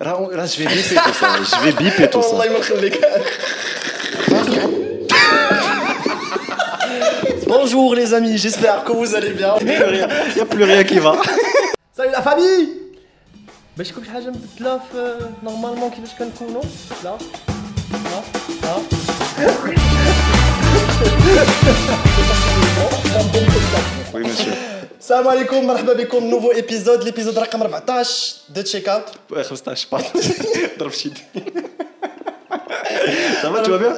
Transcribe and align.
Là, 0.00 0.18
là, 0.30 0.44
je 0.46 0.58
vais 0.58 0.66
biper 0.66 0.94
tout 1.04 1.14
ça. 1.14 1.28
Je 1.42 1.64
vais 1.64 1.72
biper 1.72 2.10
tout 2.10 2.22
ça. 2.22 2.28
والله 2.28 2.52
ما 2.52 2.58
نخليك 2.58 3.00
Bonjour 7.46 7.94
les 7.94 8.12
amis, 8.12 8.36
j'espère 8.36 8.84
que 8.84 8.92
vous 8.92 9.14
allez 9.14 9.30
bien. 9.30 9.54
Il 9.60 9.66
n'y 10.36 10.40
a 10.42 10.44
plus 10.44 10.64
rien 10.64 10.84
qui 10.84 10.98
va. 10.98 11.14
Salut 11.96 12.10
la 12.12 12.22
famille 12.22 12.68
باش 13.76 13.90
يكون 13.90 14.04
شي 14.04 14.10
حاجه 14.10 14.30
مبدله 14.30 14.80
في 14.92 15.18
نورمالمون 15.42 15.90
كيفاش 15.90 16.14
كنكونوا 16.18 16.62
لا 17.04 17.18
لا 17.92 18.20
لا 18.62 18.76
Oui, 24.14 24.22
monsieur. 24.22 24.69
السلام 25.00 25.28
عليكم 25.28 25.66
مرحبا 25.66 25.92
بكم 25.92 26.24
نوفو 26.24 26.52
ايبيزود 26.52 27.04
ليبيزود 27.04 27.38
رقم 27.38 27.62
14 27.62 28.36
دو 28.48 28.60
تشيك 28.62 28.88
اوت 28.88 29.04
Ouais, 29.32 29.36
15 29.42 29.86
pas. 29.94 30.02
ضرب 30.78 30.90
شي 30.92 31.10
Ça 33.42 33.48
va, 33.50 33.62
tu 33.62 33.70
vas 33.70 33.78
bien 33.78 33.94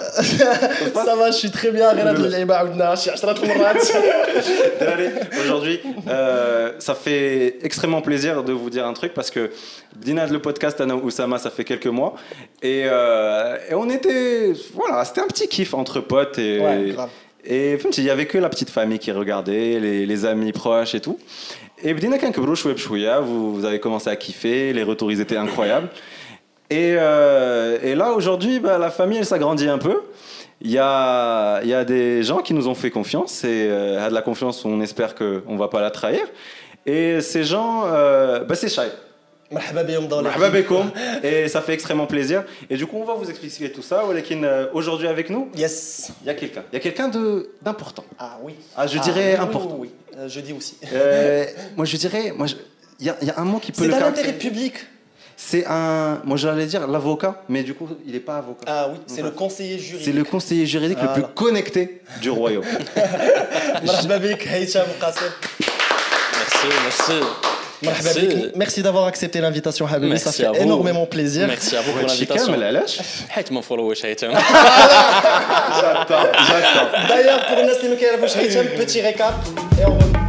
سافا 0.95 1.31
شي 1.31 1.49
تري 1.49 1.71
بيان 1.71 1.97
غير 1.97 2.09
هاد 2.11 2.21
اللعيبه 2.21 2.55
عاودناها 2.57 2.95
شي 2.95 3.11
10 3.11 3.31
المرات 3.43 3.77
Allez, 4.81 5.11
Aujourd'hui, 5.43 5.81
euh, 6.09 6.73
ça 6.79 6.95
fait 6.95 7.57
extrêmement 7.63 8.03
plaisir 8.03 8.43
de 8.45 8.53
vous 8.53 8.71
dire 8.71 8.85
un 8.87 8.93
truc 9.01 9.13
parce 9.15 9.31
que 9.31 9.51
Dinad, 9.97 10.31
le 10.31 10.41
podcast 10.47 10.81
Anna 10.81 10.95
Oussama, 10.97 11.39
ça 11.39 11.51
fait 11.51 11.65
quelques 11.71 11.93
mois. 11.99 12.13
Et, 12.63 12.83
euh, 12.87 13.71
et 13.71 13.75
on 13.83 13.89
était. 13.91 14.53
Voilà, 14.75 15.05
c'était 15.07 15.23
un 15.27 15.31
petit 15.35 15.49
kiff 15.55 15.71
entre 15.83 15.99
potes. 16.13 16.39
Et, 16.39 16.59
Ouais, 16.65 16.91
grave. 16.97 17.11
et 17.46 17.78
il 17.98 18.04
y 18.04 18.10
avait 18.10 18.26
que 18.26 18.38
la 18.38 18.50
petite 18.50 18.70
famille 18.70 19.00
qui 19.00 19.12
regardait, 19.12 19.80
les, 19.80 20.06
les 20.06 20.26
amis 20.26 20.52
proches 20.52 20.96
et 20.96 21.02
tout. 21.02 21.20
Et 21.84 21.94
vous, 21.94 23.56
vous 23.56 23.66
avez 23.66 23.80
commencé 23.80 24.10
à 24.10 24.16
kiffer, 24.16 24.72
les 24.72 24.84
retours 24.84 25.12
ils 25.12 25.20
étaient 25.20 25.38
incroyables. 25.38 25.90
Et, 26.70 26.96
euh, 26.98 27.78
et 27.84 27.94
là, 27.94 28.14
aujourd'hui, 28.14 28.60
bah, 28.60 28.80
la 28.80 28.90
famille, 28.90 29.20
elle 29.20 29.26
s'agrandit 29.26 29.68
un 29.68 29.78
peu. 29.78 30.02
Il 30.60 30.72
y 30.72 30.80
a, 30.80 31.62
il 31.62 31.70
y 31.70 31.74
a 31.74 31.84
des 31.84 32.24
gens 32.24 32.40
qui 32.40 32.56
nous 32.56 32.68
ont 32.68 32.74
fait 32.74 32.90
confiance 32.90 33.44
et 33.44 33.68
euh, 33.70 34.04
à 34.04 34.10
de 34.10 34.14
la 34.16 34.24
confiance, 34.24 34.66
on 34.66 34.82
espère 34.82 35.14
qu'on 35.14 35.54
ne 35.54 35.58
va 35.58 35.68
pas 35.68 35.82
la 35.82 35.92
trahir. 35.92 36.24
Et 36.88 37.22
ces 37.22 37.44
gens, 37.44 37.84
euh, 37.86 38.40
bah, 38.40 38.56
c'est 38.56 38.70
Shai 38.70 38.88
et 41.24 41.48
ça 41.48 41.62
fait 41.62 41.74
extrêmement 41.74 42.08
plaisir. 42.08 42.44
Et 42.70 42.78
du 42.78 42.86
coup, 42.86 42.98
on 42.98 43.06
va 43.06 43.14
vous 43.14 43.30
expliquer 43.30 43.72
tout 43.72 43.82
ça. 43.82 44.04
Euh, 44.04 44.68
aujourd'hui 44.74 45.08
avec 45.08 45.30
nous, 45.30 45.50
yes. 45.56 46.12
il 46.22 46.28
y 46.28 46.30
a 46.30 46.34
quelqu'un. 46.34 46.64
Il 46.72 46.76
y 46.76 46.78
a 46.78 46.80
quelqu'un 46.80 47.10
d'important. 47.62 48.06
Ah 48.18 48.38
oui. 48.42 48.56
Ah, 48.76 48.88
je 48.88 48.98
ah, 48.98 49.02
dirais 49.02 49.36
important. 49.36 49.80
Euh, 50.18 50.28
je 50.28 50.40
dis 50.40 50.54
aussi. 50.54 50.78
Euh, 50.94 51.46
moi, 51.76 51.86
je 51.86 51.98
dirais, 51.98 52.34
il 53.00 53.06
y, 53.06 53.10
a 53.10 53.40
un 53.40 53.46
mot 53.46 53.60
qui 53.60 53.72
peut 53.72 53.86
le 53.86 53.92
C'est 53.92 54.00
dans 54.00 54.06
l'intérêt 54.06 54.34
public. 54.34 54.76
C'est 55.36 55.66
un, 55.68 56.22
moi 56.24 56.38
j'allais 56.38 56.68
dire 56.68 56.88
l'avocat, 56.88 57.42
mais 57.50 57.64
du 57.64 57.74
coup 57.74 57.90
il 58.06 58.14
n'est 58.14 58.20
pas 58.20 58.38
avocat. 58.38 58.66
Ah 58.68 58.88
oui, 58.92 59.00
c'est 59.08 59.24
le 59.24 59.32
conseiller 59.32 59.80
juridique. 59.80 60.06
C'est 60.06 60.14
le 60.14 60.24
conseiller 60.24 60.66
juridique 60.66 61.00
le 61.02 61.12
plus 61.12 61.24
connecté 61.34 62.02
du 62.22 62.30
royaume. 62.30 62.64
merci, 66.38 66.68
merci. 66.84 67.14
مرحبا 67.86 68.10
Merci. 68.14 68.20
بك 68.20 68.56
merci 68.66 68.82
d'avoir 68.84 69.06
accepté 69.14 69.42
l'invitation 69.42 69.86
Habibi 69.88 70.18
ça 70.20 70.24
Merci 70.26 70.42
fait 70.42 70.48
à 70.48 70.52
vous. 70.52 70.62
énormément 70.66 71.06
plaisir. 71.16 71.48
Merci 71.48 71.76
à 71.76 71.82
vous 71.82 71.92
pour 71.92 72.04
وهادشي 72.04 72.26
l'invitation. 72.26 72.46
كامل 72.52 72.64
علاش؟ 72.64 73.02
حيت 73.30 73.52
ما 73.52 73.62
فولوش 73.62 74.06
هيثم 74.06 74.32
d'ailleurs 77.10 77.44
pour 77.50 77.58
الناس 77.60 77.78
اللي 77.78 77.90
ما 77.90 77.96
كيعرفوش 77.96 78.38
هيثم 78.38 78.64
petit 78.78 79.02
récap. 79.02 79.34
Et 79.80 79.86
on 79.86 79.90
revient. 79.90 80.24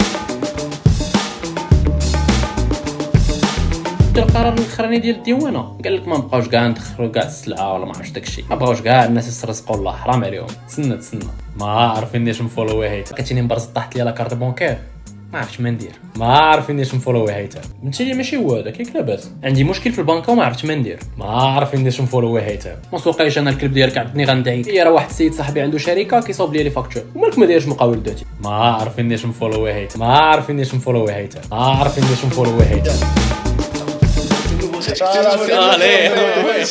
القرار 4.16 4.52
الاخراني 4.52 4.98
ديال 4.98 5.16
الديوانه 5.16 5.78
قال 5.84 5.97
لك 5.97 6.08
ما 6.08 6.16
بقاوش 6.16 6.48
كاع 6.48 6.66
ندخلوا 6.66 7.08
كاع 7.12 7.22
السلعة 7.22 7.75
ولا 7.75 7.84
ما 7.84 7.92
عرفتش 7.97 8.10
داكشي 8.10 8.44
ما 8.50 8.56
بقاوش 8.56 8.80
كاع 8.80 9.05
الناس 9.05 9.28
يسرسقوا 9.28 9.77
الله. 9.77 9.92
حرام 9.97 10.25
عليهم. 10.25 10.47
تسنى 10.69 10.97
تسنى 10.97 11.25
ما 11.60 11.66
عارفينيش 11.66 12.42
نفولوي 12.42 12.88
هيثم 12.88 13.14
لقيتيني 13.14 13.43
مبرز 13.43 13.64
طاحت 13.64 13.97
لي 13.97 14.03
لا 14.03 14.10
كارت 14.10 14.34
بونكير 14.34 14.78
ما 15.34 15.41
عرفتش 15.41 15.61
ما 15.61 15.71
ندير. 15.71 15.91
ما 16.17 16.27
عارفينيش 16.27 16.95
نفولوي 16.95 17.33
هيثم 17.33 17.61
انت 17.84 18.03
لي 18.03 18.15
ماشي 18.15 18.37
هو 18.37 18.56
هذاك 18.56 18.81
ياك 18.81 18.97
لاباس. 18.97 19.31
عندي 19.45 19.65
مشكل 19.65 19.93
في 19.93 19.99
البنكه 19.99 20.33
وما 20.33 20.45
عرفتش 20.45 20.65
ما 20.65 20.75
ندير. 20.75 20.99
ما 21.19 21.25
عارفينيش 21.25 22.00
نفولوي 22.00 22.43
هيثم 22.43 22.71
ما 22.93 22.99
سوقيش 22.99 23.39
أنا 23.39 23.50
الكلب 23.50 23.73
ديالك 23.73 23.99
عندني 23.99 24.25
غندعيك 24.25 24.69
هي 24.69 24.83
راه 24.83 24.91
واحد 24.91 25.09
السيد 25.09 25.34
صاحبي 25.34 25.61
عنده 25.61 25.78
شركة 25.78 26.21
كيصاوب 26.21 26.55
لي 26.55 26.62
لي 26.62 26.71
فاكتور 26.71 27.03
ومالك 27.15 27.39
ما 27.39 27.47
دايرش 27.47 27.67
مقاول 27.67 27.97
ولداتي 27.97 28.25
ما 28.41 28.50
عارفينيش 28.50 29.27
نفولوي 29.27 29.73
هيثم 29.73 30.00
ما 30.00 30.06
عارفينيش 30.19 30.75
نفولوي 30.75 31.12
هيثم 31.12 31.39
ما 31.50 31.56
عارفينيش 31.65 32.25
نفولوي 32.25 32.65
هيثم 32.65 33.06
Allez. 34.89 36.11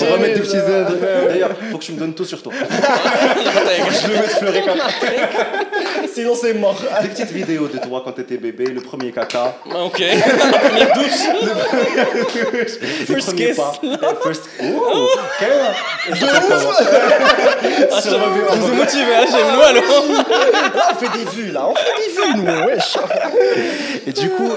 On 0.01 0.05
va 0.05 0.17
mettre 0.17 0.33
des 0.35 0.41
petits 0.41 0.55
aides. 0.57 0.99
D'ailleurs, 1.29 1.51
faut 1.71 1.77
que 1.77 1.83
tu 1.83 1.91
me 1.93 1.99
donnes 1.99 2.13
tout 2.13 2.25
sur 2.25 2.41
toi. 2.41 2.53
Je 2.63 4.07
le 4.07 4.13
mets 4.13 4.21
de 4.21 4.27
fleurer 4.27 4.61
comme 4.63 4.77
sinon 6.13 6.35
c'est 6.35 6.53
mort 6.53 6.75
Des 7.01 7.07
petites 7.07 7.31
vidéos 7.31 7.67
de 7.67 7.77
toi 7.79 8.01
quand 8.03 8.11
t'étais 8.13 8.37
bébé, 8.37 8.65
le 8.65 8.81
premier 8.81 9.11
caca, 9.11 9.55
Ok. 9.83 9.99
La 9.99 10.59
première 10.59 10.93
douche. 10.93 11.21
les 12.73 13.05
First 13.05 13.27
premiers 13.29 13.47
kiss. 13.47 13.57
pas. 13.57 13.73
Eh, 13.83 14.23
First. 14.23 14.49
Oh, 14.61 15.07
Vous 18.51 18.67
vous 18.67 18.75
motivez, 18.75 19.15
hein, 19.15 19.25
j'aime 19.31 19.55
nous 19.55 19.61
alors. 19.61 19.83
là 19.83 20.91
on 20.91 20.95
fait 20.95 21.17
des 21.17 21.25
vues 21.31 21.51
là 21.51 21.67
on 21.69 21.75
fait 21.75 21.91
des 21.97 22.13
vues 22.13 22.33
nous 22.35 22.65
wesh 22.67 22.97
Et 24.07 24.11
du 24.11 24.29
coup, 24.29 24.51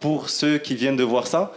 pour 0.00 0.28
ceux 0.28 0.58
qui 0.58 0.74
viennent 0.74 0.96
de 0.96 1.04
voir 1.04 1.26
ça, 1.26 1.52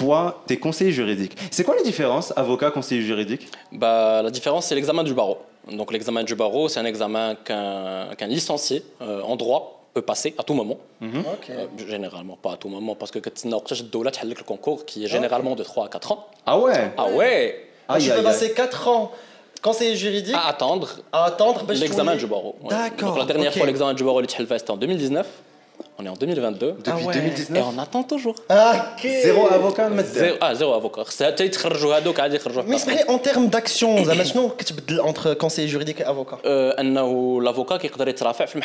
toi, 0.00 0.42
t'es 0.46 0.56
conseiller 0.56 0.92
juridique. 0.92 1.36
C'est 1.50 1.62
quoi 1.62 1.76
la 1.76 1.82
différence 1.82 2.32
avocat, 2.34 2.70
conseiller 2.70 3.02
juridique? 3.02 3.48
Bah, 3.70 4.22
La 4.22 4.30
différence, 4.30 4.66
c'est 4.66 4.74
l'examen 4.74 5.04
du 5.04 5.12
barreau. 5.12 5.38
Donc 5.70 5.92
l'examen 5.92 6.24
du 6.24 6.34
barreau, 6.34 6.70
c'est 6.70 6.80
un 6.80 6.86
examen 6.86 7.34
qu'un 7.44 8.08
qu 8.16 8.24
licencié 8.24 8.82
euh, 9.02 9.20
en 9.22 9.36
droit 9.36 9.62
peut 9.92 10.00
passer 10.00 10.34
à 10.38 10.42
tout 10.42 10.54
moment. 10.54 10.78
Mhm. 11.00 11.22
Euh, 11.50 11.66
généralement, 11.86 12.38
pas 12.40 12.52
à 12.52 12.56
tout 12.56 12.68
moment, 12.68 12.94
parce 12.94 13.10
que 13.10 13.18
quand 13.18 13.34
tu 13.34 13.46
as 13.46 14.24
le 14.24 14.42
concours 14.52 14.86
qui 14.86 15.04
est 15.04 15.08
généralement 15.08 15.54
de 15.54 15.64
3 15.64 15.84
à 15.84 15.88
4 15.88 16.12
ans. 16.12 16.26
Ah 16.46 16.58
ouais? 16.58 16.92
Ah 16.96 17.08
ouais 17.08 17.66
ah, 17.86 17.98
peux 17.98 18.22
passer 18.22 18.52
4 18.52 18.88
ans 18.88 19.12
conseiller 19.60 19.96
juridique 19.96 20.34
À 20.34 20.46
attendre, 20.48 20.88
attendre 21.12 21.64
bah, 21.64 21.74
l'examen 21.74 22.16
du 22.16 22.26
barreau. 22.26 22.56
D'accord. 22.70 23.18
La 23.18 23.26
dernière 23.26 23.52
fois, 23.52 23.66
l'examen 23.66 23.92
du 23.92 24.02
barreau, 24.02 24.22
c'était 24.26 24.70
en 24.70 24.78
2019. 24.78 25.26
On 26.00 26.06
est 26.06 26.08
en 26.08 26.14
2022. 26.14 26.74
Depuis 26.78 26.92
ah 27.08 27.12
2019 27.12 27.58
Et 27.58 27.62
on 27.62 27.78
attend 27.78 28.02
toujours. 28.02 28.34
Ah, 28.48 28.94
ok. 28.96 29.02
Zéro 29.22 29.46
avocat, 29.52 29.90
zéro, 30.04 30.36
Ah, 30.40 30.54
zéro 30.54 30.72
avocat. 30.72 31.02
Mais 32.66 32.78
c'est 32.78 33.08
en 33.08 33.18
termes 33.18 33.48
d'action, 33.48 34.02
maintenant, 34.04 34.54
entre 35.04 35.34
conseiller 35.34 35.68
juridique 35.68 36.00
et 36.00 36.04
avocat? 36.04 36.38
Euh, 36.46 36.72
L'avocat 37.42 37.78
qui 37.78 37.88
peut 37.88 38.08
être 38.08 38.34
fait 38.34 38.58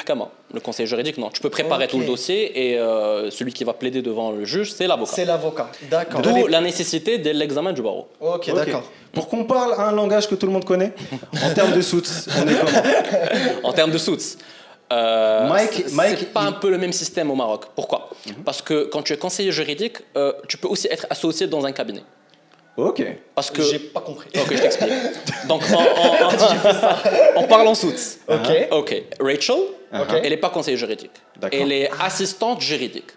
Le 0.53 0.59
conseiller 0.62 0.88
juridique, 0.88 1.18
non. 1.18 1.29
Tu 1.29 1.41
peux 1.41 1.50
préparer 1.50 1.88
tout 1.88 2.00
le 2.00 2.06
dossier 2.06 2.69
et 2.69 2.79
euh, 2.79 3.29
celui 3.31 3.51
qui 3.51 3.66
va 3.66 3.74
plaider 3.74 4.01
devant 4.01 4.31
le 4.31 4.45
juge, 4.45 4.72
c'est 4.72 4.88
l'avocat. 4.88 5.12
C'est 5.13 5.25
l'avocat, 5.25 5.69
d'accord. 5.90 6.22
D'où 6.22 6.47
la 6.47 6.62
nécessité 6.62 7.18
de 7.18 7.31
l'examen 7.31 7.74
du 7.74 7.81
barreau. 7.81 8.07
Ok, 8.22 8.53
d'accord. 8.53 8.84
Pour 9.12 9.28
qu'on 9.29 9.45
parle 9.45 9.75
un 9.78 9.91
langage 9.91 10.28
que 10.28 10.35
tout 10.35 10.45
le 10.45 10.51
monde 10.51 10.66
connaît, 10.66 10.94
en 11.44 11.53
termes 11.53 11.72
de 11.74 11.81
soutes, 11.81 12.28
on 12.38 12.47
est 12.47 12.56
comment? 12.56 12.84
En 13.63 13.74
termes 13.74 13.91
de 13.91 13.97
soutes 13.97 14.38
euh, 14.94 15.47
Mike- 15.50 15.72
c'est- 15.88 15.94
Mike, 15.94 16.18
c'est 16.19 16.34
pas 16.34 16.44
il- 16.44 16.47
un 16.47 16.51
peu 16.53 16.69
le 16.69 16.78
même 16.78 16.94
système 16.94 17.31
au 17.31 17.35
Maroc. 17.35 17.66
Pourquoi? 17.75 18.09
Parce 18.44 18.62
que 18.62 18.85
quand 18.85 19.01
tu 19.03 19.13
es 19.13 19.18
conseiller 19.18 19.51
juridique, 19.51 19.97
euh, 20.16 20.31
tu 20.47 20.57
peux 20.57 20.68
aussi 20.68 20.88
être 20.91 21.07
associé 21.09 21.47
dans 21.47 21.66
un 21.66 21.72
cabinet. 21.72 22.03
Ok. 22.78 23.01
Parce 23.34 23.50
que 23.51 23.62
J'ai 23.62 23.79
pas 23.79 24.01
compris. 24.01 24.28
Ok, 24.35 24.51
je 24.53 24.62
t'explique. 24.62 24.91
Donc, 25.47 25.63
en, 25.72 25.79
en- 25.79 27.38
en- 27.38 27.41
en 27.41 27.47
parlant 27.47 27.74
suits. 27.74 28.18
Ok. 28.28 28.68
Ok, 28.72 29.03
Rachel, 29.19 29.56
Ok. 29.94 30.07
elle 30.24 30.29
n'est 30.29 30.38
pas 30.38 30.50
conseillère 30.50 30.79
juridique. 30.79 31.12
D'accord. 31.40 31.57
Elle 31.62 31.72
est 31.72 31.90
assistante 32.01 32.59
juridique. 32.62 33.12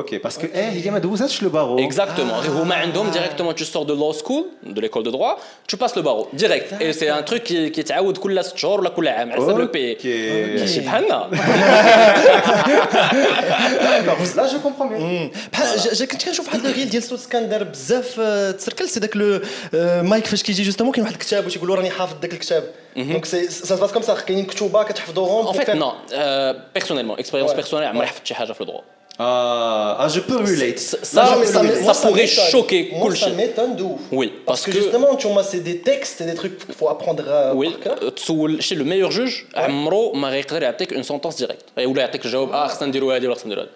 Ok, 0.00 0.10
parce 0.24 0.36
que, 0.40 0.46
eh, 0.60 0.70
les 0.74 0.82
gars, 0.82 0.92
vous 1.12 1.22
êtes 1.22 1.40
le 1.40 1.48
barreau. 1.48 1.78
Exactement. 1.78 2.46
هما 2.48 2.74
عندهم 2.74 3.10
directement, 3.12 3.52
tu 3.54 3.64
sors 3.64 3.86
de 3.86 3.94
law 3.94 4.12
school, 4.12 4.44
de 4.76 4.80
l'école 4.80 5.02
de 5.02 5.10
droit, 5.10 5.34
tu 5.66 5.76
passes 5.78 5.96
le 5.96 6.02
barreau, 6.02 6.28
direct. 6.34 6.68
Et 6.80 6.92
c'est 6.92 7.08
un 7.08 7.22
truc 7.22 7.42
qui, 7.44 7.70
qui 7.72 7.82
تعاود 7.84 8.16
كل 8.18 8.44
6 8.44 8.52
شهور 8.56 8.80
ولا 8.80 8.88
كل 8.90 9.08
عام 9.08 9.32
على 9.32 9.40
حسب 9.42 9.58
le 9.58 9.66
pays. 9.72 9.96
Ok. 9.96 10.06
ماشي 10.60 10.80
بحالنا. 10.80 11.30
Là, 14.36 14.46
je 14.52 14.56
comprends 14.58 14.86
mieux. 14.90 14.98
مم. 14.98 15.30
بحال 15.52 15.78
ج- 15.80 15.94
ج- 15.94 16.04
كنت 16.04 16.24
كنشوف 16.24 16.46
واحد 16.48 16.66
الريل 16.66 16.88
ديال 16.90 17.02
صوت 17.02 17.26
كان 17.30 17.48
دار 17.48 17.64
بزاف 17.64 18.16
آه، 18.20 18.50
تسركل 18.50 18.88
سي 18.88 19.00
داك 19.00 19.16
لو 19.16 19.40
آه، 19.74 20.02
مايك 20.02 20.26
فاش 20.26 20.42
كيجي 20.42 20.62
جوستومون 20.62 20.92
كاين 20.92 21.04
واحد 21.04 21.14
الكتاب 21.14 21.44
واش 21.44 21.56
يقولوا 21.56 21.76
راني 21.76 21.90
حافظ 21.90 22.14
داك 22.22 22.32
الكتاب 22.32 22.64
دونك 22.96 23.24
سي 23.24 23.48
سا 23.50 23.74
باس 23.76 23.92
كوم 23.92 24.02
سا 24.02 24.14
كاينين 24.14 24.44
كتوبه 24.46 24.82
كتحفظوهم 24.82 25.46
En 25.46 25.52
fait, 25.60 25.74
non. 25.74 25.92
Euh, 26.12 26.54
personnellement, 26.78 27.16
expérience 27.22 27.50
Ouais. 27.52 27.62
personnelle, 27.62 27.72
عمري 27.86 28.06
حفظت 28.06 28.26
شي 28.26 28.34
حاجه 28.34 28.52
في 28.52 28.60
الدروا. 28.60 28.80
euh, 29.17 29.23
ah, 29.97 30.07
je 30.13 30.19
peux 30.19 30.35
relate. 30.35 30.77
Ça, 30.77 31.03
ça, 31.03 32.07
pourrait 32.07 32.27
choquer 32.27 32.91
moi, 32.93 33.15
Ça 33.15 33.29
m'étonne 33.29 33.77
de 33.77 33.83
ouf. 33.83 34.01
Oui, 34.11 34.33
parce, 34.45 34.65
que, 34.65 34.73
justement, 34.73 35.15
tu 35.15 35.27
vois, 35.27 35.43
c'est 35.43 35.61
des 35.61 35.77
textes, 35.77 36.21
des 36.21 36.33
trucs 36.33 36.65
qu'il 36.65 36.75
faut 36.75 36.89
apprendre 36.89 37.23
à. 37.29 37.55
Oui, 37.55 37.73
euh, 38.01 38.59
chez 38.59 38.75
le 38.75 38.83
meilleur 38.83 39.11
juge, 39.11 39.47
Amro 39.53 40.13
m'a 40.15 40.27
réécrit 40.27 40.59
une 40.91 41.03
sentence 41.03 41.37
directe. 41.37 41.65
Et 41.77 41.85
où 41.85 41.91
il 41.91 41.99
a 42.01 42.09
le 42.11 42.29
jawab, 42.29 42.49
ah, 42.53 42.67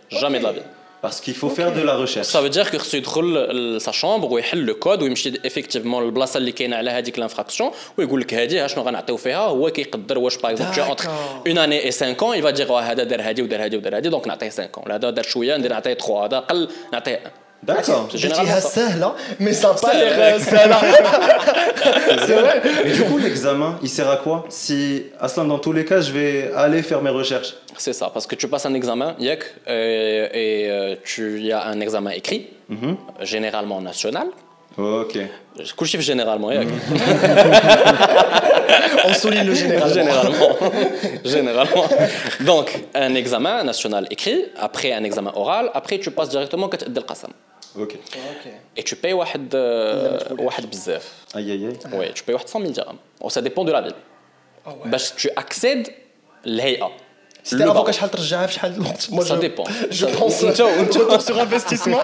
Jamais 0.10 0.40
de 0.40 0.44
la 0.44 0.52
vie. 0.52 0.60
Parce 1.02 1.22
qu'il 1.22 1.34
faut 1.34 1.50
faire 1.50 1.72
de 1.74 1.82
la 1.82 1.96
recherche. 1.96 2.28
Ça 2.28 2.42
veut 2.42 2.50
dire 2.50 2.70
que 2.72 2.78
خصو 2.78 2.98
يدخل 2.98 3.80
sa 3.80 3.92
chambre 3.92 4.32
ويحل 4.32 4.58
لو 4.58 4.74
كود 4.74 5.02
ويمشي 5.02 5.34
افيكتيفمون 5.46 6.04
للبلاصه 6.04 6.38
اللي 6.38 6.52
كاينة 6.52 6.76
على 6.76 6.90
هذيك 6.90 7.20
لانفراكسيون 7.20 7.72
ويقول 7.98 8.22
لك 8.22 8.34
هذه 8.34 8.68
شنو 8.68 8.84
غنعطيو 8.84 9.18
فيها 9.18 9.38
هو 9.38 9.70
كيقدر 9.70 10.20
واش 10.20 10.38
باغ 10.38 10.52
اكزومبل 10.52 10.96
entre 10.96 11.08
une 11.46 11.58
année 11.58 11.88
et 11.88 11.92
5 11.92 12.24
ans 12.24 12.34
il 12.34 12.42
va 12.42 12.52
dire 12.52 12.72
آه، 12.72 12.82
هذا 12.82 13.04
دار 13.04 13.22
هذه 13.22 13.42
ودار 13.42 13.66
هذه 13.66 13.78
ودار 13.78 13.98
هذه 13.98 14.08
دونك 14.08 14.28
نعطيه 14.28 14.50
5 14.50 14.64
ans 14.64 14.92
هذا 14.92 15.10
دار 15.10 15.24
شوية 15.24 15.58
ندير 15.58 15.72
نعطيه 15.72 15.94
3 15.94 16.26
هذا 16.26 16.40
قل 16.40 16.70
نعطيه 16.94 17.14
1 17.14 17.49
D'accord. 17.64 18.08
je 18.12 18.18
Généralement, 18.18 18.54
ah, 18.56 18.62
ça... 18.62 18.88
Hein. 18.88 19.16
mais 19.40 19.54
ça 19.54 19.74
pas 19.74 19.92
euh, 19.94 20.38
hein. 20.38 20.40
C'est 22.26 22.34
vrai. 22.34 22.62
Mais 22.86 22.92
du 22.92 23.04
coup, 23.04 23.18
l'examen, 23.18 23.78
il 23.82 23.90
sert 23.90 24.10
à 24.10 24.18
quoi? 24.18 24.46
Si, 24.50 25.04
Aslan, 25.20 25.46
dans 25.46 25.60
tous 25.60 25.74
les 25.74 25.84
cas, 25.84 26.00
je 26.00 26.12
vais 26.12 26.52
aller 26.56 26.82
faire 26.82 27.02
mes 27.02 27.10
recherches. 27.10 27.56
C'est 27.78 27.94
ça, 27.94 28.10
parce 28.14 28.28
que 28.28 28.36
tu 28.36 28.48
passes 28.48 28.66
un 28.66 28.74
examen, 28.74 29.16
Yek, 29.20 29.44
euh, 29.68 30.28
et 30.34 30.70
euh, 30.70 30.96
il 31.18 31.46
y 31.46 31.52
a 31.52 31.66
un 31.66 31.80
examen 31.82 32.12
écrit, 32.12 32.48
mhm. 32.70 32.96
généralement 33.22 33.82
national. 33.82 34.28
Ok. 34.78 35.18
Couchif 35.76 36.00
généralement, 36.00 36.52
Yek. 36.52 36.70
On 39.06 39.14
souligne 39.14 39.46
le 39.46 39.54
général. 39.54 39.94
Généralement. 39.94 40.58
généralement. 41.26 41.86
Donc, 42.42 42.80
un 42.94 43.16
examen 43.16 43.64
national 43.64 44.08
écrit, 44.10 44.46
après 44.58 44.94
un 44.94 45.04
examen 45.04 45.32
oral, 45.36 45.70
après 45.74 46.00
tu 46.00 46.12
passes 46.12 46.30
directement 46.30 46.68
à 46.68 46.76
al-qasam. 46.76 47.32
Qassam. 47.79 47.83
Ok. 47.83 47.97
Et 48.77 48.83
tu 48.83 48.97
payes 48.97 49.13
واحد 49.13 49.55
euh, 49.55 50.41
واحد 50.41 50.71
بزاف. 50.71 51.13
Aïe, 51.35 51.51
aïe, 51.51 51.67
aïe. 51.67 51.79
Oui, 51.99 52.07
tu 52.15 52.23
payes 52.25 52.35
واحد 52.35 52.49
100 52.49 52.61
000 52.61 52.73
dirhams. 52.73 52.99
Oh, 53.21 53.31
ça 53.31 53.41
dépend 53.43 53.65
de 53.65 53.73
la 53.73 53.81
ville. 53.83 53.95
Ah 54.67 54.71
ouais. 54.71 54.89
باش 54.89 55.13
tu 55.13 55.29
accèdes 55.29 55.91
للهيئة. 56.47 56.91
سيتي 57.45 57.65
Le 57.65 57.69
افوكا 57.71 57.91
barreau. 57.93 57.95
شحال 57.95 58.11
ترجعها 58.11 58.47
في 58.47 58.53
شحال 58.53 58.75
الوقت 58.75 59.03
Moi, 59.11 59.25
Ça 59.25 59.35
je- 59.35 59.41
dépend. 59.47 59.65
Je 59.91 60.07
Ça- 60.07 60.19
pense 60.19 60.43
Unta- 60.43 60.79
unta- 60.83 60.99
retour 60.99 61.21
sur 61.23 61.39
investissement. 61.41 62.03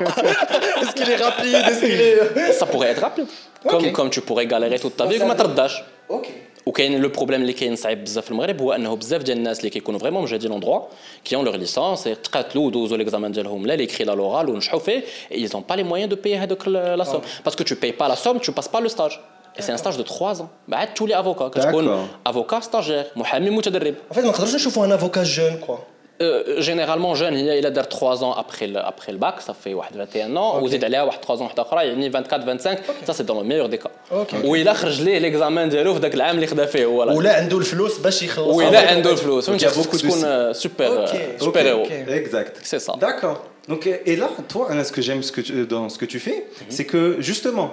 Est-ce 0.83 0.93
qu'il 0.95 1.11
est 1.11 1.17
rapide 1.27 1.55
Est-ce 1.55 1.81
qu'il 1.81 2.01
est 2.01 2.53
Ça 2.61 2.67
pourrait 2.67 2.91
être 2.95 3.03
rapide. 3.09 3.27
Comme, 3.71 3.85
Ok. 3.87 3.93
comme 3.93 4.11
tu 4.11 4.21
pourrais 4.29 4.47
galérer 4.55 4.79
toute 4.85 4.97
ta 4.97 5.05
vie 5.07 5.19
وما 5.23 5.35
ترداش. 5.35 5.83
Ok. 6.09 6.27
وكاين 6.67 7.01
لو 7.03 7.09
بروبليم 7.09 7.41
اللي 7.43 7.53
كاين 7.53 7.77
صعيب 7.77 8.05
بزاف 8.05 8.25
في 8.25 8.31
المغرب 8.31 8.61
هو 8.61 8.73
انه 8.73 8.97
بزاف 8.97 9.23
ديال 9.23 9.39
الناس 9.39 9.59
اللي 9.59 9.71
كيكونوا 9.71 10.01
فريمون 10.01 10.23
مجهدين 10.23 10.51
لون 10.51 10.61
دروا 10.61 10.81
كي 11.25 11.37
اون 11.37 11.45
لور 11.45 11.57
ليسونس 11.57 12.05
تقاتلوا 12.05 12.67
ودوزوا 12.67 12.97
ليكزامان 12.97 13.33
ديالهم 13.33 13.67
لا 13.67 13.73
ليكري 13.73 14.05
لا 14.05 14.13
لورال 14.13 14.49
ونجحوا 14.49 14.79
فيه 14.79 15.05
ils 15.33 15.51
ont 15.51 15.63
pas 15.73 15.77
les 15.77 15.85
moyens 15.85 16.09
de 16.13 16.17
payer 16.27 16.37
هذوك 16.37 16.69
لا 16.69 17.05
سوم 17.05 17.21
باسكو 17.45 17.65
tu 17.65 17.77
payes 17.77 17.93
pas 18.03 18.09
la 18.09 18.17
somme 18.17 18.41
tu 18.41 18.53
passes 18.53 18.69
pas 18.77 18.81
le 18.81 18.89
stage 18.89 19.21
et 19.59 19.63
c'est 19.63 19.73
un 19.73 19.77
stage 19.77 19.97
de 19.97 20.03
3 20.03 20.41
ans 20.43 20.47
بعد 20.69 20.95
تولي 20.95 21.21
افوكا 21.21 21.49
كتكون 21.49 21.87
D'accord. 21.87 22.29
افوكا 22.29 22.61
ستاجير 22.61 23.05
محامي 23.17 23.51
متدرب 23.51 23.95
En 24.13 24.15
fait, 24.15 24.19
ما 24.19 24.29
نقدروش 24.29 24.55
نشوفوا 24.55 24.85
ان 24.87 24.99
avocat 24.99 25.25
jeune 25.27 25.67
quoi. 25.67 25.79
Euh, 26.23 26.61
généralement 26.61 27.15
jeune 27.15 27.33
هي 27.35 27.59
الا 27.59 27.69
دار 27.69 27.85
3 27.85 28.23
ans 28.25 28.35
après 28.37 28.67
le, 28.67 28.79
après 28.79 29.11
le 29.13 29.17
bac 29.19 29.41
ça 29.41 29.53
fait 29.65 29.73
واحد 29.75 29.97
21 29.97 30.37
ans 30.37 30.63
وزيد 30.63 30.85
عليها 30.85 31.03
واحد 31.03 31.21
3 31.21 31.37
ans 31.39 31.43
واحده 31.43 31.63
اخرى 31.63 31.87
يعني 31.87 32.09
24 32.11 32.45
25 32.47 32.79
ça 33.07 33.13
c'est 33.15 33.25
dans 33.27 33.41
le 33.41 33.45
meilleur 33.49 33.69
des 33.71 33.79
cas 33.79 33.91
Ok. 34.15 34.45
وإلا 34.45 34.73
خرج 34.75 35.03
ليه 35.03 35.19
ليكزامان 35.19 35.69
ديالو 35.69 35.95
في 35.95 36.01
ذاك 36.01 36.15
العام 36.15 36.35
اللي 36.37 36.47
خدا 36.47 36.67
فيه 36.67 36.85
هو 36.85 37.05
لا. 37.05 37.13
ولا 37.13 37.37
عنده 37.37 37.59
الفلوس 37.59 37.99
باش 37.99 38.23
يخلص 38.23 38.57
وإلا 38.57 38.91
عنده 38.91 39.11
الفلوس 39.13 39.51
Donc, 39.51 39.53
il 39.55 39.63
y 39.63 39.67
a 39.67 39.69
فهمتي 39.69 39.83
beaucoup 39.83 39.97
de 39.97 40.01
تكون 40.01 40.21
signes. 40.21 40.57
سوبر 40.57 41.07
Ok, 41.07 41.41
سوبر 41.41 41.61
هيرو 41.61 41.85
ok. 41.85 41.91
Exact. 41.91 42.57
C'est 42.71 42.81
ça. 42.87 42.93
D'accord. 43.01 43.39
Donc, 43.71 43.87
et 43.87 44.11
et 44.13 44.17
là, 44.23 44.29
toi, 44.53 44.65
Anna, 44.71 44.85
ce 44.89 44.93
que 44.97 45.03
j'aime 45.07 45.23
ce 45.29 45.33
que 45.37 45.41
tu- 45.47 45.67
dans 45.75 45.87
ce 45.95 45.99
que 46.03 46.07
tu 46.15 46.19
fais, 46.27 46.39
c'est 46.77 46.87
que 46.93 47.03
justement, 47.31 47.69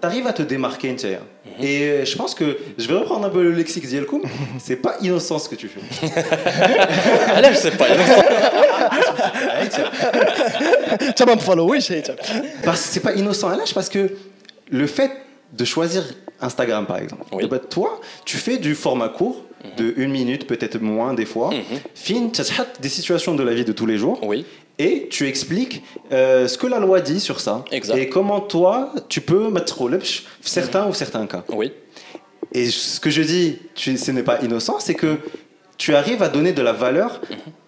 t'arrives 0.00 0.26
à 0.26 0.32
te 0.32 0.42
démarquer, 0.42 0.92
Nchaya. 0.92 1.20
Mhm. 1.20 1.64
Et 1.64 1.82
euh, 1.82 2.04
je 2.04 2.16
pense 2.16 2.34
que 2.34 2.58
je 2.76 2.88
vais 2.88 2.94
reprendre 2.94 3.26
un 3.26 3.30
peu 3.30 3.42
le 3.42 3.52
lexique 3.52 3.86
d'Yelkoum. 3.86 4.22
C'est 4.58 4.76
pas 4.76 4.96
innocent 5.02 5.38
ce 5.38 5.48
que 5.48 5.54
tu 5.56 5.68
fais. 5.68 5.80
Ah 7.28 7.36
Allez, 7.36 7.48
je 7.52 7.58
sais 7.58 7.70
pas. 7.72 7.86
Tiens, 11.14 11.26
me 11.26 11.36
follow, 11.40 11.68
oui, 11.68 11.78
Parce 12.64 12.82
que 12.82 12.88
c'est 12.88 13.00
pas 13.00 13.12
innocent, 13.12 13.48
Allez, 13.48 13.62
parce 13.74 13.88
que 13.88 14.10
le 14.70 14.86
fait 14.86 15.10
de 15.52 15.64
choisir 15.64 16.04
Instagram, 16.40 16.86
par 16.86 16.98
exemple, 16.98 17.24
oui. 17.32 17.46
bah, 17.48 17.58
toi, 17.58 18.00
tu 18.24 18.36
fais 18.36 18.58
du 18.58 18.74
format 18.74 19.08
court 19.08 19.44
mhm. 19.64 19.70
de 19.76 19.94
une 19.96 20.10
minute, 20.10 20.46
peut-être 20.46 20.80
moins 20.80 21.14
des 21.14 21.26
fois. 21.26 21.50
Mm 21.50 21.54
-hmm. 21.54 21.80
Fin, 21.94 22.30
des 22.80 22.88
situations 22.88 23.34
de 23.34 23.42
la 23.44 23.54
vie 23.54 23.64
de 23.64 23.72
tous 23.72 23.86
les 23.86 23.98
jours. 23.98 24.18
Oui. 24.22 24.44
Et 24.78 25.08
tu 25.10 25.26
expliques 25.26 25.82
euh, 26.12 26.46
ce 26.46 26.56
que 26.56 26.66
la 26.66 26.78
loi 26.78 27.00
dit 27.00 27.20
sur 27.20 27.40
ça. 27.40 27.64
Exact. 27.72 27.96
Et 27.96 28.08
comment 28.08 28.40
toi 28.40 28.92
tu 29.08 29.20
peux 29.20 29.50
mettre 29.50 29.80
au 29.80 29.90
certains 30.40 30.86
ou 30.86 30.94
certains 30.94 31.26
cas. 31.26 31.44
Oui. 31.48 31.72
Et 32.52 32.70
ce 32.70 33.00
que 33.00 33.10
je 33.10 33.22
dis, 33.22 33.58
tu, 33.74 33.96
ce 33.96 34.10
n'est 34.10 34.22
pas 34.22 34.40
innocent, 34.40 34.78
c'est 34.78 34.94
que 34.94 35.18
tu 35.76 35.94
arrives 35.94 36.22
à 36.22 36.28
donner 36.28 36.52
de 36.52 36.62
la 36.62 36.72
valeur 36.72 37.20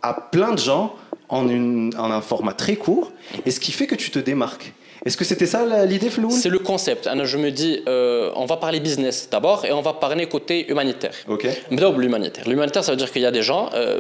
à 0.03 0.15
plein 0.15 0.53
de 0.53 0.59
gens 0.59 0.95
en, 1.29 1.49
une, 1.49 1.93
en 1.97 2.11
un 2.11 2.21
format 2.21 2.53
très 2.53 2.77
court, 2.77 3.13
et 3.47 3.51
ce 3.51 3.61
qui 3.61 3.73
fait 3.73 3.87
que 3.87 3.95
tu 3.95 4.11
te 4.11 4.19
démarques. 4.19 4.73
Est-ce 5.08 5.18
que 5.22 5.28
c'était 5.32 5.50
ça 5.56 5.60
la- 5.72 5.86
l'idée, 5.92 6.10
Floun 6.16 6.32
C'est 6.44 6.54
le 6.58 6.62
concept. 6.72 7.04
Anna, 7.12 7.26
je 7.34 7.38
me 7.44 7.50
dis, 7.62 7.74
euh, 7.88 8.42
on 8.44 8.46
va 8.52 8.58
parler 8.66 8.80
business 8.90 9.16
d'abord 9.34 9.60
et 9.68 9.72
on 9.80 9.84
va 9.90 9.94
parler 10.06 10.24
côté 10.36 10.56
humanitaire. 10.72 11.16
Ok, 11.36 11.44
نبداو 11.72 11.92
بالhumanitaire. 11.92 12.46
L'humanitaire, 12.52 12.84
ça 12.88 12.92
veut 12.94 12.98
dire 13.04 13.12
qu'il 13.14 13.22
y 13.28 13.30
a 13.34 13.36
des 13.40 13.46
gens. 13.52 13.64
euh, 13.74 14.00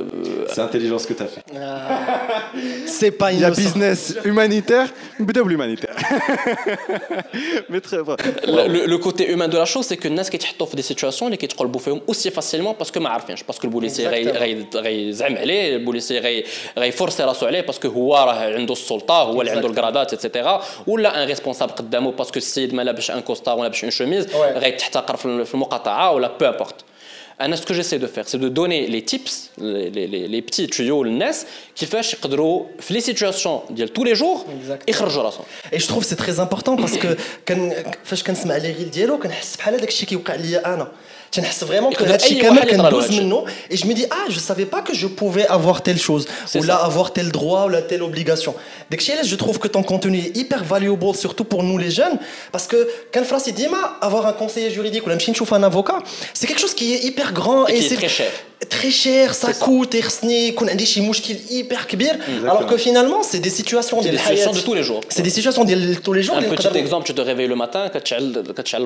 c'est 0.53 0.61
intelligent 0.69 0.97
ce 1.03 1.07
que 1.09 1.15
tu 1.19 1.23
as 1.27 1.31
fait. 1.35 1.43
C'est 2.99 3.11
pas 3.21 3.29
Il 3.33 3.39
y 3.39 3.43
a 3.43 3.47
innocent. 3.49 3.61
business 3.63 3.99
humanitaire, 4.29 4.87
بدأوا 5.19 5.49
humanitaire. 5.51 5.95
Mais 7.71 7.81
très 7.81 8.01
bon. 8.07 8.15
le, 8.57 8.63
le- 8.75 8.85
le 8.93 8.97
côté 8.97 9.23
humain 9.33 9.47
de 9.47 9.57
la 9.57 9.65
chose, 9.73 9.85
c'est 9.89 9.97
que 9.97 10.07
الناس 10.07 10.29
كيتحطوا 10.29 10.67
في 10.67 10.77
des 10.77 10.85
situations 10.93 11.23
اللي 11.23 11.37
كيتقلبوا 11.37 11.79
فيهم 11.79 12.01
aussi 12.11 12.29
facilement 12.31 12.73
parce 12.83 12.91
que 12.91 12.97
ما 12.97 13.09
عارفينش 13.09 13.43
باسكو 13.43 13.67
البوليسي 13.67 14.07
غي- 14.07 14.29
غي- 14.31 14.65
غيزعم 14.75 15.37
عليه 15.37 15.75
البوليسي 15.75 16.19
غي- 16.19 16.43
غيفرسي 16.77 17.23
راسو 17.23 17.45
عليه 17.45 17.61
باسكو 17.61 17.87
هو 17.87 18.15
راه 18.15 18.53
عنده 18.55 18.73
السلطه 18.73 19.13
هو 19.21 19.41
اللي 19.41 19.51
عنده 19.51 19.67
الكرادات 19.67 20.13
اتسيتيرا 20.13 20.63
ولا 20.89 21.23
ان 21.23 21.27
ريسبونسابل 21.27 21.71
قدامه 21.71 22.11
باسكو 22.11 22.37
السيد 22.37 22.73
ما 22.73 22.81
لابش 22.81 23.11
ان 23.11 23.19
كوستا 23.21 23.51
ولا 23.53 23.63
لابش 23.63 23.83
اون 23.83 23.91
شوميز 23.91 24.25
Ouais. 24.27 24.35
غيتحتقر 24.37 25.15
في 25.17 25.45
في 25.45 25.53
المقاطعه 25.53 26.11
ولا 26.11 26.37
بو 26.37 26.45
امبورت 26.45 26.75
انا 27.41 27.55
ce 27.55 27.59
que 27.59 27.73
j'essaie 27.73 27.99
de 27.99 28.07
faire 28.07 28.27
c'est 28.29 28.39
de 28.39 28.49
donner 28.59 28.87
les 28.87 29.01
tips 29.11 29.33
les, 29.57 29.89
les, 29.89 30.07
les, 30.07 30.27
les 30.27 30.41
petits 30.41 30.67
tuyaux 30.67 31.03
للناس 31.05 31.45
كيفاش 31.75 32.13
يقدروا 32.13 32.65
في 32.79 32.93
لي 32.93 33.01
سيتوياسيون 33.01 33.59
ديال 33.69 33.89
tous 33.99 34.03
les 34.03 34.15
jours 34.19 34.39
Exactement. 34.39 34.89
يخرجوا 34.89 35.23
راسهم 35.23 35.43
اي 35.73 35.77
جو 35.77 35.87
تروف 35.87 36.05
سي 36.05 36.15
تري 36.15 36.31
امبورطون 36.41 36.75
باسكو 36.75 37.07
كان 37.45 37.85
فاش 38.03 38.23
كنسمع 38.23 38.57
لي 38.57 38.71
غيل 38.71 38.91
ديالو 38.91 39.19
كنحس 39.19 39.55
بحال 39.57 39.73
هذاك 39.75 39.87
الشيء 39.87 40.09
كيوقع 40.09 40.35
ليا 40.35 40.73
انا 40.73 40.87
تنحس 41.31 41.63
فريمون 41.63 41.93
كو 41.93 42.03
يقدر 42.03 42.13
هادشي 42.13 42.35
أي 42.35 42.41
كامل 42.41 42.57
واحد 42.57 42.67
يطرى 42.67 42.77
له 42.77 42.89
كندوز 42.89 43.03
هادشي. 43.03 43.19
منه 43.21 43.45
اي 43.71 43.75
جو 43.75 43.87
مي 43.87 43.93
دي 43.93 44.05
اه 44.05 44.29
جو 44.29 44.39
سافي 44.39 44.63
با 44.63 44.79
كو 44.79 44.93
جو 44.93 45.07
بوفي 45.07 45.55
افوار 45.55 45.77
تيل 45.77 45.99
شوز 45.99 46.27
C'est 46.53 46.55
ولا 46.55 46.77
ça. 46.77 46.85
افوار 46.85 47.07
تيل 47.07 47.31
دروا 47.31 47.59
ولا 47.63 47.79
تيل 47.79 47.99
اوبليغاسيون 47.99 48.55
داكشي 48.91 49.13
علاش 49.13 49.25
جو 49.27 49.37
تروف 49.37 49.57
كو 49.57 49.67
ton 49.67 49.83
contenu 49.83 50.17
est 50.19 50.37
hyper 50.37 50.63
valuable 50.73 51.15
surtout 51.15 51.45
pour 51.53 51.63
nous 51.63 51.77
les 51.77 51.91
jeunes 51.91 52.17
parce 52.57 52.67
que 52.67 52.77
كان 53.11 53.23
في 53.23 53.33
راسي 53.33 53.51
ديما 53.51 53.77
avoir 54.01 54.25
un 54.25 54.43
conseiller 54.43 54.75
juridique 54.77 55.03
ولا 55.05 55.13
نمشي 55.13 55.31
نشوف 55.31 55.53
un 55.53 55.57
avocat 55.63 55.99
c'est 56.39 56.47
quelque 56.47 56.59
chose 56.61 56.73
qui 56.75 56.93
est 56.95 57.03
hyper 57.07 57.33
grand 57.33 57.67
Et 57.67 57.73
qui 57.73 57.85
est 57.85 57.89
c'est 57.89 57.95
très 57.95 58.09
cher. 58.19 58.31
très 58.69 58.91
cher 59.03 59.33
ça 59.35 59.47
C'est 59.47 59.59
ça. 59.59 59.65
coûte 59.65 59.95
يخصني 59.95 60.47
يكون 60.47 60.69
عندي 60.69 60.85
شي 60.85 61.01
مشكل 61.01 61.35
hyper 61.49 61.87
كبير 61.87 62.15
alors 62.45 62.65
que 62.71 62.77
finalement 62.77 63.21
c'est 63.31 63.39
des 63.47 63.55
situations 63.61 64.01
C'est 64.01 64.03
ديال 64.03 64.17
des 64.17 64.21
situations 64.21 64.49
الحياة 64.49 64.53
de 64.53 64.65
tous 64.65 64.73
les 64.73 64.83
jours. 64.83 65.01
C'est 65.09 65.23
des 65.23 65.35
situations 65.41 65.63
ديال 65.63 65.95
tous 66.03 66.13
les 66.13 66.23
jours 66.23 66.35
Un 66.35 66.39
اللي 66.43 66.55
petit 66.57 66.67
نقدروا- 66.67 66.77
exemple, 66.85 67.05
tu 67.07 67.13
te 67.13 67.21
réveilles 67.21 67.47
le 67.47 67.55
matin, 67.65 67.87
كتشعل 67.87 68.53
كتشعل 68.57 68.85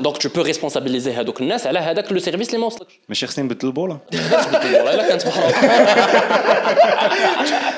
donc 0.00 0.18
tu 0.18 0.28
peux 0.28 0.42
responsabiliser 0.42 1.08
هذوك 1.08 1.40
الناس 1.40 1.66
على 1.66 1.78
هذاك 1.78 2.12
لو 2.12 2.18
سيرفيس 2.18 2.48
اللي 2.48 2.58
ما 2.60 2.66
وصلكش 2.66 3.00
Mais 3.12 3.14
cher 3.14 3.30
Slim, 3.30 3.38
بدل 3.40 3.68
là. 3.68 3.96
تبدل 4.10 4.76
البولا 4.76 4.94
الا 4.94 5.08
كانت 5.08 5.26
بحال 5.26 5.52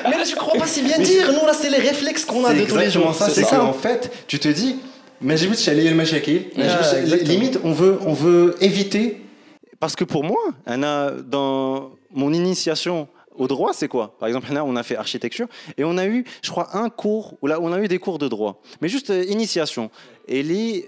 Mais 0.05 0.17
là, 0.17 0.23
je 0.23 0.35
crois 0.35 0.57
pas 0.59 0.67
si 0.67 0.81
bien 0.81 0.97
dire. 0.99 1.31
Nous, 1.31 1.45
là, 1.45 1.53
c'est 1.53 1.69
les 1.69 1.83
réflexes 1.89 2.25
qu'on 2.25 2.43
a 2.45 2.49
C'est 2.49 2.61
de 2.61 2.65
tous 2.65 2.77
les 2.77 2.85
exactement 2.85 3.13
jours. 3.13 3.15
ça, 3.15 3.29
c'est 3.29 3.43
qu'en 3.43 3.73
fait, 3.73 4.11
tu 4.27 4.39
te 4.39 4.47
dis, 4.47 4.75
mais 5.21 5.37
j'ai 5.37 5.47
vu 5.47 5.55
de 5.55 5.89
le 5.89 5.95
machakil, 5.95 6.41
exactement. 6.57 7.29
limite, 7.31 7.59
on 7.63 7.73
veut, 7.81 7.99
on 8.11 8.13
veut 8.13 8.55
éviter. 8.69 9.21
Parce 9.79 9.95
que 9.95 10.03
pour 10.03 10.23
moi, 10.23 10.43
Anna, 10.65 11.11
dans 11.35 11.91
mon 12.21 12.33
initiation 12.33 13.07
au 13.35 13.47
droit, 13.47 13.71
c'est 13.73 13.87
quoi 13.87 14.05
Par 14.19 14.27
exemple, 14.27 14.47
Anna, 14.51 14.63
on 14.65 14.75
a 14.75 14.83
fait 14.83 14.97
architecture 15.05 15.47
et 15.77 15.83
on 15.83 15.97
a 15.97 16.05
eu, 16.05 16.25
je 16.43 16.49
crois, 16.51 16.67
un 16.75 16.89
cours 16.89 17.35
où 17.41 17.47
là, 17.47 17.59
on 17.61 17.71
a 17.71 17.79
eu 17.79 17.87
des 17.87 17.99
cours 17.99 18.19
de 18.19 18.27
droit, 18.27 18.61
mais 18.81 18.89
juste 18.89 19.09
euh, 19.09 19.23
initiation. 19.37 19.89
Et 20.27 20.43
les 20.43 20.85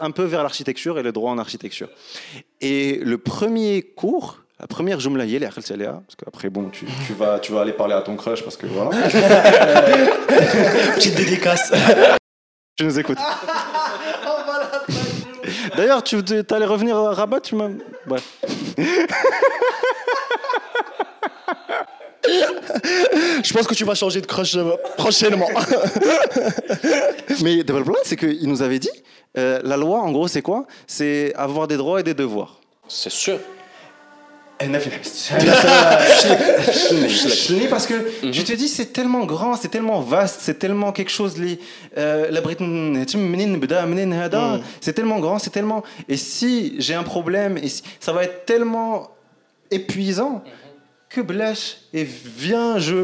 un 0.00 0.10
peu 0.10 0.24
vers 0.24 0.42
l'architecture 0.42 0.98
et 0.98 1.02
le 1.02 1.12
droit 1.12 1.30
en 1.30 1.38
architecture. 1.38 1.88
Et 2.60 3.00
le 3.02 3.18
premier 3.18 3.82
cours, 3.82 4.38
la 4.60 4.66
première 4.66 5.00
jumla 5.00 5.24
hier, 5.24 5.52
parce 5.52 6.16
qu'après 6.16 6.50
bon, 6.50 6.70
tu, 6.70 6.86
tu 7.06 7.12
vas, 7.12 7.38
tu 7.38 7.52
vas 7.52 7.62
aller 7.62 7.72
parler 7.72 7.94
à 7.94 8.02
ton 8.02 8.16
crush 8.16 8.42
parce 8.42 8.56
que 8.56 8.66
voilà. 8.66 8.90
Petite 10.94 11.14
dédicace. 11.14 11.72
Tu 12.76 12.84
nous 12.84 12.98
écoutes. 12.98 13.18
D'ailleurs, 15.76 16.02
tu 16.02 16.20
allais 16.50 16.66
revenir 16.66 16.96
à 16.96 17.14
Rabat, 17.14 17.40
tu 17.40 17.54
m'as. 17.54 17.68
Bref. 18.06 18.24
Je 23.42 23.52
pense 23.52 23.66
que 23.66 23.74
tu 23.74 23.84
vas 23.84 23.94
changer 23.94 24.20
de 24.20 24.26
crush 24.26 24.56
euh, 24.56 24.72
prochainement. 24.96 25.48
Mais 27.42 27.56
le 27.56 27.64
problème, 27.64 27.96
c'est 28.04 28.16
qu'il 28.16 28.48
nous 28.48 28.62
avait 28.62 28.78
dit 28.78 28.90
euh, 29.38 29.60
la 29.62 29.76
loi, 29.76 30.00
en 30.00 30.12
gros, 30.12 30.28
c'est 30.28 30.42
quoi? 30.42 30.66
C'est 30.86 31.34
avoir 31.34 31.68
des 31.68 31.76
droits 31.76 32.00
et 32.00 32.02
des 32.02 32.14
devoirs. 32.14 32.60
C'est 32.88 33.10
sûr. 33.10 33.38
parce 37.68 37.86
que 37.86 38.30
tu 38.30 38.42
te 38.42 38.54
dis 38.54 38.68
c'est 38.68 38.86
tellement 38.86 39.26
grand 39.26 39.54
c'est 39.54 39.68
tellement 39.68 40.00
vaste 40.00 40.38
c'est 40.40 40.58
tellement 40.58 40.92
quelque 40.92 41.10
chose 41.10 41.34
c'est 44.80 44.94
tellement 44.94 45.18
grand 45.18 45.38
c'est 45.38 45.50
tellement 45.50 45.82
et 46.08 46.16
si 46.16 46.74
j'ai 46.78 46.94
un 46.94 47.02
problème 47.02 47.58
et 47.58 47.68
ça 48.00 48.14
va 48.14 48.24
être 48.24 48.46
tellement 48.46 49.10
épuisant 49.70 50.42
que 51.09 51.21
blash 51.21 51.63
et 51.93 52.05
viens 52.43 52.79
je 52.79 52.95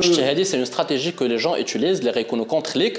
c'est 0.46 0.58
une 0.58 0.66
stratégie 0.66 1.14
que 1.14 1.24
les 1.24 1.38
gens 1.38 1.56
utilisent 1.56 2.04
les 2.04 2.12
contre 2.46 2.78
les 2.78 2.94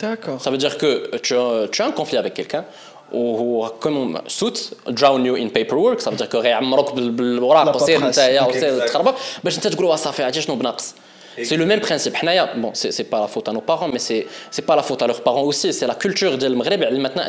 D'accord. 0.00 0.40
Ça 0.40 0.50
veut 0.50 0.56
dire 0.56 0.78
que 0.78 1.14
tu 1.18 1.34
as, 1.36 1.68
tu 1.72 1.82
as 1.82 1.86
un 1.86 1.92
conflit 1.92 2.16
avec 2.16 2.32
quelqu'un 2.34 2.64
وهو 3.12 3.68
كوم 3.68 4.18
سوت 4.28 4.72
دراون 4.88 5.26
يو 5.26 5.36
ان 5.36 5.48
بيبر 5.48 5.76
ورك 5.76 6.00
صافي 6.00 6.16
dire 6.16 6.38
غيعمروك 6.38 6.92
بالوراق 6.92 7.76
وسير 7.76 8.06
نتايا 8.06 8.42
وسير 8.42 8.86
تخربق 8.86 9.14
باش 9.44 9.56
انت 9.56 9.66
تقول 9.66 9.98
صافي 9.98 10.22
عرفتي 10.22 10.40
شنو 10.40 10.56
بناقص 10.56 10.94
c'est 11.43 11.57
le 11.57 11.65
même 11.65 11.79
principe. 11.79 12.15
Bon, 12.57 12.71
c'est 12.73 13.09
pas 13.09 13.19
la 13.19 13.27
faute 13.27 13.47
à 13.49 13.51
nos 13.51 13.61
parents, 13.61 13.87
mais 13.87 13.99
c'est 13.99 14.27
pas 14.65 14.75
la 14.75 14.83
faute 14.83 15.01
à 15.01 15.07
leurs 15.07 15.21
parents 15.21 15.43
aussi. 15.43 15.73
C'est 15.73 15.87
la 15.87 15.95
culture 15.95 16.37
du 16.37 16.49
Maghreb. 16.49 16.83
Maintenant, 16.97 17.23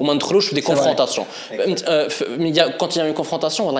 on 0.00 0.08
a 0.08 0.20
des 0.52 0.62
confrontations. 0.62 1.26
Quand 2.78 2.96
il 2.96 2.98
y 2.98 3.02
a 3.02 3.06
une 3.06 3.14
confrontation, 3.14 3.72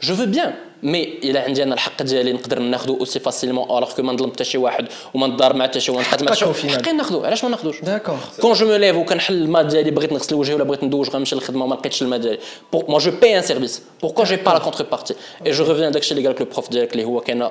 je 0.00 0.12
veux 0.12 0.26
bien, 0.26 0.54
مي 0.82 1.18
إلا 1.24 1.40
عندي 1.40 1.62
أنا 1.62 1.74
الحق 1.74 2.02
ديالي 2.02 2.32
نقدر 2.32 2.58
ناخذه 2.58 2.96
اوسي 3.00 3.18
فاسيلمون 3.18 3.64
الوغ 3.64 3.92
كو 3.92 4.02
ما 4.02 4.12
نظلم 4.12 4.30
حتى 4.30 4.44
شي 4.44 4.58
واحد 4.58 4.86
وما 5.14 5.26
نضار 5.26 5.56
مع 5.56 5.64
حتى 5.64 5.80
شي 5.80 5.92
واحد. 5.92 6.34
شي 6.34 6.44
واحد 6.44 6.70
حقي 6.70 6.92
ناخذه 6.92 7.26
علاش 7.26 7.44
ما 7.44 7.50
ناخذوش 7.50 7.80
داكور 7.80 8.16
كون 8.40 8.52
جو 8.52 8.66
مو 8.66 8.76
ليف 8.76 8.96
وكنحل 8.96 9.34
الماء 9.34 9.62
ديالي 9.62 9.90
بغيت 9.90 10.12
نغسل 10.12 10.34
وجهي 10.34 10.54
ولا 10.54 10.64
بغيت 10.64 10.84
ندوش 10.84 11.10
غنمشي 11.10 11.34
للخدمة 11.34 11.64
وما 11.64 11.74
لقيتش 11.74 12.02
الماء 12.02 12.18
ديالي. 12.18 12.38
مو 12.72 12.98
جو 12.98 13.10
باي 13.10 13.38
ان 13.38 13.42
سيرفيس 13.42 13.82
بوركو 14.02 14.24
جي 14.24 14.36
با 14.36 14.50
لا 14.50 14.58
كونتر 14.58 14.84
بارتي 14.84 15.14
اي 15.46 15.50
جو 15.50 15.64
ريفيان 15.64 15.92
داكشي 15.92 16.14
اللي 16.14 16.26
قالك 16.26 16.40
لو 16.40 16.46
بروف 16.52 16.70
ديالك 16.70 16.92
اللي 16.92 17.04
هو 17.04 17.20
كاين 17.20 17.48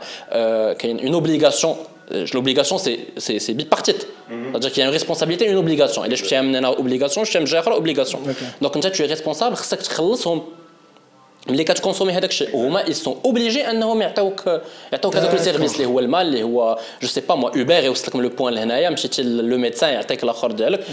كاين 0.73 0.99
اون 0.99 1.13
اوبليغاسيون 1.13 1.75
l'obligation 2.35 2.77
c'est 2.85 3.39
c'est 3.45 3.55
bipartite. 3.59 4.01
C'est-à-dire 4.29 4.71
qu'il 4.73 4.81
y 4.81 4.85
a 4.85 4.87
une 4.89 4.97
responsabilité 4.99 5.45
et 5.45 5.51
une 5.55 5.61
obligation. 5.65 5.99
Et 6.05 6.09
là 6.09 6.15
je 6.21 6.25
tiens 6.29 6.41
à 6.41 6.59
une 6.61 6.65
obligation 6.83 7.19
je 7.23 7.31
tiens 7.31 7.61
à 7.65 7.77
obligation 7.81 8.19
donc 8.61 8.73
tu 8.95 9.01
es 9.03 9.07
responsable 9.15 9.55
خصك 9.55 9.81
تخلصهم 9.81 10.41
ملي 11.48 11.64
كتكونسومي 11.64 12.12
هذاك 12.12 12.30
الشيء 12.30 12.56
وهما 12.56 12.80
يسون 12.80 13.20
اوبليجي 13.24 13.70
انهم 13.70 14.02
يعطيوك 14.02 14.60
يعطيوك 14.92 15.16
هذاك 15.16 15.34
السيرفيس 15.34 15.74
اللي 15.74 15.86
هو 15.86 15.98
المال 16.00 16.26
اللي 16.26 16.42
هو 16.42 16.78
جو 17.02 17.08
سي 17.08 17.20
با 17.20 17.34
موا 17.34 17.58
اوبر 17.58 17.84
يوصل 17.84 18.08
لك 18.08 18.16
من 18.16 18.22
لو 18.22 18.28
بوان 18.28 18.54
لهنايا 18.54 18.90
مشيتي 18.90 19.22
لو 19.22 19.58
ميدسان 19.58 19.92
يعطيك 19.92 20.24
الاخر 20.24 20.52
ديالك 20.52 20.84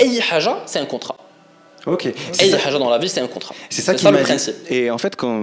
اي 0.00 0.22
حاجه 0.22 0.66
سي 0.66 0.80
ان 0.80 0.84
كونترا 0.84 1.16
Ok. 1.86 2.06
Et 2.06 2.14
ça, 2.50 2.78
dans 2.78 2.90
la 2.90 2.98
vie, 2.98 3.08
c'est 3.08 3.20
un 3.20 3.26
contrat. 3.26 3.54
C'est 3.68 3.82
ça, 3.82 3.92
qui 3.94 4.02
ça 4.04 4.10
le 4.12 4.18
principe. 4.18 4.54
Et 4.70 4.90
en 4.90 4.98
fait, 4.98 5.16
quand 5.16 5.34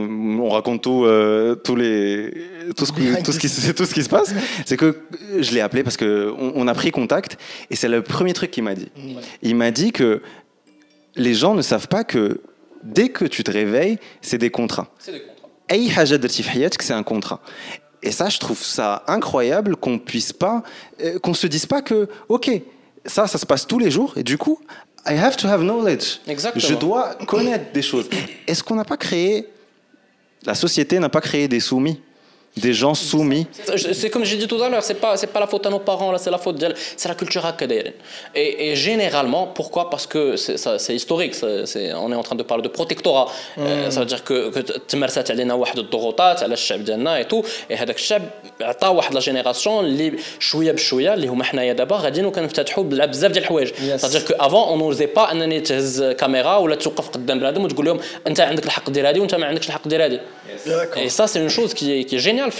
on 0.46 0.50
raconte 0.50 0.84
tout, 0.84 1.04
euh, 1.04 1.56
tous 1.56 1.76
les, 1.76 2.32
tout, 2.78 2.86
ce 2.86 2.94
qui, 2.94 3.06
tout, 3.26 3.34
ce 3.34 3.40
qui, 3.40 3.74
tout 3.74 3.86
ce 3.86 3.94
qui 3.94 4.04
se 4.04 4.10
passe, 4.10 4.34
c'est 4.66 4.78
que 4.78 4.90
je 5.38 5.54
l'ai 5.54 5.60
appelé 5.60 5.84
parce 5.84 5.98
qu'on 5.98 6.54
on 6.62 6.68
a 6.68 6.74
pris 6.74 6.92
contact 6.92 7.38
et 7.70 7.76
c'est 7.76 7.90
le 7.90 8.02
premier 8.02 8.34
truc 8.34 8.52
qu'il 8.52 8.64
m'a 8.64 8.76
dit. 8.76 8.90
Il 9.42 9.56
m'a 9.56 9.72
dit 9.72 9.92
que 9.92 10.22
les 11.16 11.34
gens 11.34 11.56
ne 11.56 11.62
savent 11.62 11.90
pas 11.90 12.06
que 12.06 12.40
dès 12.85 13.09
que 13.09 13.25
tu 13.25 13.43
te 13.43 13.51
réveilles, 13.51 13.99
c'est 14.21 14.39
des 14.39 14.51
contrats. 14.51 14.89
C'est 14.99 15.13
des 15.13 15.21
contrats. 15.21 15.49
c'est 16.85 16.93
un 16.93 17.03
contrat. 17.03 17.41
Et 18.03 18.13
ça, 18.13 18.29
je 18.29 18.39
trouve 18.39 18.63
ça 18.63 19.03
incroyable 19.07 19.77
qu'on 19.77 19.99
puisse 19.99 20.33
pas, 20.33 20.63
euh, 21.03 21.19
qu'on 21.19 21.33
se 21.33 21.47
dise 21.47 21.65
pas 21.65 21.81
que, 21.81 22.09
ok, 22.29 22.51
ça, 23.07 23.27
ça 23.27 23.39
se 23.39 23.47
passe 23.47 23.67
tous 23.67 23.79
les 23.79 23.91
jours, 23.91 24.13
et 24.17 24.23
du 24.23 24.37
coup, 24.37 24.61
I 25.07 25.15
have 25.15 25.37
to 25.37 25.49
have 25.49 25.63
knowledge. 25.63 26.21
Exactement. 26.27 26.67
Je 26.67 26.75
dois 26.75 27.15
connaître 27.27 27.73
des 27.73 27.83
choses. 27.83 28.09
Est-ce 28.47 28.63
qu'on 28.63 28.75
n'a 28.75 28.85
pas 28.85 28.97
créé, 28.99 29.49
la 30.45 30.55
société 30.55 30.99
n'a 30.99 31.09
pas 31.09 31.23
créé 31.23 31.49
des 31.49 31.61
soumis? 31.61 32.01
des 32.58 32.74
gens 32.74 32.94
soumis. 32.94 33.48
C'est 33.94 34.10
comme 34.10 34.26
j'ai 34.26 34.38
dit 34.38 34.48
tout 34.48 34.62
à 34.62 34.70
l'heure, 34.70 34.84
c'est 34.84 34.96
pas 34.96 35.16
c'est 35.18 35.28
pas 35.28 35.40
la 35.40 35.48
faute 35.48 35.66
à 35.66 35.70
nos 35.70 35.80
parents 35.80 36.12
là, 36.12 36.18
c'est 36.18 36.32
la 36.32 36.38
faute 36.38 36.58
de 36.58 36.74
c'est 36.98 37.08
la 37.08 37.16
culture 37.16 37.46
académique. 37.46 37.94
Et, 38.36 38.72
et 38.72 38.76
généralement, 38.76 39.48
pourquoi 39.48 39.90
Parce 39.90 40.06
que 40.08 40.36
c'est 40.36 40.96
historique. 40.96 41.36
c'est 41.36 41.94
on 41.94 42.12
est 42.12 42.16
en 42.16 42.24
train 42.24 42.36
de 42.36 42.44
parler 42.44 42.64
de 42.64 42.68
protectorat. 42.70 43.28
Euh, 43.58 43.90
ça 43.92 44.00
veut 44.02 44.06
dire 44.06 44.24
que 44.24 44.50
que 44.50 44.60
تمارسات 44.60 45.32
علينا 45.32 45.54
واحد 45.54 45.80
الضغوطات 45.80 46.44
على 46.44 46.54
الشعب 46.54 46.84
ديالنا 46.86 47.22
et 47.22 47.26
tout. 47.26 47.44
Et 47.70 47.76
هذاك 47.76 47.96
الشعب 47.96 48.22
عطى 48.62 48.88
واحد 48.88 49.14
لا 49.14 49.20
جينيراسيون 49.20 49.86
اللي 49.86 50.14
شويه 50.40 50.72
بشويه 50.72 51.14
اللي 51.14 51.28
هما 51.28 51.44
حنايا 51.44 51.74
دابا 51.74 51.96
غاديين 51.96 52.26
وكنفتتحوا 52.26 52.84
بزاف 52.84 53.32
ديال 53.32 53.44
الحوايج. 53.44 53.70
C'est-à-dire 53.70 54.26
que 54.26 54.34
avant 54.40 54.74
on 54.74 54.78
n'osait 54.78 55.08
pas 55.18 55.32
انني 55.32 55.60
تهز 55.62 56.04
كاميرا 56.04 56.58
ولا 56.58 56.76
توقف 56.76 57.10
قدام 57.10 57.40
بنادم 57.40 57.64
وتقول 57.64 57.86
لهم 57.86 58.00
انت 58.28 58.40
عندك 58.40 58.66
الحق 58.66 58.90
دير 58.90 59.10
هذه 59.10 59.20
وانت 59.20 59.36
ما 59.36 59.46
عندكش 59.46 59.68
الحق 59.68 59.88
دير 59.88 60.06
هذه. 60.06 60.20
Et 61.06 61.10
ça 61.10 61.26
c'est 61.28 61.40
une 61.40 61.54
chose 61.58 61.74
qui 61.74 61.86
est 61.94 62.04
qui 62.04 62.16
est 62.16 62.24
géniale 62.30 62.52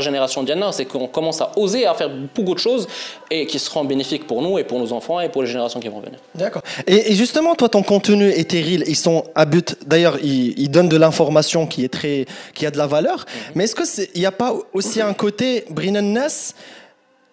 génération 0.08 0.42
Diana, 0.42 0.72
c'est 0.72 0.84
qu'on 0.84 1.06
commence 1.06 1.40
à 1.40 1.48
oser 1.56 1.86
à 1.86 1.94
faire 1.94 2.10
beaucoup 2.34 2.54
de 2.54 2.58
choses 2.58 2.84
et 3.30 3.46
qui 3.46 3.58
seront 3.58 3.84
bénéfiques 3.84 4.26
pour 4.26 4.40
nous 4.42 4.54
et 4.58 4.64
pour 4.64 4.78
nos 4.78 4.92
enfants 4.92 5.18
et 5.20 5.28
pour 5.28 5.42
les 5.42 5.48
générations 5.48 5.80
qui 5.80 5.88
vont 5.88 6.00
venir. 6.00 6.18
D'accord. 6.34 6.62
Et, 6.86 7.14
justement, 7.14 7.54
toi, 7.54 7.68
ton 7.68 7.82
contenu 7.82 8.28
est 8.30 8.48
terrible. 8.56 8.84
Ils 8.86 8.96
sont 8.96 9.24
à 9.34 9.44
but. 9.44 9.76
D'ailleurs, 9.86 10.16
ils, 10.22 10.70
donnent 10.70 10.88
de 10.88 10.96
l'information 10.96 11.66
qui 11.66 11.84
est 11.84 11.92
très, 11.98 12.26
qui 12.54 12.64
a 12.66 12.70
de 12.70 12.78
la 12.78 12.86
valeur. 12.86 13.18
Mhm. 13.18 13.52
Mais 13.54 13.64
est-ce 13.64 13.74
qu'il 13.74 14.20
n'y 14.20 14.26
a 14.26 14.32
pas 14.32 14.54
aussi 14.72 15.00
un 15.00 15.12
côté 15.12 15.33
Brinan 15.69 16.13
Ness 16.13 16.53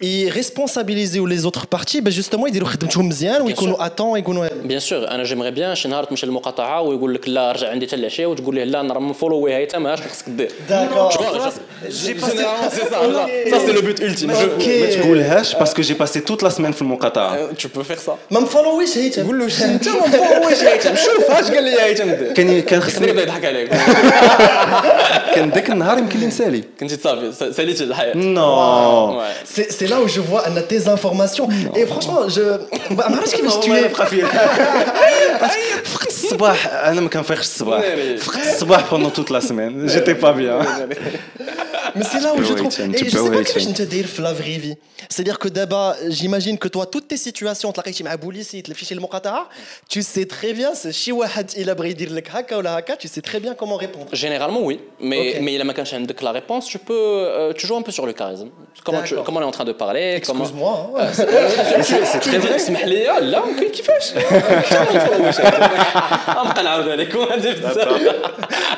يريسبونسابيليزيو 0.02 1.26
لي 1.26 1.36
زوتر 1.36 1.62
بارتي 1.72 2.00
باش 2.00 2.14
جوستومون 2.16 2.48
يديروا 2.48 2.68
خدمتهم 2.68 3.08
مزيان 3.08 3.42
ويكونوا 3.42 3.86
اتون 3.86 4.18
يكونوا 4.18 4.48
بيان 4.64 4.80
سور 4.80 5.08
انا 5.08 5.24
جيمري 5.24 5.50
بيان 5.50 5.74
شي 5.74 5.88
نهار 5.88 6.04
تمشي 6.04 6.26
للمقاطعه 6.26 6.80
ويقول 6.80 7.14
لك 7.14 7.28
لا 7.28 7.52
رجع 7.52 7.70
عندي 7.70 7.86
حتى 7.86 7.96
العشيه 7.96 8.26
وتقول 8.26 8.56
له 8.56 8.64
لا 8.64 8.80
انا 8.80 8.94
راه 8.94 9.00
مفولوي 9.00 9.54
هاي 9.54 9.68
ما 9.74 9.90
عرفتش 9.90 10.08
خصك 10.08 10.28
دير 10.28 10.52
داكور 10.68 11.10
جي 11.88 12.14
باسي 12.14 12.44
سا 13.50 13.66
سي 13.66 13.72
لو 13.72 13.80
بوت 13.80 14.00
ultime 14.00 14.24
ما 14.24 14.86
تقولهاش 14.90 15.54
باسكو 15.54 15.82
جي 15.82 15.94
باسي 15.94 16.20
توت 16.20 16.42
لا 16.42 16.48
سيمين 16.48 16.72
في 16.72 16.82
المقاطعه 16.82 17.52
تو 17.52 17.68
بو 17.74 17.82
فيغ 17.82 17.96
سا 17.96 18.18
ما 18.30 18.40
مفولويش 18.40 18.98
هيثم 18.98 19.26
قول 19.26 19.38
له 19.38 19.44
انت 19.64 19.88
ما 19.88 20.06
مفولويش 20.06 20.62
هيثم 20.62 20.94
شوف 20.94 21.30
اش 21.30 21.50
قال 21.50 21.64
لي 21.64 21.80
هيثم 21.80 22.34
كان 22.34 22.60
كان 22.60 22.80
خصني 22.80 23.08
يبدا 23.08 23.22
يضحك 23.22 23.44
عليك 23.44 23.68
كان 25.34 25.50
ذاك 25.50 25.70
النهار 25.70 25.98
يمكن 25.98 26.20
لي 26.20 26.26
نسالي 26.26 26.64
كنتي 26.80 26.96
صافي 26.96 27.52
ساليتي 27.52 27.84
الحياه 27.84 28.16
نو 28.16 29.22
سي 29.44 29.88
لا 29.92 30.04
où 30.04 30.08
je 30.08 30.20
vois 30.20 30.46
ان 30.46 30.62
tes 30.70 30.88
informations. 30.88 31.48
Et 31.76 31.86
franchement, 31.86 32.28
je. 32.28 32.40
ما 32.90 33.04
عرفتش 33.04 33.34
كيفاش 33.34 33.54
tuer. 33.54 34.24
فقت 35.84 36.06
الصباح 36.06 36.66
انا 36.66 37.00
ما 37.00 37.08
كنفيقش 37.08 37.40
الصباح 37.40 37.82
فقت 38.18 38.46
الصباح 38.46 38.90
pendant 38.90 39.10
toute 39.10 39.30
la 39.30 39.40
semaine 39.40 39.88
j'étais 39.88 40.14
pas 40.14 40.32
bien 40.32 40.58
Mais 41.96 42.04
c'est 42.04 42.20
là 42.20 42.34
où 42.34 42.42
je 42.42 42.52
trouve. 42.52 42.72
Et 42.94 43.04
je 43.04 43.10
sais 43.10 43.30
pas 43.30 43.42
كيفاش 43.42 43.66
انت 43.66 43.82
داير 43.82 44.06
في 44.06 44.22
لا 44.22 44.34
فري 44.34 44.58
في. 44.58 44.76
C'est-à-dire 45.14 45.38
que 45.38 45.48
d'abord, 45.48 45.94
j'imagine 46.08 46.58
que 46.58 46.68
toi, 46.68 46.84
toutes 46.86 47.08
tes 47.08 47.16
situations, 47.16 47.72
تلاقيتي 47.72 48.04
مع 48.04 48.14
بوليسي 48.14 48.62
تلفيتي 48.62 48.94
المقاطعة, 48.94 49.48
tu 49.94 50.02
sais 50.02 50.26
très 50.26 50.52
bien, 50.52 50.90
شي 50.90 51.12
واحد 51.12 51.50
إلا 51.56 51.72
بغى 51.72 51.90
يدير 51.90 52.12
لك 52.12 52.30
هكا 52.30 52.56
ولا 52.56 52.78
هكا, 52.78 52.94
tu 52.94 53.08
sais 53.08 53.22
très 53.22 53.40
bien 53.40 53.54
comment 53.54 53.76
répondre. 53.76 54.08
Généralement, 54.12 54.62
oui. 54.62 54.78
Mais, 55.00 55.40
mais 55.40 55.48
إلا 55.48 55.64
ما 55.64 55.72
كانش 55.72 55.94
عندك 55.94 56.22
la 56.22 56.32
réponse, 56.32 56.66
tu 56.66 56.78
peux, 56.78 56.92
euh, 56.92 57.52
tu 57.52 57.66
joues 57.66 57.76
un 57.76 57.82
peu 57.82 57.92
sur 57.92 58.06
le 58.06 58.12
charisme. 58.12 58.48
Comment, 58.84 59.02
tu, 59.02 59.14
comment 59.24 59.40
on 59.40 59.42
est 59.42 59.52
en 59.52 59.58
train 59.58 59.64
de 59.64 59.72
parler. 59.72 59.81
Excuse-moi. 60.16 60.90
C'est 61.12 62.20
très 62.20 62.38
vrai. 62.38 62.58
اسمح 62.58 62.84
لي 62.84 63.04
لا 63.20 63.42
كيفاش 63.72 64.12
غنبقى 66.28 66.62
نعاود 66.62 66.88
عليك 66.88 67.12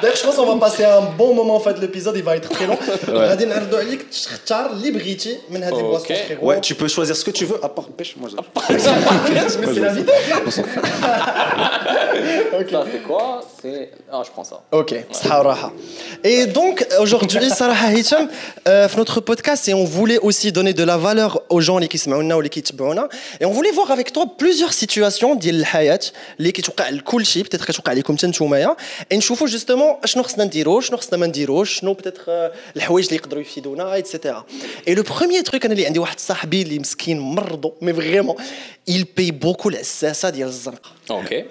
D'ailleurs, 0.01 0.17
je 0.17 0.25
pense 0.27 0.37
qu'on 0.37 0.47
va 0.57 0.61
passer 0.69 0.85
un 0.85 1.03
bon 1.21 1.35
moment 1.35 1.57
en 1.57 1.61
fait 1.61 1.77
l'épisode, 1.79 2.17
il 2.17 2.23
va 2.23 2.37
être 2.37 2.49
très 2.49 2.67
long. 2.67 2.79
غادي 3.09 3.45
نعرضوا 3.45 3.79
عليك 3.79 4.07
تختار 4.13 4.71
اللي 4.71 4.91
بغيتي 4.91 5.39
من 5.51 5.63
هذه 5.65 5.77
البواسطون 5.79 6.17
Ouais, 6.43 6.61
tu 6.61 6.75
peux 6.75 6.89
choisir 6.89 7.17
ce 7.17 7.25
que 7.25 7.31
tu 7.31 7.45
veux, 7.45 7.59
à 7.65 7.69
part 7.69 7.89
pêche. 7.99 8.17
Moi, 8.17 8.29
Mais 8.69 8.79
c'est 9.75 9.81
la 9.81 9.93
vidéo. 9.99 10.15
Ça, 12.71 12.85
c'est 12.93 13.03
quoi 13.09 13.41
C'est. 13.61 13.91
Ah, 14.13 14.23
je 14.27 14.31
prends 14.31 14.45
ça. 14.45 14.57
Ok, 14.73 14.95
صحة 15.13 15.73
Et 16.25 16.47
donc, 16.47 16.87
aujourd'hui, 17.01 17.51
Sarah 17.51 17.93
Hicham, 17.93 18.29
euh, 18.69 18.89
notre 18.97 19.21
podcast, 19.21 19.69
et 19.69 19.75
on 19.75 19.85
voulait 19.85 20.19
aussi 20.19 20.53
donner 20.53 20.75
de 20.75 20.84
la 20.85 20.97
valeur 20.97 21.43
aux 21.49 21.61
gens 21.61 21.81
qui 21.81 21.99
se 21.99 22.11
et 23.41 23.45
on 23.45 23.51
voulait 23.51 23.71
voir 23.71 23.91
avec 23.91 24.13
toi 24.13 24.25
plusieurs 24.39 24.73
situations 24.73 25.35
ديال 25.35 25.61
الحياة 25.61 26.01
اللي 26.39 26.53
كيتوقع 26.53 26.89
لكل 26.89 27.27
شيء 27.27 27.45
peut-être 27.45 27.65
كتوقع 27.65 27.93
لكم 27.93 28.17
حتى 28.17 28.27
نتوما 28.27 28.77
et 29.13 29.17
نشوفوا 29.17 29.49
justement 29.49 30.05
شنو 30.07 30.23
خصنا 30.23 30.45
نديرو 30.45 30.81
شنو 30.81 30.97
خصنا 30.97 31.19
ما 31.19 31.27
نديروش 31.27 31.81
شنو 31.81 31.95
peut-être 31.95 32.29
الحوايج 32.77 33.01
الحوايج 33.01 33.05
اللي 33.07 33.17
يقدروا 33.17 33.43
يفيدونا 33.43 33.95
ايتترا 33.95 34.45
اي 34.89 34.95
لو 34.95 35.03
بروميير 35.03 35.43
تروك 35.43 35.65
انا 35.65 35.75
اللي 35.75 35.87
عندي 35.87 35.99
واحد 35.99 36.21
صاحبي 36.21 36.63
اللي 36.63 36.79
مسكين 36.79 37.21
مرضو 37.21 37.75
مي 37.83 37.95
فريمون 37.95 38.37
il 38.91 39.05
paye 39.05 39.33
beaucoup 39.45 39.67
العساسه 39.67 40.31
ديال 40.31 40.49
الزنقه 40.49 40.91
اوكي 41.11 41.45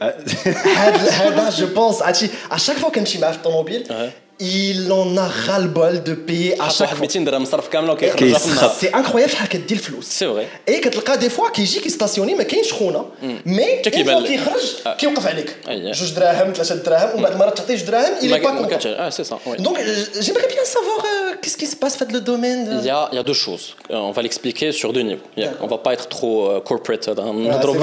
هذا 0.76 1.10
هذا 1.10 1.50
جو 1.50 1.68
بونس 1.68 2.02
عرفتي 2.02 2.30
à 2.52 2.58
chaque 2.58 2.80
fois 2.82 2.92
كنمشي 2.92 3.20
معاه 3.20 3.32
في 3.32 3.38
الطوموبيل 3.38 4.12
il 4.42 4.90
en 4.92 5.18
a 5.18 5.28
ras 5.46 5.60
le 5.60 5.68
bol 5.68 5.96
de 6.10 6.14
payer 6.14 6.54
à 6.62 6.64
حط 6.64 6.72
chaque 6.72 6.82
واحد 6.82 6.98
fois 6.98 7.02
200 7.02 7.20
درهم 7.26 7.42
مصرف 7.42 7.68
كامله 7.68 7.94
وكيخرجها 7.94 8.38
في 8.38 8.46
النهار 8.48 8.72
سي 8.82 8.88
انكرويابل 8.88 9.32
شحال 9.32 9.50
كدير 9.50 9.78
الفلوس 9.78 10.06
سي 10.06 10.28
فري 10.28 10.48
اي 10.70 10.80
كتلقى 10.80 11.18
دي 11.18 11.30
فوا 11.30 11.50
كيجي 11.50 11.80
كيستاسيوني 11.80 12.36
ما 12.36 12.44
كاينش 12.44 12.74
خونا 12.74 13.06
مي 13.46 13.78
حتى 13.80 13.90
كيبان 13.90 14.18
لك. 14.24 14.28
كيخرج 14.28 14.96
كيوقف 15.00 15.28
عليك 15.28 15.56
أيه. 15.70 15.92
جوج 15.92 16.12
دراهم 16.12 16.54
ثلاثه 16.54 16.76
دراهم 16.76 17.10
ومن 17.14 17.24
بعد 17.24 17.32
المرات 17.32 17.58
تعطيه 17.58 17.76
جوج 17.76 17.84
دراهم 17.86 18.14
il 18.22 18.24
est 18.24 18.46
pas 18.46 18.48
ما 18.52 18.62
content 18.68 18.70
كانش 18.70 18.88
اه 18.88 19.10
سي 19.10 19.24
سا 19.24 19.40
وي 19.46 19.58
Donc, 19.58 19.78
euh, 19.78 20.24
j'aimerais 20.26 20.50
bien 20.56 20.66
savoir 20.76 21.00
euh, 21.06 21.36
qu'est-ce 21.42 21.58
qui 21.62 21.68
se 21.68 21.76
passe 21.84 21.96
fait, 22.00 22.12
le 22.18 22.22
domaine. 22.32 22.60
de- 22.70 22.80
Il 22.82 22.86
y, 22.86 22.90
a, 22.90 23.10
il 23.12 23.16
y 23.16 23.20
a 23.20 23.24
deux 23.32 23.40
choses. 23.48 23.66
Euh, 23.92 24.10
on 24.10 24.12
va 24.18 24.22
l'expliquer 24.26 24.68
sur 24.82 24.90
deux 24.98 25.06
niveaux. 25.10 25.28
Il 25.38 25.44
y 25.44 25.48
a- 25.48 25.54
on 25.66 25.68
va 25.74 25.80
pas 25.86 25.92
être 25.98 26.08
trop 26.18 26.38
euh, 26.46 26.60
corporate. 26.70 27.06
dans 27.20 27.34
notre- 27.34 27.74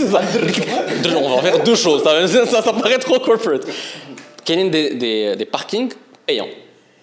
c'est 0.00 1.02
Deux- 1.04 1.16
on 1.26 1.30
va 1.36 1.40
faire 1.46 1.58
deux 1.70 1.78
choses. 1.84 2.00
Ça, 2.06 2.10
ça, 2.52 2.58
ça 2.68 2.72
paraît 2.82 3.00
trop 3.08 3.18
corporate. 3.28 3.64
كاينين 4.46 4.70
des, 4.70 4.94
des, 4.94 5.36
des 5.36 5.44
parkings 5.58 5.92
payants. 6.26 6.48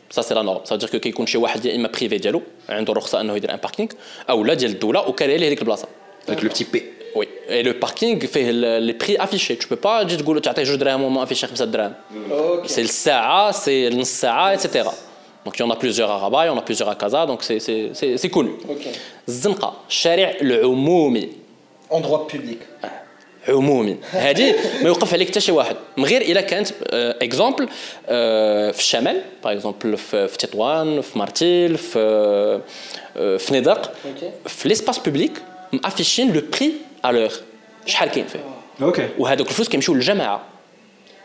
Ça 0.10 0.22
c'est 0.22 0.36
la 0.36 0.44
norme. 0.44 0.62
Ça 0.66 0.76
veut 0.76 0.80
dire 0.80 0.90
que 0.92 0.98
كيكون 0.98 1.26
شي 1.26 1.38
واحد 1.38 1.66
يا 1.66 1.76
اما 1.76 1.88
بريفي 1.88 2.18
ديالو 2.18 2.42
عنده 2.70 2.94
رخصه 2.94 3.22
انه 3.22 3.36
يدير 3.36 3.52
ان 3.54 3.58
باركينغ 3.58 3.88
او 4.30 4.44
لا 4.44 4.54
ديال 4.54 4.72
الدوله 4.72 5.10
وكاري 5.10 5.38
ليه 5.38 5.48
هذيك 5.48 5.62
البلاصه. 5.62 5.88
Avec 6.28 6.42
le 6.42 6.50
petit 6.50 6.66
P. 6.66 6.76
Oui. 7.16 7.28
Et 7.50 7.62
le 7.70 7.74
parking 7.86 8.18
fait 8.34 8.48
le- 8.64 8.80
les 8.88 8.94
prix 9.04 9.16
affichés. 9.26 9.58
Tu 9.58 9.68
peux 9.68 9.76
pas 9.88 10.04
تجي 10.04 10.18
تقول 10.18 10.42
تعطيه 10.42 10.64
جوج 10.64 10.76
دراهم 10.76 11.02
وما 11.04 11.26
affiché 11.26 11.48
5 11.48 11.64
دراهم. 11.64 11.94
C'est 12.66 12.82
le 12.82 12.88
SAA, 12.88 13.52
c'est 13.54 13.90
le 13.90 14.04
SAA, 14.04 14.54
etc. 14.56 14.90
Donc 15.46 15.54
il 15.58 15.62
y 15.62 15.66
en 15.66 15.70
a 15.72 15.76
plusieurs 15.76 16.10
à 16.12 16.18
Rabat, 16.18 16.46
il 16.46 16.48
y 16.48 16.50
en 16.50 16.58
a 16.58 16.62
plusieurs 16.70 16.90
à 16.90 16.96
Casa, 17.04 17.26
donc 17.32 17.40
c'est- 17.48 17.60
c'est 17.68 17.82
c'est- 18.00 18.18
c'est 18.22 18.30
connu. 18.38 18.52
الزنقة 19.28 19.74
الشارع 19.90 20.30
العمومي 20.42 21.30
Endroit 21.92 22.28
public. 22.34 22.60
عمومي 23.49 23.97
هذه 24.11 24.55
ما 24.83 24.89
يوقف 24.89 25.13
عليك 25.13 25.29
حتى 25.29 25.41
شي 25.41 25.53
واحد. 25.53 25.77
من 25.97 26.05
غير 26.05 26.23
إلا 26.23 26.41
كانت 26.41 26.69
اكزومبل 27.23 27.69
في 28.73 28.79
الشمال 28.79 29.23
باغ 29.45 29.53
اكزومبل 29.53 29.97
في 29.97 30.29
في 30.29 30.39
تطوان 30.39 31.01
في 31.01 31.19
مارتيل 31.19 31.79
في 31.79 31.99
آه، 33.17 33.37
في 33.37 33.55
ندق 33.55 33.93
في 34.47 34.69
ليسباس 34.69 34.99
بوبليك 34.99 35.33
مافيشين 35.73 36.33
لو 36.33 36.43
بري 36.53 36.73
ا 37.05 37.13
لور 37.13 37.31
شحال 37.87 38.09
كاين 38.09 38.27
فيه؟ 38.27 38.39
Ok. 38.81 39.01
وهذوك 39.19 39.49
الفلوس 39.49 39.69
كيمشيو 39.69 39.95
للجماعه 39.95 40.41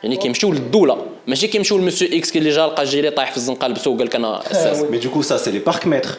يعني 0.04 0.18
كيمشيو 0.18 0.52
للدولة. 0.52 1.06
ماشي 1.28 1.48
كيمشيو 1.48 1.78
لمسيو 1.78 2.08
إكس 2.18 2.32
كي 2.32 2.40
اللي 2.40 2.50
جا 2.50 2.66
لقى 2.68 2.84
جيلي 2.84 3.10
طايح 3.10 3.32
في 3.32 3.38
الزنقة 3.38 3.68
لبسو 3.68 3.94
وقال 3.94 4.06
لك 4.06 4.16
أنا 4.16 4.52
أساس. 4.52 4.82
Mais 4.82 5.00
du 5.06 5.10
coup, 5.10 5.24
ça, 5.24 5.38
c'est 5.38 5.52
les 5.52 5.72
parcs-mètres. 5.72 6.14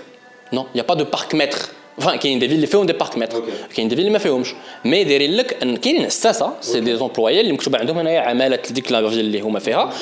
نو 0.52 0.66
يا 0.74 0.82
با 0.82 0.94
دو 0.94 1.04
بارك 1.04 1.34
متر 1.34 1.58
فان 1.98 2.18
كاين 2.18 2.38
دي 2.38 2.48
فيل 2.48 2.56
اللي 2.56 2.66
فيهم 2.66 2.86
دي 2.86 2.92
بارك 2.92 3.18
متر 3.18 3.36
أوكي. 3.36 3.50
كاين 3.76 3.88
دي 3.88 3.96
فيل 3.96 4.04
اللي 4.04 4.12
ما 4.12 4.18
فيهمش 4.18 4.54
مي 4.84 5.04
دايرين 5.04 5.36
لك 5.36 5.62
ان 5.62 5.76
كاينين 5.76 6.04
عساسه 6.04 6.52
سي 6.60 6.80
دي 6.80 6.96
زومبلويي 6.96 7.40
اللي 7.40 7.52
مكتوب 7.52 7.76
عندهم 7.76 7.98
هنايا 7.98 8.20
عماله 8.20 8.58
لديك 8.70 8.92
لا 8.92 9.08
فيل 9.08 9.20
اللي 9.20 9.40
هما 9.40 9.58
فيها 9.58 9.92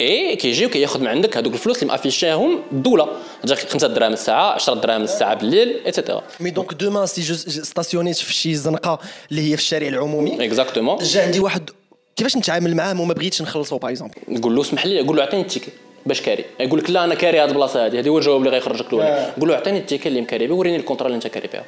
اي 0.00 0.36
كيجيو 0.36 0.68
كياخذ 0.68 1.00
من 1.00 1.06
عندك 1.06 1.36
هذوك 1.36 1.52
الفلوس 1.52 1.82
اللي 1.82 1.92
مافيشاهم 1.92 2.58
الدولة 2.72 3.08
جاك 3.44 3.58
5 3.58 3.88
دراهم 3.88 4.12
الساعة 4.12 4.52
10 4.52 4.74
دراهم 4.74 5.02
الساعة 5.02 5.34
بالليل 5.34 5.80
ايتترا 5.86 6.22
مي 6.40 6.50
دونك 6.50 6.74
دومان 6.74 7.06
سي 7.06 7.20
جو 7.20 7.34
ستاسيونيت 7.34 8.16
في 8.16 8.32
شي 8.32 8.54
زنقه 8.54 8.98
اللي 9.30 9.52
هي 9.52 9.56
في 9.56 9.62
الشارع 9.62 9.88
العمومي 9.88 10.44
اكزاكتومون 10.44 10.98
جا 10.98 11.22
عندي 11.22 11.40
واحد 11.40 11.70
كيفاش 12.16 12.36
نتعامل 12.36 12.76
معاه 12.76 13.00
وما 13.00 13.14
بغيتش 13.14 13.42
نخلصو 13.42 13.78
باغ 13.78 13.90
اكزومبل 13.90 14.14
نقول 14.28 14.54
له 14.54 14.60
اسمح 14.60 14.86
لي 14.86 15.00
قول 15.00 15.16
له 15.16 15.22
أعطيني 15.22 15.42
التيكي 15.42 15.70
باش 16.06 16.20
كاري. 16.22 16.44
يقول 16.60 16.78
لك 16.78 16.90
لا 16.90 17.04
أنا 17.04 17.14
كاري 17.14 17.40
هذه 17.40 17.48
البلاصة 17.48 17.86
هذه 17.86 17.98
هذه 17.98 18.08
هو 18.08 18.18
الجواب 18.18 18.38
اللي 18.38 18.50
غيخرجك 18.50 18.86
الاولاني 18.86 19.26
قول 19.40 19.48
له 19.48 19.54
اعطيني 19.54 19.78
التيكي 19.78 20.08
اللي 20.08 20.20
مكاري 20.20 20.46
به 20.46 20.54
وريني 20.54 20.76
الكونترا 20.76 21.06
اللي 21.06 21.16
أنت 21.16 21.26
كاري 21.26 21.48
بها 21.52 21.64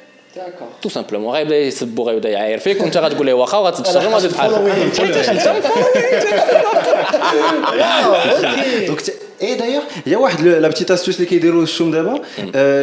تو 0.81 0.89
سامبلومون 0.89 1.33
غيبدا 1.33 1.57
يسبو 1.57 2.03
غيبدا 2.03 2.29
يعاير 2.29 2.57
فيك 2.57 2.81
وأنت 2.81 2.97
غتقول 2.97 3.27
له 3.27 3.33
واخا 3.33 3.57
وغتشتغل 3.57 4.07
وغادي 4.07 4.29
Donc, 8.87 9.11
il 9.43 10.09
y 10.11 10.13
a 10.13 10.17
واحد 10.17 10.39
la 10.65 10.75
petite 10.75 10.89
astuce 10.97 11.15
اللي 11.15 11.25
كيديروا 11.25 11.63
الشوم 11.63 11.91
دابا 11.91 12.21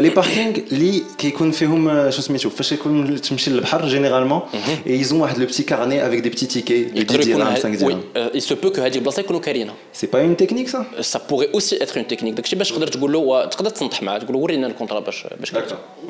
لي 0.00 0.08
باركينغ 0.10 0.56
اللي 0.72 1.02
كيكون 1.18 1.50
فيهم 1.50 2.10
شو 2.10 2.22
سميتو 2.22 2.50
فاش 2.50 2.72
يكون 2.72 3.20
تمشي 3.20 3.50
للبحر 3.50 3.86
جينيرالمون 3.88 4.40
اي 4.86 5.00
يزون 5.00 5.20
واحد 5.20 5.38
لو 5.38 5.46
بتي 5.46 5.62
كارني 5.62 6.06
افيك 6.06 6.20
دي 6.20 6.28
بتي 6.28 6.46
تيكي 6.46 6.82
دو 6.84 6.90
10 6.90 7.00
يقدر 7.00 7.20
يكون 7.28 7.40
درهم 7.40 7.52
هاد- 7.52 7.62
5 7.62 7.86
وي 7.86 7.92
درهم 7.92 8.30
il 8.34 8.40
se 8.42 8.54
peut 8.54 8.76
que 8.76 8.78
هذيك 8.80 8.96
البلاصه 8.96 9.20
يكونوا 9.20 9.40
كارينها 9.40 9.74
سي 9.92 10.06
با 10.06 10.20
اون 10.20 10.36
تكنيك 10.36 10.68
سا 10.68 10.84
سا 11.00 11.20
بوغي 11.30 11.48
اوسي 11.54 11.82
اتر 11.82 11.96
اون 11.96 12.06
تكنيك 12.06 12.34
داكشي 12.34 12.56
باش 12.56 12.70
تقدر 12.70 12.86
تقول 12.86 13.12
له 13.12 13.44
تقدر 13.44 13.70
تنطح 13.70 14.02
معاه 14.02 14.18
تقول 14.18 14.32
له 14.32 14.38
ورينا 14.38 14.66
الكونترا 14.66 15.00
باش 15.00 15.26
باش. 15.40 15.52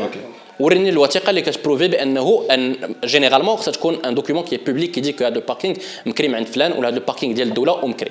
أوكي 0.01 0.19
وريني 0.61 0.89
الوثيقة 0.91 1.31
اللي 1.31 1.43
كتبروفي 1.43 1.89
بأنه 1.89 2.47
ان 2.51 2.77
جينيرالمون 3.05 3.57
خصها 3.57 3.73
تكون 3.73 3.99
ان 4.05 4.15
دوكيومون 4.15 4.45
كي 4.45 4.57
بوبليك 4.57 4.91
كيدي 4.91 5.13
كو 5.13 5.25
هذا 5.25 5.35
الباركينغ 5.39 5.75
مكريم 6.07 6.35
عند 6.35 6.47
فلان 6.47 6.73
ولا 6.73 6.89
هذا 6.89 6.97
الباركينغ 6.97 7.35
ديال 7.35 7.49
الدولة 7.49 7.73
ومكري. 7.85 8.11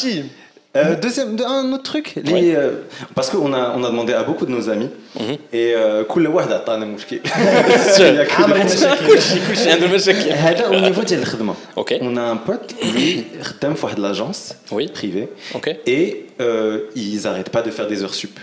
عرفتي 0.00 0.24
Euh, 0.76 0.94
deuxième, 1.06 1.36
de- 1.36 1.42
un 1.44 1.72
autre 1.72 1.84
truc, 1.92 2.06
les, 2.30 2.54
euh, 2.54 2.70
parce 3.14 3.30
qu'on 3.30 3.50
a, 3.54 3.62
on 3.78 3.82
a 3.82 3.88
demandé 3.94 4.12
à 4.12 4.22
beaucoup 4.28 4.44
de 4.44 4.50
nos 4.50 4.68
amis, 4.68 4.90
et 5.52 5.72
euh, 5.74 6.02
كل 6.02 6.26
واحد 6.26 6.52
عطانا 6.52 6.84
مشكل. 6.84 7.20
عامل 8.30 8.64
مشاكل 8.64 9.18
عنده 9.70 9.86
مشاكل 9.94 10.30
هذا 10.30 10.68
au 10.68 10.92
niveau 10.94 11.00
ديال 11.04 11.20
الخدمة. 11.20 11.54
Ok. 11.76 11.92
On 12.00 12.16
a 12.16 12.20
un 12.34 12.50
pote 12.50 12.74
اللي 12.84 13.24
خدام 13.42 13.74
في 13.74 13.86
واحد 13.86 13.98
l'agence 14.00 14.52
Oui. 14.72 14.88
privée, 14.88 15.28
Ok. 15.54 15.68
et 15.86 16.16
euh, 16.40 16.78
ils 16.96 17.26
arrêtent 17.26 17.50
pas 17.56 17.62
de 17.62 17.70
faire 17.70 17.86
des 17.88 18.02
heures 18.02 18.14
sup. 18.14 18.38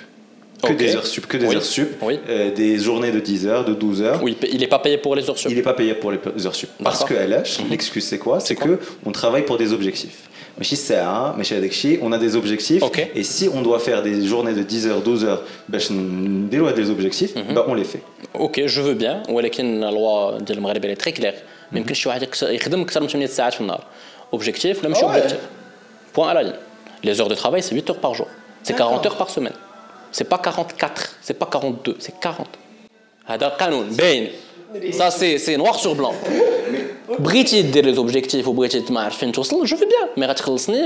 Que 0.63 0.71
Ok. 0.71 0.77
des 0.77 0.95
heures 0.95 1.05
sup, 1.13 1.25
que 1.27 1.35
des 1.41 1.47
Oui. 1.47 1.55
heures 1.55 1.69
sup, 1.77 1.89
Oui. 2.01 2.15
euh, 2.29 2.51
des 2.61 2.77
journées 2.85 3.11
de 3.11 3.19
10 3.19 3.47
heures, 3.47 3.65
de 3.65 3.73
12 3.73 4.01
heures. 4.01 4.21
Oui, 4.23 4.37
il 4.55 4.61
est 4.63 4.67
pas 4.75 4.79
payé 4.79 4.97
pour 4.97 5.13
les 5.17 5.29
heures 5.29 5.37
sup. 5.37 5.49
Il 5.51 5.57
n'est 5.57 5.61
pas 5.71 5.77
payé 5.81 5.93
pour 5.93 6.09
les 6.13 6.19
heures 6.45 6.55
sup. 6.61 6.69
Parce 6.81 6.99
D'accord. 6.99 7.17
que 7.17 7.21
LH, 7.31 7.51
l'excuse 7.69 8.05
c'est 8.11 8.17
quoi 8.25 8.39
C'est 8.39 8.55
quoi 8.55 8.67
que 8.71 8.79
on 9.05 9.11
travaille 9.11 9.43
pour 9.49 9.57
des 9.63 9.69
objectifs. 9.77 10.19
Mais 10.57 10.63
chez 10.63 10.77
CA, 10.87 11.33
mais 11.37 11.43
chez 11.43 11.57
Adekchi, 11.57 11.91
on 12.05 12.11
a 12.13 12.19
des 12.25 12.33
objectifs. 12.41 12.81
Ok. 12.89 12.99
Et 13.19 13.23
si 13.23 13.45
on 13.57 13.61
doit 13.67 13.79
faire 13.87 13.99
des 14.03 14.15
journées 14.31 14.53
de 14.53 14.63
10 14.63 14.87
heures, 14.87 15.01
12 15.01 15.25
heures, 15.25 15.41
ben, 15.67 15.79
je 15.79 15.89
déloie 16.53 16.71
des 16.71 16.87
objectifs, 16.95 17.33
ben, 17.35 17.63
on 17.67 17.73
les 17.73 17.83
fait. 17.83 18.03
اوكي 18.35 18.65
جو 18.65 18.83
فو 18.83 18.93
بيان 18.93 19.23
ولكن 19.29 19.83
الوا 19.83 20.37
ديال 20.39 20.57
المغرب 20.57 20.83
اللي 20.85 20.95
تري 20.95 21.11
كلير 21.11 21.33
ما 21.71 21.79
يمكنش 21.79 21.99
شي 22.03 22.09
واحد 22.09 22.21
يكس- 22.23 22.43
يخدم 22.43 22.81
اكثر 22.81 23.01
من 23.01 23.07
8 23.07 23.25
ساعات 23.27 23.53
في 23.53 23.61
النهار 23.61 23.83
اوبجيكتيف 24.33 24.83
لا 24.83 24.89
ماشي 24.89 25.01
Ah 25.01 25.03
ouais. 25.03 25.07
اوبجيكتيف 25.07 25.39
بوان 26.15 26.29
على 26.29 26.43
لين 26.43 26.53
لي 27.03 27.13
زور 27.13 27.27
دو 27.27 27.35
travail 27.35 27.61
c'est 27.63 27.73
8 27.73 27.89
heures 27.89 27.99
par 28.05 28.13
jour 28.17 28.27
c'est 28.67 28.75
40 28.77 29.05
heures 29.05 29.17
par 29.23 29.29
semaine 29.29 29.53
C'est 30.12 30.24
pas 30.24 30.38
44, 30.38 31.16
c'est 31.22 31.34
pas 31.34 31.46
42, 31.46 31.96
c'est 31.98 32.18
40. 32.18 32.46
Ça, 34.92 35.10
c'est 35.10 35.56
noir 35.56 35.74
sur 35.76 35.94
blanc. 35.94 36.14
Briti 37.18 37.64
dire 37.64 37.84
les 37.84 37.98
objectifs 37.98 38.46
ou 38.46 38.52
Briti 38.52 38.82
je 39.64 39.74
veux 39.74 39.86
bien, 39.86 40.08
mais 40.16 40.26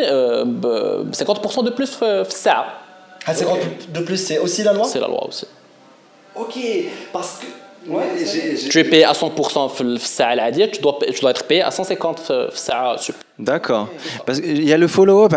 50% 0.03 1.61
euh, 1.61 1.63
de 1.63 1.71
plus 1.71 1.99
euh, 2.03 2.25
ça. 2.29 2.67
Ah, 3.27 3.33
50% 3.33 3.93
de 3.93 4.01
plus, 4.01 4.17
c'est 4.17 4.39
aussi 4.39 4.63
la 4.63 4.73
loi? 4.73 4.85
C'est 4.85 5.01
la 5.01 5.09
loi 5.09 5.27
aussi. 5.27 5.47
Ok, 6.35 6.59
parce 7.13 7.41
que. 7.41 7.47
Ouais, 7.91 8.05
tu 8.71 8.79
es 8.79 8.85
payé 8.85 9.05
à 9.05 9.13
100% 9.13 9.83
le 9.83 9.99
tu 10.71 10.81
dois, 10.81 10.99
tu 11.01 11.21
dois 11.21 11.33
être 11.33 11.45
payé 11.45 11.63
à 11.63 11.71
150% 11.71 12.17
euh, 12.31 12.49
D'accord. 13.41 13.89
Parce 14.25 14.41
qu'il 14.41 14.63
y 14.63 14.73
a 14.73 14.79
le 14.79 14.87
follow-up. 14.87 15.35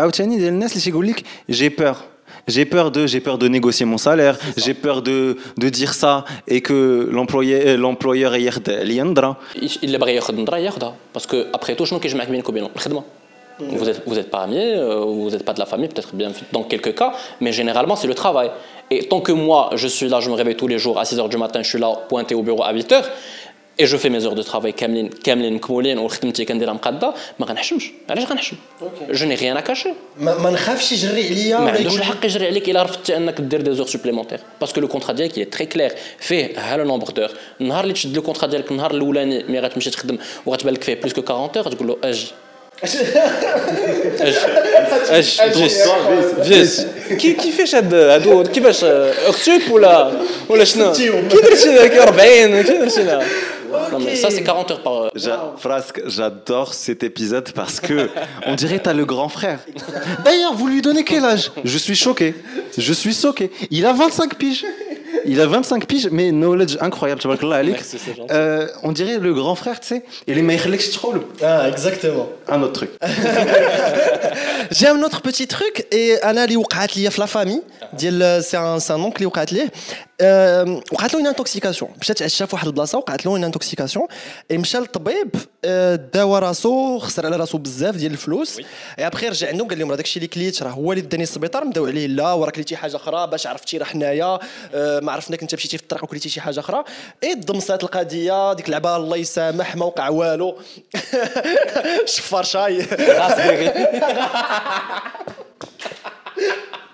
J'ai 1.48 1.70
peur. 1.70 2.04
J'ai 2.47 2.65
peur 2.65 2.91
de, 2.91 3.05
j'ai 3.07 3.19
peur 3.19 3.37
de 3.37 3.47
négocier 3.47 3.85
mon 3.85 3.97
salaire, 3.97 4.35
j'ai 4.57 4.73
peur 4.73 5.01
de, 5.01 5.37
de 5.57 5.69
dire 5.69 5.93
ça 5.93 6.25
et 6.47 6.61
que 6.61 7.07
l'employé, 7.11 7.55
euh, 7.67 7.77
l'employeur 7.77 8.35
ياخد 8.35 8.69
اللي 8.69 8.97
يندرى. 8.97 9.35
إيش- 9.55 9.77
اللي 9.83 9.97
بغى 9.97 10.15
ياخذ 10.15 10.35
نظره 10.41 10.57
ياخذها 10.57 10.95
باسكو 11.13 11.37
ابخي 11.53 11.75
تو 11.75 11.85
شنو 11.85 11.99
كيجمعك 11.99 12.29
بينك 12.29 12.49
وبين 12.49 12.67
الخدمه 12.75 13.03
Vous 13.61 13.87
êtes, 13.91 14.01
vous 14.07 14.17
êtes 14.17 14.31
pas 14.31 14.41
amis, 14.47 14.57
euh, 14.57 15.05
vous 15.19 15.29
n'êtes 15.29 15.45
pas 15.45 15.53
de 15.53 15.59
la 15.59 15.67
famille, 15.67 15.87
peut-être 15.93 16.15
bien 16.15 16.31
dans 16.51 16.63
quelques 16.63 16.95
cas, 16.99 17.11
mais 17.43 17.51
généralement 17.51 17.95
c'est 17.95 18.07
le 18.07 18.15
travail. 18.23 18.49
Et 18.89 18.99
tant 19.11 19.21
que 19.27 19.31
moi 19.47 19.69
je 19.81 19.87
suis 19.95 20.09
là, 20.13 20.17
je 20.19 20.29
me 20.31 20.35
réveille 20.41 20.55
tous 20.63 20.67
les 20.73 20.79
jours 20.79 20.97
à 20.99 21.03
6h 21.03 21.29
du 21.29 21.37
matin, 21.37 21.59
je 21.61 21.69
suis 21.73 21.77
là 21.85 21.89
pointé 22.11 22.33
au 22.39 22.41
bureau 22.47 22.63
à 22.63 22.73
8h, 22.73 22.95
اي 23.80 23.84
جو 23.84 23.98
في 23.98 24.08
مي 24.08 24.20
زور 24.20 24.32
دو 24.32 24.42
ترافاي 24.42 24.72
كاملين 24.72 25.08
كاملين 25.08 25.54
مكمولين 25.54 25.98
وخدمتي 25.98 26.44
كنديرها 26.44 26.72
مقاده 26.72 27.14
ما 27.38 27.46
غنحشمش 27.46 27.90
علاش 28.10 28.24
غنحشم 28.24 28.56
جو 29.10 29.26
ني 29.26 29.34
ريان 29.34 29.60
كاشي 29.60 29.88
ما, 30.18 30.38
ما 30.38 30.50
نخافش 30.50 30.92
يجري 30.92 31.26
عليا 31.26 31.58
ما 31.58 31.70
عندوش 31.70 31.98
الحق 31.98 32.24
يجري 32.24 32.46
عليك 32.46 32.70
الا 32.70 32.82
رفضتي 32.82 33.16
انك 33.16 33.40
دير 33.40 33.60
دي 33.60 33.74
زور 33.74 33.86
سوبليمونتير 33.86 34.40
باسكو 34.60 34.80
لو 34.80 34.88
كونترا 34.88 35.12
ديالك 35.12 35.32
est 35.32 35.58
très 35.58 35.66
clair. 35.76 35.96
فيه 36.18 36.52
ها 36.56 36.76
لو 36.76 36.84
نومبر 36.84 37.10
دور 37.10 37.30
النهار 37.60 37.82
اللي 37.82 37.94
تشد 37.94 38.16
لو 38.16 38.22
كونترا 38.22 38.48
ديالك 38.48 38.70
النهار 38.70 38.90
الاولاني 38.90 39.44
ملي 39.44 39.60
غتمشي 39.60 39.90
تخدم 39.90 40.18
وغتبان 40.46 40.74
لك 40.74 40.84
فيه 40.84 40.94
بلوس 40.94 41.12
كو 41.12 41.32
40 41.32 41.50
اور 41.56 41.72
تقول 41.72 41.88
له 41.88 41.96
أجي 42.04 42.26
اجي 45.09 45.41
اجي 45.41 45.69
فيس 46.43 46.85
كي 47.19 47.33
كيفاش 47.33 47.75
هاد 47.75 47.93
هادو 47.93 48.43
كيفاش 48.43 48.83
اكتوب 48.83 49.61
ولا 49.71 50.11
ولا 50.49 50.63
شنو 50.63 50.91
كي 50.91 51.09
درتي 51.09 51.75
لك 51.75 51.91
40 51.97 52.61
كي 52.61 52.77
درتي 52.77 53.03
لها 53.03 53.21
Non, 53.93 53.99
mais 53.99 54.15
ça, 54.17 54.29
c'est 54.29 54.43
40 54.43 54.69
heures 54.71 54.83
par. 54.83 55.09
J'a- 55.15 55.53
Frasque, 55.57 56.01
j'adore 56.05 56.73
cet 56.73 57.03
épisode 57.03 57.49
parce 57.53 57.79
que 57.79 58.09
on 58.45 58.55
dirait 58.55 58.79
t'as 58.79 58.91
le 58.93 59.05
grand 59.05 59.29
frère. 59.29 59.59
D'ailleurs, 60.25 60.53
vous 60.53 60.67
lui 60.67 60.81
donnez 60.81 61.05
quel 61.05 61.23
âge 61.23 61.51
Je 61.63 61.77
suis 61.77 61.95
choqué. 61.95 62.33
Je 62.77 62.91
suis 63.01 63.13
choqué. 63.13 63.49
Il 63.77 63.85
a 63.85 63.93
25 63.93 64.35
piges. 64.35 64.65
il 65.26 65.40
a 65.40 65.46
25 65.46 65.86
piges, 65.86 66.08
mais 66.10 66.30
knowledge 66.30 66.78
incroyable. 66.80 67.20
Tu 67.20 67.28
vois, 67.28 67.36
ouais, 67.36 67.74
euh, 68.30 68.68
on 68.82 68.92
dirait 68.92 69.18
le 69.18 69.34
grand 69.34 69.54
frère, 69.54 69.80
tu 69.80 69.88
sais. 69.88 70.02
Et 70.26 70.34
les 70.34 70.42
Meirlex 70.42 70.90
Troll. 70.92 71.22
Ah, 71.42 71.68
exactement. 71.68 72.28
Un 72.48 72.62
autre 72.62 72.72
truc. 72.72 72.90
J'ai 74.70 74.88
un 74.88 75.02
autre 75.02 75.20
petit 75.22 75.46
truc. 75.46 75.86
Et 75.90 76.20
Anna, 76.22 76.46
ah. 77.82 77.86
euh, 78.02 78.40
c'est 78.42 78.56
un 78.56 79.00
oncle 79.00 79.16
qui 79.16 79.24
est 79.24 79.26
اللي 80.20 80.82
وقعت 80.92 81.14
له 81.14 81.20
اون 81.20 81.26
انتوكسيكاسيون 81.26 81.90
مشى 82.00 82.14
تعشى 82.14 82.46
في 82.46 82.54
واحد 82.56 82.66
البلاصة 82.66 82.98
وقعت 82.98 83.26
له 83.26 83.32
اون 83.32 83.44
انتوكسيكاسيون 83.44 84.06
مشى 84.52 84.78
للطبيب 84.78 85.30
آه، 85.64 85.94
داوى 85.96 86.38
راسو 86.38 86.98
خسر 86.98 87.26
على 87.26 87.36
راسو 87.36 87.58
بزاف 87.58 87.96
ديال 87.96 88.12
الفلوس. 88.12 88.60
ابخي 88.98 89.28
رجع 89.28 89.48
عندهم 89.48 89.68
قال 89.68 89.78
لهم 89.78 89.90
راه 89.90 89.96
داكشي 89.96 90.16
اللي 90.16 90.28
كليت 90.28 90.62
راه 90.62 90.70
هو 90.70 90.92
اللي 90.92 91.02
داني 91.02 91.22
السبيطار 91.22 91.64
مداو 91.64 91.86
عليه 91.86 92.06
لا 92.06 92.32
وراه 92.32 92.50
كليتي 92.50 92.76
حاجة 92.76 92.96
أخرى 92.96 93.26
باش 93.26 93.46
عرفتي 93.46 93.78
راه 93.78 93.84
حنايا 93.84 94.38
آه، 94.74 95.00
ما 95.00 95.12
عرفناك 95.12 95.42
أنت 95.42 95.54
مشيتي 95.54 95.76
في 95.76 95.82
الطريق 95.82 96.04
وكليتي 96.04 96.28
شي 96.28 96.40
حاجة 96.40 96.60
أخرى. 96.60 96.84
اي 97.24 97.34
ضمصات 97.34 97.84
القضية 97.84 98.52
ديك 98.52 98.66
اللعبه 98.66 98.96
الله 98.96 99.16
يسامح 99.16 99.76
ما 99.76 99.84
وقع 99.86 100.08
والو. 100.08 100.58
شفار 102.14 102.42
شاي. 102.44 102.86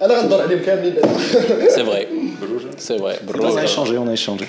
انا 0.01 0.13
غندور 0.19 0.41
عليهم 0.41 0.59
كاملين 0.59 0.95
C'est 1.75 1.83
vrai. 1.83 2.07
C'est 2.87 2.97
vrai. 2.97 3.15
On 3.39 3.57
a 3.57 3.63
échangé, 3.63 3.97
on 3.97 4.07
a 4.07 4.13
échangé. 4.13 4.45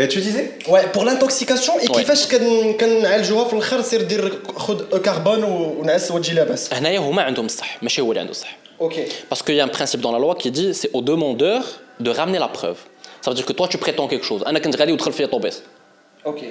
Et 0.00 0.08
tu 0.08 0.18
disais 0.20 0.46
Ouais, 0.72 0.84
pour 0.94 1.04
l'intoxication 1.04 1.74
et 1.78 1.88
Ouais. 1.88 1.96
كيفاش 1.98 2.28
كن 2.28 2.72
كنعالجوها 2.72 3.44
في 3.44 3.52
الاخر 3.52 3.82
سير 3.82 4.02
دير 4.02 4.38
خذ 4.56 4.98
كربون 5.00 5.42
ونعس 5.44 6.10
وتجي 6.10 6.34
لاباس 6.34 6.74
هنايا 6.74 6.98
هما 6.98 7.22
عندهم 7.22 7.46
الصح 7.46 7.82
ماشي 7.82 8.00
هو 8.00 8.08
اللي 8.10 8.20
عنده 8.20 8.30
الصح 8.32 8.56
اوكي 8.80 9.04
Parce 9.34 9.38
qu'il 9.42 9.54
y 9.54 9.60
a 9.60 9.64
un 9.64 9.68
principe 9.78 10.00
dans 10.00 10.12
la 10.12 10.18
loi 10.18 10.34
qui 10.42 10.50
dit 10.50 10.74
c'est 10.74 10.90
au 10.92 11.02
demandeur 11.02 11.62
de 12.00 12.10
ramener 12.10 12.38
la 12.38 12.48
preuve. 12.48 12.78
Ça 13.22 13.30
veut 13.30 13.36
dire 13.40 13.46
que 13.46 13.52
toi 13.52 13.66
tu 13.68 13.78
prétends 13.78 14.08
quelque 14.08 14.26
chose. 14.30 14.46
انا 14.46 14.58
كنت 14.58 14.76
غادي 14.76 14.92
ودخل 14.92 15.12
فيا 15.12 15.26
طوبيس. 15.26 15.62
اوكي 16.26 16.50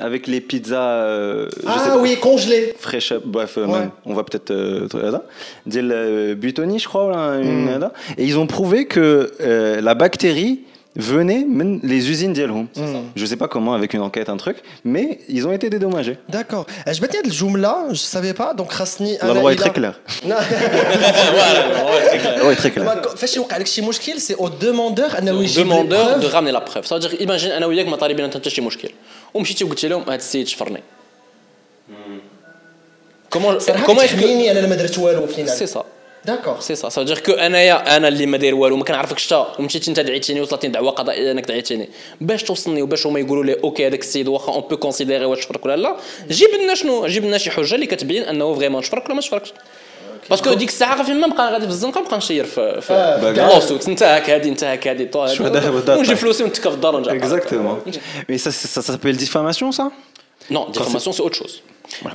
avec 0.00 0.26
les 0.26 0.40
pizzas. 0.40 0.76
Euh, 0.76 1.48
ah 1.66 1.96
oui, 1.98 2.16
congelées. 2.20 2.74
Fraîches, 2.78 3.14
bref, 3.24 3.58
euh, 3.58 3.66
on 4.04 4.14
va 4.14 4.24
peut-être. 4.24 4.50
Euh, 4.50 4.88
euh 4.94 6.34
butoni, 6.34 6.78
je 6.78 6.88
crois. 6.88 7.10
Là, 7.10 7.40
une, 7.40 7.66
mm. 7.66 7.90
Et 8.18 8.24
ils 8.24 8.38
ont 8.38 8.46
prouvé 8.46 8.86
que 8.86 9.30
la 9.40 9.94
bactérie 9.94 10.60
venait 10.96 11.44
même 11.46 11.78
les 11.82 12.10
usines 12.10 12.32
d'Yelhoum. 12.32 12.66
Mm. 12.74 12.82
Je 13.14 13.26
sais 13.26 13.36
pas 13.36 13.48
comment, 13.48 13.74
avec 13.74 13.94
une 13.94 14.00
enquête, 14.00 14.28
un 14.28 14.36
truc, 14.36 14.56
mais 14.84 15.20
ils 15.28 15.46
ont 15.46 15.52
été 15.52 15.70
dédommagés. 15.70 16.18
D'accord. 16.28 16.66
Eh, 16.86 16.94
je 16.94 17.02
me 17.02 17.08
tiens 17.08 17.22
de 17.22 17.30
Joumla, 17.30 17.84
je 17.90 17.96
savais 17.96 18.34
pas, 18.34 18.54
donc 18.54 18.72
Rasni. 18.72 19.16
La 19.22 19.34
loi 19.34 19.52
est 19.52 19.56
très 19.56 19.70
clair 19.70 20.00
voilà, 20.22 20.40
la 22.24 22.38
loi 22.38 22.52
est 22.52 22.56
très 22.56 22.70
claire. 22.70 23.02
Fais 23.16 23.26
chez 23.26 23.38
Oukalek 23.38 23.66
Chimouchkil, 23.66 24.20
c'est 24.20 24.36
au 24.36 24.48
demandeur, 24.48 25.14
de 25.20 26.26
ramener 26.26 26.52
la 26.52 26.60
preuve. 26.60 26.86
Ça 26.86 26.96
veut 26.96 27.00
dire, 27.00 27.14
imagine, 27.20 27.50
Anaouyak 27.52 27.86
m'a 27.88 27.98
taribé 27.98 28.22
un 28.22 28.28
tas 28.28 28.38
de 28.38 28.48
Chimouchkil. 28.48 28.90
ومشيتي 29.34 29.64
وقلت 29.64 29.84
لهم 29.84 30.02
هذا 30.02 30.14
السيد 30.14 30.48
شفرني. 30.48 30.82
كومون 33.30 33.58
كومون 33.86 34.06
تحميني 34.06 34.50
أنا 34.50 34.66
ما 34.66 34.74
درت 34.74 34.98
والو 34.98 35.26
فينا 35.26 35.48
سي 35.48 35.66
سا. 35.66 35.84
داكور. 36.24 36.60
سي 36.60 36.74
سا. 36.74 36.88
سا 36.88 37.02
دير 37.02 37.18
كو 37.18 37.32
انايا 37.32 37.96
أنا 37.96 38.08
اللي 38.08 38.26
ما 38.26 38.36
داير 38.36 38.54
والو 38.54 38.76
ما 38.76 38.84
كنعرفكش 38.84 39.26
حتى 39.26 39.46
ومشيتي 39.58 39.90
انت 39.90 40.00
دعيتيني 40.00 40.40
وصلتني 40.40 40.70
دعوه 40.70 40.90
قضائيه 40.90 41.32
انك 41.32 41.44
دعيتيني. 41.44 41.88
باش 42.20 42.42
توصلني 42.42 42.82
وباش 42.82 43.06
هما 43.06 43.20
يقولوا 43.20 43.44
لي 43.44 43.60
أوكي 43.64 43.86
هذاك 43.86 44.00
السيد 44.00 44.28
واخا 44.28 44.52
اون 44.52 44.60
بو 44.60 44.76
كونسيديري 44.76 45.24
واش 45.24 45.40
شفرك 45.40 45.64
ولا 45.66 45.76
لا. 45.76 45.96
جيب 46.28 46.50
لنا 46.62 46.74
شنو؟ 46.74 47.06
جيب 47.06 47.24
لنا 47.24 47.38
شي 47.38 47.50
حجة 47.50 47.74
اللي 47.74 47.86
كتبين 47.86 48.22
أنه 48.22 48.54
فريمون 48.54 48.82
شفرك 48.82 49.04
ولا 49.04 49.14
ما 49.14 49.20
شفركش. 49.20 49.52
باسكو 50.29 50.53
ديك 50.53 50.69
الساعه 50.69 51.03
فين 51.03 51.19
ما 51.21 51.27
نبقى 51.27 51.53
غادي 51.53 51.65
في 51.65 51.71
الزنقه 51.71 52.01
نبقى 52.01 52.17
نشير 52.17 52.45
في 52.45 52.81
في 52.81 52.93
آه، 52.93 53.19
في 53.19 53.33
كاع. 53.35 53.47
اللوسوت 53.49 53.87
انت 53.87 54.03
هاك 54.03 54.29
هادي 54.29 54.49
انت 54.49 54.63
هاك 54.63 54.87
هادي 54.87 55.05
طو 55.05 55.27
شو 55.27 55.43
هذا 55.43 55.59
هذا 55.59 55.69
ونجيب 55.95 56.07
طيب. 56.07 56.17
فلوسي 56.17 56.43
ونتكا 56.43 56.69
في 56.69 56.75
الدار 56.75 56.95
ونرجع 56.95 57.27
Exactement. 57.27 57.75
Mais 58.29 58.37
ça, 58.37 58.51
ça, 58.51 58.67
ça 58.75 58.81
s'appelle 58.81 59.17
diffamation, 59.17 59.71
ça 59.71 59.85
Non, 60.55 60.63
diffamation 60.75 61.11
c'est 61.15 61.23
autre 61.27 61.37
chose. 61.41 61.55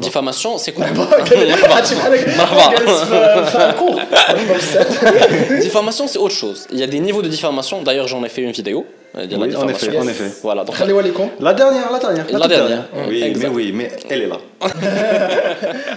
Diffamation 0.06 0.52
c'est 0.58 0.72
quoi 0.72 0.84
هادشي 0.84 1.94
بحال 1.94 2.14
هكا 2.14 2.36
مرحبا. 2.38 2.76
جالس 2.76 3.00
في- 3.00 3.46
في 3.50 3.58
un 3.58 3.80
cours. 3.80 4.12
مرحبا 4.12 4.54
بزاف. 4.54 5.04
Diffamation 5.66 6.06
c'est 6.12 6.18
autre 6.18 6.34
chose. 6.42 6.60
Il 6.72 6.78
y 6.78 6.82
a 6.82 6.86
des 6.86 7.00
niveaux 7.00 7.22
de 7.22 7.28
diffamation. 7.36 7.82
D'ailleurs 7.82 8.08
j'en 8.08 8.22
ai 8.24 8.28
fait 8.28 8.42
une 8.42 8.52
vidéo. 8.52 8.84
euh, 9.16 9.26
de 9.26 9.34
la 9.34 9.38
Oui, 9.38 9.44
en 9.44 9.48
diffamation. 9.48 9.88
effet, 9.92 9.98
en 9.98 10.08
effet. 10.08 10.30
Voilà. 10.42 10.64
Donc, 10.64 10.74
خليوها 10.74 11.02
لكم 11.02 11.30
La 11.40 11.52
dernière, 11.54 11.90
la 11.92 11.98
dernière. 11.98 12.26
La 12.32 12.40
toute 12.40 12.48
dernière. 12.48 12.84
Oui, 13.08 13.22
Exact. 13.22 13.42
mais 13.48 13.54
oui, 13.56 13.72
mais 13.78 13.88
elle 14.10 14.22
est 14.22 14.26
là. 14.26 14.38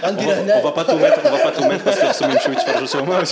غندير 0.04 0.28
On 0.28 0.30
va, 0.30 0.34
هنا 0.40 0.60
on 0.60 0.64
va 0.68 0.72
pas 0.72 0.84
tout 0.90 0.96
mettre, 1.04 1.20
on 1.24 1.30
va 1.36 1.38
pas 1.38 1.52
tout 1.56 1.64
mettre 1.70 1.84
parce 1.84 1.98
que 2.00 2.12
ce 2.18 2.24
même 2.24 2.38
chose 2.44 2.64
tu 2.80 2.86
sur 2.94 3.04
moi. 3.06 3.16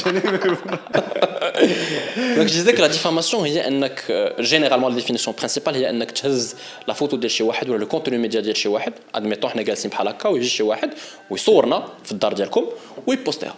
donc 2.36 2.46
je 2.48 2.52
disais 2.58 2.72
que 2.72 2.80
la 2.82 2.88
diffamation 2.88 3.34
هي 3.44 3.68
انك 3.68 4.00
euh, 4.10 4.42
généralement 4.42 4.88
la 4.88 4.94
définition 5.00 5.32
principale 5.42 5.74
هي 5.74 5.90
انك 5.90 6.10
تهز 6.10 6.54
لا 6.88 6.94
فوتو 6.94 7.16
ديال 7.16 7.30
شي 7.30 7.42
واحد 7.42 7.70
ولا 7.70 7.78
لو 7.78 7.86
كونتوني 7.88 8.18
ميديا 8.18 8.40
ديال 8.40 8.56
شي 8.56 8.68
واحد 8.68 8.92
ادميتون 9.14 9.50
حنا 9.50 9.62
جالسين 9.62 9.90
بحال 9.90 10.08
هكا 10.08 10.28
ويجي 10.28 10.48
شي 10.48 10.62
واحد 10.62 10.90
ويصورنا 11.30 11.84
في 12.04 12.12
الدار 12.12 12.32
ديالكم 12.32 12.64
ويبوستيها 13.06 13.54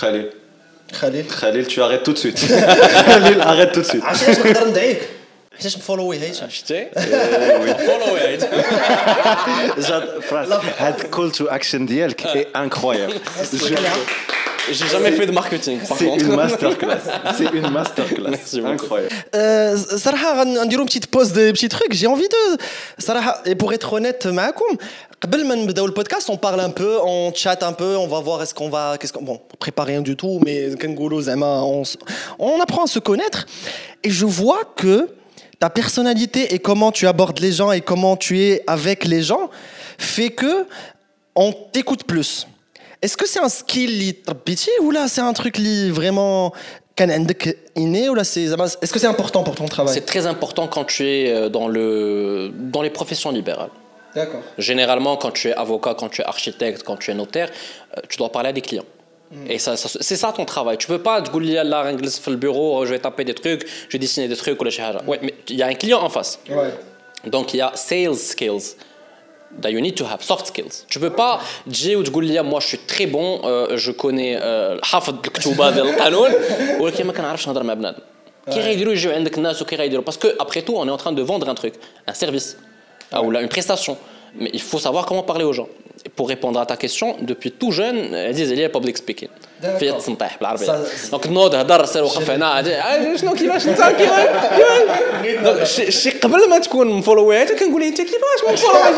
Khalil, 0.00 0.26
خليل 0.92 1.24
Khalil, 1.40 1.66
tu 1.66 1.80
arrêtes 1.82 2.02
tout 2.06 2.12
de 2.12 2.18
suite. 2.18 2.38
Khalil, 3.06 3.40
arrête 3.40 3.72
tout 3.72 3.80
de 3.80 3.86
suite. 3.86 4.04
عرفتي 4.04 4.26
علاش 4.30 4.38
نقدر 4.46 4.68
ندعيك 4.68 4.98
حيتاش 5.58 5.76
مفولوي 5.78 6.18
هيثم 6.18 6.48
شتي 6.48 6.86
فولو 7.86 8.14
هيد 8.16 8.44
Jade- 9.88 10.22
phrase. 10.30 10.50
Had 10.84 10.96
call 11.14 11.30
to 11.38 11.44
action 11.58 11.80
d'IELK 11.88 12.20
est 12.40 12.48
incroyable. 12.64 13.14
j'ai 14.76 14.86
jamais 14.94 15.12
fait 15.18 15.26
de 15.26 15.32
marketing 15.32 15.78
par 15.88 15.96
C'est 15.98 16.06
contre 16.06 16.24
une 16.24 16.36
masterclass. 16.42 17.04
C'est 17.38 17.50
une 17.60 17.68
masterclass. 17.78 18.30
Merci 18.36 18.60
beaucoup. 18.60 18.72
Incroyable. 18.74 19.14
Euh, 19.34 19.76
صراحة 19.96 20.42
غن- 20.42 20.58
غنديرو 20.58 20.84
بتيت 20.84 21.12
بوز 21.12 21.28
دو 21.30 21.52
بتي 21.52 21.68
تروك 21.68 21.92
جي 21.92 22.06
انفي 22.06 22.22
دو 22.22 22.56
صراحة 22.98 23.42
et 23.46 23.54
pour 23.54 23.72
être 23.72 23.92
honnête 23.98 24.26
معاكم 24.26 24.76
قبل 25.22 25.46
ما 25.46 25.54
نبداو 25.54 25.86
البودكاست 25.86 26.30
on 26.30 26.34
parle 26.36 26.60
un 26.60 26.70
peu 26.80 26.98
on 27.04 27.32
chatte 27.34 27.62
un 27.62 27.72
peu 27.72 27.96
on 27.96 28.06
va 28.06 28.20
voir 28.20 28.42
est-ce 28.42 28.54
qu'on 28.54 28.68
va 28.70 28.96
qu'est-ce 28.98 29.12
qu'on 29.12 29.22
bon 29.22 29.40
on 29.54 29.56
prépare 29.56 29.86
rien 29.86 30.00
du 30.02 30.16
tout 30.16 30.40
mais 30.46 30.74
كنقولوا 30.82 31.20
زعما 31.20 31.62
on 31.62 31.82
s- 31.82 31.96
on 32.38 32.60
apprend 32.62 32.84
à 32.84 32.86
se 32.86 32.98
connaître 32.98 33.46
et 34.04 34.10
je 34.10 34.26
vois 34.26 34.62
que 34.76 35.08
ta 35.59 35.69
personnalité 35.69 36.53
et 36.53 36.59
comment 36.59 36.91
tu 36.91 37.07
abordes 37.07 37.39
les 37.39 37.51
gens 37.51 37.71
et 37.71 37.81
comment 37.81 38.15
tu 38.15 38.41
es 38.41 38.63
avec 38.67 39.05
les 39.05 39.21
gens 39.21 39.49
fait 39.97 40.29
que 40.29 40.65
on 41.35 41.51
t'écoute 41.51 42.05
plus. 42.05 42.47
Est-ce 43.01 43.15
que 43.15 43.27
c'est 43.27 43.39
un 43.39 43.49
skill 43.49 44.13
pitié 44.45 44.73
ou 44.81 44.91
là 44.91 45.07
c'est 45.07 45.21
un 45.21 45.33
truc 45.33 45.57
li 45.57 45.89
vraiment 45.89 46.53
inné 47.75 48.09
ou 48.09 48.15
là 48.15 48.23
c'est 48.23 48.43
est-ce 48.43 48.93
que 48.93 48.99
c'est 48.99 49.07
important 49.07 49.43
pour 49.43 49.55
ton 49.55 49.65
travail? 49.65 49.93
C'est 49.93 50.05
très 50.05 50.25
important 50.25 50.67
quand 50.67 50.85
tu 50.85 51.07
es 51.07 51.31
euh, 51.31 51.49
dans 51.49 51.67
le 51.67 52.51
dans 52.53 52.81
les 52.81 52.89
professions 52.89 53.31
libérales. 53.31 53.69
D'accord. 54.15 54.41
Généralement 54.57 55.15
quand 55.15 55.31
tu 55.31 55.49
es 55.49 55.53
avocat, 55.53 55.93
quand 55.93 56.09
tu 56.09 56.21
es 56.21 56.25
architecte, 56.25 56.83
quand 56.83 56.97
tu 56.97 57.11
es 57.11 57.13
notaire, 57.13 57.49
euh, 57.97 58.01
tu 58.09 58.17
dois 58.17 58.31
parler 58.31 58.49
à 58.49 58.53
des 58.53 58.61
clients. 58.61 58.85
Et 59.48 59.58
ça, 59.58 59.76
ça- 59.76 59.98
c'est 60.08 60.16
ça 60.16 60.32
ton 60.32 60.44
travail. 60.44 60.76
Tu 60.78 60.86
peux 60.86 61.02
pas 61.08 61.20
te 61.22 61.30
dire 61.38 61.64
là, 61.64 61.88
انجلس 61.90 62.18
في 62.18 62.28
البيرو, 62.28 62.86
je 62.86 62.90
vais 62.90 62.98
taper 63.00 63.24
des 63.24 63.34
trucs, 63.34 63.62
je 63.88 63.92
vais 63.96 63.98
dessiner 63.98 64.28
des 64.28 64.36
trucs 64.36 64.60
ou 64.62 64.68
شي 64.68 64.82
حاجة. 64.82 64.98
Ouais, 65.06 65.18
mais 65.22 65.34
il 65.48 65.56
y 65.56 65.62
a 65.62 65.66
un 65.66 65.74
client 65.74 66.00
en 66.02 66.08
face. 66.08 66.38
Ouais. 66.48 66.72
Donc 67.34 67.54
il 67.54 67.56
y 67.56 67.62
a 67.62 67.72
sales 67.74 68.16
skills 68.16 68.76
That 69.62 69.70
you 69.70 69.80
need 69.80 69.96
to 70.00 70.04
have 70.12 70.22
soft 70.30 70.46
skills. 70.52 70.76
Tu 70.88 70.98
peux 70.98 71.10
pas 71.10 71.40
تجي 71.66 71.96
وتقول 71.96 72.24
لي 72.26 72.42
moi 72.42 72.60
je 72.60 72.66
suis 72.66 72.78
très 72.78 73.06
bon 73.06 73.40
euh, 73.44 73.76
je 73.76 73.92
connais 73.92 74.36
euh, 74.36 74.80
حافظ 74.84 75.14
الكتوبه 75.14 75.70
ديال 75.70 75.88
القانون 75.88 76.30
ولكن 76.80 77.06
ما 77.06 77.12
كنعرفش 77.12 77.48
نهضر 77.48 77.62
مع 77.62 77.74
بنادم 77.74 77.98
كي 78.52 78.60
غيديروا 78.60 78.92
يجيو 78.92 79.12
عندك 79.12 79.38
الناس 79.38 79.62
وكي 79.62 79.76
غيديروا 79.76 80.04
باسكو 80.04 80.28
après 80.28 80.60
tout 80.66 80.74
on 80.74 80.88
est 80.88 80.90
en 80.90 80.96
train 81.04 81.12
de 81.12 81.22
vendre 81.22 81.48
un 81.48 81.54
truc 81.54 81.74
un 82.08 82.14
service 82.14 82.56
ou 83.24 83.30
là, 83.30 83.40
une 83.42 83.48
prestation 83.48 83.96
mais 84.40 84.50
il 84.52 84.60
faut 84.60 84.80
savoir 84.80 85.06
comment 85.06 85.22
parler 85.32 85.44
aux 85.44 85.52
gens 85.60 85.68
Et 85.87 85.87
pour 86.15 86.29
répondre 86.29 86.59
à 86.59 86.65
ta 86.65 86.77
question, 86.77 87.17
depuis 87.21 87.51
tout 87.51 87.71
jeune, 87.71 88.13
elle 88.13 88.33
disait, 88.33 88.53
elle 88.53 88.61
est 88.61 88.69
public 88.69 88.97
speaking. 88.97 89.29
D'accord. 89.62 89.78
فيا 89.78 89.92
التسنطيح 89.92 90.36
بالعربيه 90.38 90.66
Ça- 90.66 91.10
دونك 91.10 91.26
نوض 91.26 91.54
هضر 91.54 91.84
سير 91.84 92.04
وقف 92.04 92.30
هنا 92.30 92.46
عادي- 92.46 92.74
عادي، 92.74 93.18
شنو 93.18 93.34
كيفاش 93.34 93.66
انت 93.68 93.82
كيفاش 93.82 94.28
دونك 95.44 95.64
شي- 95.64 95.90
شي 95.90 96.10
قبل 96.10 96.50
ما 96.50 96.58
تكون 96.58 96.86
مفولويات 96.88 97.52
كنقول 97.52 97.80
لها 97.80 97.88
انت 97.88 98.00
كيفاش 98.00 98.40
مفولويات 98.52 98.94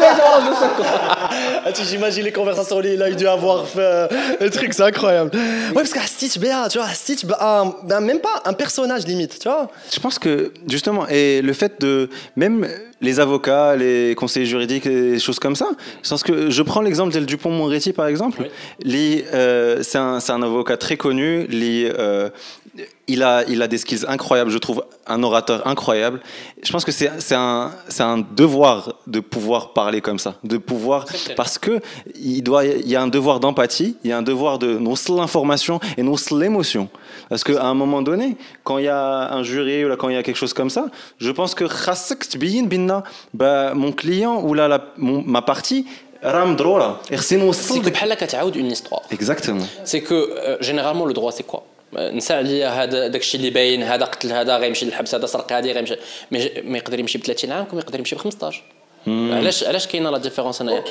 Ah, 1.66 1.72
tu 1.76 1.82
j'imagine 1.90 2.24
les 2.30 2.32
conversations 2.40 2.80
il 2.96 3.02
a 3.02 3.11
dû 3.11 3.26
avoir 3.38 3.59
fait 3.74 3.80
euh, 3.80 4.06
le 4.44 4.48
truc, 4.56 4.70
c'est 4.76 4.87
incroyable. 4.92 5.30
Ouais, 5.74 5.82
parce 5.85 5.92
qu'à 5.96 6.06
Stitch 6.14 6.37
BA, 6.42 6.68
tu 6.72 6.78
vois, 6.78 6.88
Stitch, 7.02 7.22
bah, 7.30 7.38
un- 7.50 7.74
ben, 7.90 8.00
même 8.11 8.20
pas 8.28 8.37
un 8.50 8.54
personnage 8.64 9.02
limite, 9.12 9.35
tu 9.42 9.48
vois. 9.48 9.64
Je 9.94 10.00
pense 10.04 10.16
que 10.24 10.32
justement, 10.74 11.04
et 11.18 11.42
le 11.42 11.52
fait 11.61 11.72
de 11.85 11.92
même 12.42 12.59
les 13.09 13.16
avocats, 13.26 13.70
les 13.76 14.14
conseillers 14.20 14.46
juridiques, 14.54 14.87
les 14.87 15.18
choses 15.26 15.38
comme 15.44 15.56
ça, 15.62 15.68
je 16.04 16.09
pense 16.12 16.22
que 16.28 16.35
je 16.56 16.62
prends 16.70 16.82
l'exemple 16.87 17.12
d'El 17.14 17.26
Dupont-Moretti 17.26 17.92
par 18.00 18.06
exemple. 18.12 18.38
Li, 18.92 19.06
euh, 19.35 19.82
c'est 19.88 19.98
un, 19.98 20.18
c'est 20.24 20.32
un 20.38 20.42
avocat 20.51 20.77
très 20.77 20.97
connu. 20.97 21.47
Euh, 21.51 22.29
il, 23.07 23.23
a, 23.23 23.67
des 23.67 23.77
skills 23.77 24.05
incroyables, 24.07 24.49
je 24.49 24.57
trouve, 24.57 24.85
un 25.05 25.21
orateur 25.23 25.67
incroyable. 25.67 26.21
Je 26.63 26.71
pense 26.71 26.85
que 26.85 26.91
c'est 26.91 27.35
un, 27.35 28.17
devoir 28.35 28.95
de 29.07 29.19
pouvoir 29.19 29.73
parler 29.73 29.99
comme 30.01 30.19
ça, 30.19 30.35
de 30.43 30.57
pouvoir, 30.57 31.05
parce 31.35 31.57
que 31.57 31.81
il, 32.15 32.41
doit, 32.41 32.63
y 32.65 32.95
a 32.95 33.01
un 33.01 33.07
devoir 33.07 33.39
d'empathie, 33.39 33.97
il 34.03 34.09
y 34.09 34.13
a 34.13 34.17
un 34.17 34.21
devoir 34.21 34.59
de 34.59 34.77
non 34.77 34.95
seulement 34.95 35.21
l'information 35.21 35.79
et 35.97 36.03
non 36.03 36.15
seulement 36.15 36.41
l'émotion. 36.41 36.89
Parce 37.27 37.43
qu'à 37.43 37.65
un 37.65 37.73
moment 37.73 38.01
donné, 38.01 38.37
quand 38.63 38.77
il 38.77 38.85
y 38.85 38.89
a 38.89 39.33
un 39.33 39.43
jury 39.43 39.83
ou 39.83 39.89
là, 39.89 39.97
quand 39.97 40.09
il 40.09 40.15
y 40.15 40.17
a 40.17 40.23
quelque 40.23 40.37
chose 40.37 40.53
comme 40.53 40.69
ça, 40.69 40.85
je 41.17 41.31
pense 41.31 41.53
que 41.55 41.65
bah, 43.33 43.73
mon 43.73 43.91
client 43.91 44.41
ou 44.41 44.53
là, 44.53 44.93
ma 44.97 45.41
partie, 45.41 45.85
راه 46.23 46.45
مضرورة. 46.45 47.01
خصني 47.15 47.39
نوصل 47.39 47.81
ديك- 47.81 47.93
بحال 47.93 48.13
كتعاود 48.13 48.57
اون 48.57 48.65
هيستوار 48.69 49.01
Exactement. 49.13 49.86
سي 49.86 49.99
كو 49.99 50.25
جينيرالمون 50.62 51.07
لو 51.07 51.13
دروا 51.13 51.31
سي 51.31 51.43
كوا 51.43 51.60
نسى 51.93 52.34
عليا 52.34 52.69
هذا 52.84 53.07
داكشي 53.07 53.38
اللي 53.38 53.49
باين 53.49 53.84
هذا 53.84 54.05
قتل 54.05 54.31
هذا 54.34 54.57
غيمشي 54.57 54.86
للحبس 54.86 55.15
هذا 55.15 55.25
سرق 55.25 55.53
هذه 55.53 55.71
غيمشي 55.71 55.95
ما 56.63 56.77
يقدر 56.77 56.99
يمشي 56.99 57.17
ب 57.17 57.21
30 57.23 57.51
عام 57.51 57.65
كما 57.65 57.79
يقدر 57.79 57.99
يمشي 57.99 58.15
ب 58.15 58.19
15 58.19 58.63
علاش 59.07 59.63
علاش 59.63 59.88
كاينة 59.88 60.10
لا 60.10 60.17
ديفيرونس 60.17 60.62
هنايا؟ 60.62 60.84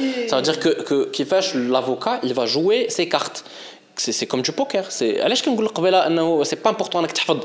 Dire 0.42 0.56
que 0.64 0.68
que 0.88 1.10
كيفاش 1.12 1.52
il 1.52 2.32
va 2.34 2.46
jouer 2.46 2.88
ses 2.90 3.06
cartes. 3.08 3.44
C'est 4.02 4.12
c'est 4.18 4.26
comme 4.32 4.42
du 4.42 4.52
poker. 4.52 4.84
C'est 4.98 5.20
علاش 5.20 5.42
كنقول 5.42 5.64
لك 5.64 5.70
قبيله 5.72 6.06
أنه 6.06 6.44
c'est 6.44 6.56
pas 6.66 6.70
important 6.70 6.96
أنك 6.96 7.12
تحفظ؟ 7.12 7.36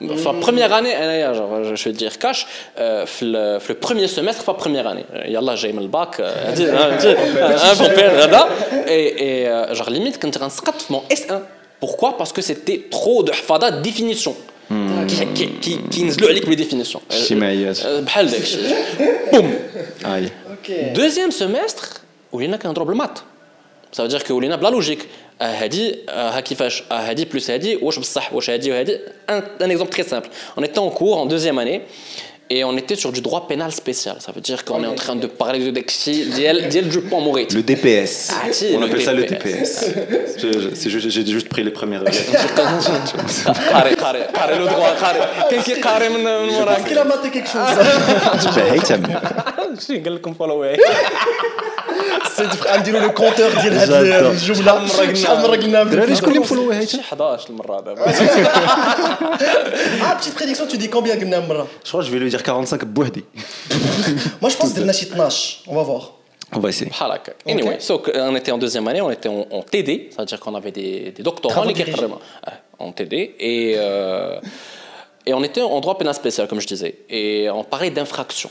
في 0.00 0.32
بروميير 0.42 0.78
اني 0.78 0.98
انايا 1.04 1.32
جو 1.32 1.74
جو 1.74 1.90
دير 1.90 2.12
كاش 2.20 2.46
في 2.76 3.22
ال- 3.22 3.60
في 3.60 3.70
البروميير 3.70 4.06
سيمستر 4.06 4.42
في 4.54 4.60
بروميير 4.62 4.90
اني 4.90 5.04
يلاه 5.14 5.54
جاي 5.54 5.72
من 5.72 5.78
الباك 5.82 6.20
هادي 6.20 6.70
ان 6.70 7.74
بومبير 7.78 8.24
هذا 8.24 8.48
اي 8.88 9.74
جوغ 9.74 9.90
ليميت 9.90 10.16
كنت 10.16 10.38
غنسقط 10.38 10.82
في 10.82 10.92
مون 10.92 11.02
اس 11.12 11.22
1 11.30 11.42
pourquoi 11.84 12.10
parce 12.22 12.32
que 12.32 12.42
c'était 12.42 12.78
trop 12.96 13.22
de 13.26 13.30
حفاظات 13.32 13.72
ديفينيسيون 13.72 14.34
كي 15.08 15.24
كي 15.36 15.46
كي 15.62 15.78
كينزلوا 15.92 16.28
عليك 16.28 16.46
بلي 16.46 16.54
ديفينيسيون 16.54 17.02
شماعيات. 17.28 17.86
بحال 17.86 18.30
داكشي 18.30 18.56
بوم 19.32 19.58
Aïe. 20.02 20.70
دوزيام 20.70 21.30
سيمستر 21.30 21.86
ولينا 22.32 22.56
كنهضروا 22.56 22.86
بالمات 22.86 23.18
ça 23.96 24.02
veut 24.02 24.08
dire 24.16 24.24
que 24.26 24.30
ولينا 24.30 24.56
بلا 24.56 24.68
لوجيك 24.68 24.98
آه 24.98 25.27
هادي 25.40 25.98
آه 26.08 26.30
ها 26.30 26.40
كيفاش 26.40 26.82
آه 26.92 26.94
هادي 26.94 27.24
بلوس 27.24 27.50
هادي 27.50 27.76
واش 27.76 27.98
بصح 27.98 28.32
واش 28.32 28.50
هادي 28.50 28.70
وهادي 28.70 28.98
un, 29.30 29.62
un 29.62 29.70
exemple 29.70 29.92
très 29.96 30.08
simple 30.08 30.28
on 30.56 30.62
était 30.62 30.78
en 30.78 30.90
cours 30.90 31.18
en 31.18 31.26
deuxième 31.26 31.58
année 31.58 31.82
et 32.50 32.60
on 32.70 32.74
était 32.82 32.98
sur 33.02 33.10
du 33.16 33.20
droit 33.26 33.42
pénal 33.52 33.70
spécial 33.82 34.16
ça 34.24 34.30
veut 34.34 34.44
dire 34.50 34.60
qu'on 34.66 34.80
est 34.86 34.92
en 34.94 34.98
train 35.04 35.16
de 35.24 35.26
parler 35.42 35.60
de 35.66 35.70
داكشي 35.70 36.24
ديال 36.24 36.68
ديال 36.68 36.90
Dupont 36.92 37.20
Moretti 37.26 37.54
Le 37.56 37.62
DPS. 37.70 38.14
Ah, 38.30 38.52
si, 38.52 38.66
On 38.76 38.80
le 38.80 38.86
appelle 38.86 39.02
ça 39.08 39.12
le 39.20 39.24
DPS. 39.32 39.70
DPS. 39.80 40.40
Je- 40.42 40.58
je- 40.62 40.72
c'est 40.80 40.90
juste- 40.94 41.10
J'ai 41.14 41.24
juste 41.36 41.48
pris 41.54 41.62
les 41.68 41.74
premières. 41.78 42.02
قاري 43.72 43.94
قاري 43.94 44.22
قاري 44.36 44.58
لو 44.58 44.64
دروا 44.66 44.90
قاري 45.02 45.18
كاين 45.50 45.62
كيقاري 45.62 46.08
من 46.08 46.24
من 46.24 46.48
وراك 46.54 46.82
Qu'il 46.88 46.98
a 46.98 47.04
maté 47.04 47.28
quelque 47.34 47.50
chose. 47.54 47.70
شنو 49.88 50.02
قال 50.04 50.14
لكم 50.14 50.34
فولوي 50.34 50.76
C'est 52.36 52.66
عندي 52.66 52.92
le 52.92 53.08
compteur 53.20 53.60
ديال 53.62 53.74
هاد 53.74 53.88
J'adore. 53.88 54.30
الجملة 54.30 55.14
شحال 55.14 55.38
مرة 55.42 55.56
قلنا 55.56 55.84
دراري 55.84 56.16
شكون 56.16 56.28
اللي 56.28 56.40
مفولو 56.40 56.70
هيك؟ 56.70 56.88
شي 56.88 57.00
11 57.12 57.50
المره 57.50 57.80
دابا 57.80 58.04
Ah, 60.06 60.14
petite 60.18 60.34
prédiction, 60.34 60.66
tu 60.66 60.76
dis 60.78 60.88
combien 60.90 61.14
قلنا 61.20 61.40
مرة 61.40 61.66
Je 61.84 61.88
crois 61.88 62.00
que 62.00 62.06
je 62.06 62.12
vais 62.12 62.18
lui 62.18 62.30
45 62.43 62.85
bouhdi. 62.85 63.23
Moi, 64.41 64.49
je 64.49 64.57
pense 64.57 64.73
que 64.73 64.91
c'est 64.91 65.15
12. 65.15 65.63
On 65.67 65.75
va 65.75 65.83
voir. 65.83 66.13
On 66.51 66.59
va 66.59 66.69
essayer. 66.69 66.91
Anyway, 67.47 67.75
okay. 67.75 67.79
so, 67.79 68.01
on 68.15 68.35
était 68.35 68.51
en 68.51 68.57
deuxième 68.57 68.87
année, 68.87 69.01
on 69.01 69.11
était 69.11 69.29
en, 69.29 69.61
TD, 69.61 70.09
c'est-à-dire 70.11 70.39
qu'on 70.39 70.55
avait 70.55 70.71
des, 70.71 71.11
des 71.11 71.21
doctorants 71.23 71.65
en 72.79 72.91
TD. 72.91 73.35
Euh, 73.41 74.39
et 75.25 75.33
on 75.33 75.43
était 75.43 75.61
en 75.61 75.79
droit 75.79 75.97
pénal 75.97 76.15
spécial, 76.15 76.47
comme 76.47 76.59
je 76.59 76.67
disais. 76.67 76.95
Et 77.09 77.49
on 77.51 77.63
parlait 77.63 77.91
d'infraction. 77.91 78.49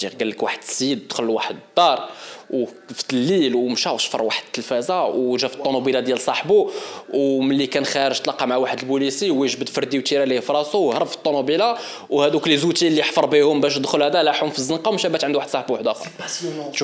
Dire 0.00 0.18
قال 0.18 0.30
لك 0.30 0.42
واحد 0.42 0.58
السيد 0.58 1.08
دخل 1.08 1.24
لواحد 1.24 1.56
الدار 1.68 2.08
وفي 2.50 3.12
الليل 3.12 3.54
ومشى 3.54 3.88
وشفر 3.88 4.22
واحد 4.22 4.42
التلفازة 4.46 5.04
وجا 5.04 5.48
في 5.48 5.54
الطوموبيلة 5.54 6.00
ديال 6.00 6.20
صاحبو 6.20 6.70
وملي 7.14 7.66
كان 7.66 7.84
خارج 7.84 8.20
تلاقى 8.20 8.46
مع 8.46 8.56
واحد 8.56 8.78
البوليسي 8.80 9.30
ويجبد 9.30 9.68
فردي 9.68 9.98
وتيرا 9.98 10.24
ليه 10.24 10.40
في 10.40 10.52
راسو 10.52 10.78
وهرب 10.78 11.06
في 11.06 11.16
الطوموبيلة 11.16 11.78
وهذوك 12.10 12.48
لي 12.48 12.56
زوتي 12.56 12.88
اللي 12.88 13.02
حفر 13.02 13.26
بهم 13.26 13.60
باش 13.60 13.78
دخل 13.78 14.02
هذا 14.02 14.22
لاحهم 14.22 14.50
في 14.50 14.58
الزنقة 14.58 14.88
ومشى 14.88 15.08
بات 15.08 15.24
عند 15.24 15.36
واحد 15.36 15.48
صاحبو 15.48 15.72
واحد 15.72 15.86
آخر. 15.86 16.06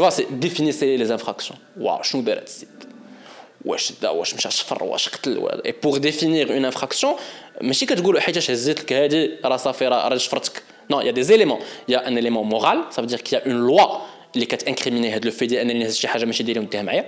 Vois, 0.00 0.10
c'est 0.10 0.26
définissez 0.44 0.96
les 0.96 1.10
infractions. 1.10 1.56
واو 1.80 2.02
شنو 2.02 2.22
دار 2.22 2.36
هاد 2.36 2.42
السيد؟ 2.42 2.68
واش 3.64 3.92
دا 4.02 4.08
واش 4.10 4.34
مشى 4.34 4.50
شفر 4.50 4.84
واش 4.84 5.08
قتل 5.08 5.48
اي 5.66 5.74
بور 5.82 5.98
ديفينير 5.98 6.54
اون 6.54 6.64
انفراكسيون 6.64 7.14
ماشي 7.60 7.86
كتقول 7.86 8.20
حيتاش 8.20 8.50
هزيت 8.50 8.80
لك 8.80 8.92
هادي 8.92 9.30
راه 9.44 9.56
صافي 9.56 9.88
راه 9.88 10.18
راه 10.91 10.91
شفرتك 10.91 10.91
نو 10.91 11.01
يا 11.01 11.11
دي 11.11 11.23
زيليمون 11.23 11.59
يا 11.89 12.07
ان 12.07 12.17
اليمون 12.17 12.45
مورال 12.49 12.83
سا 12.89 13.01
فو 13.01 13.07
دير 13.07 13.21
كي 13.21 13.37
اون 13.37 13.67
لوا 13.67 13.85
اللي 14.35 14.45
كتانكريميني 14.45 15.09
هاد 15.11 15.25
لو 15.25 15.31
في 15.31 15.45
ديال 15.45 15.61
انني 15.61 15.73
نهز 15.73 15.95
شي 15.97 16.07
حاجه 16.07 16.25
ماشي 16.25 16.43
ديالي 16.43 16.59
ونتهم 16.59 16.85
معايا 16.85 17.05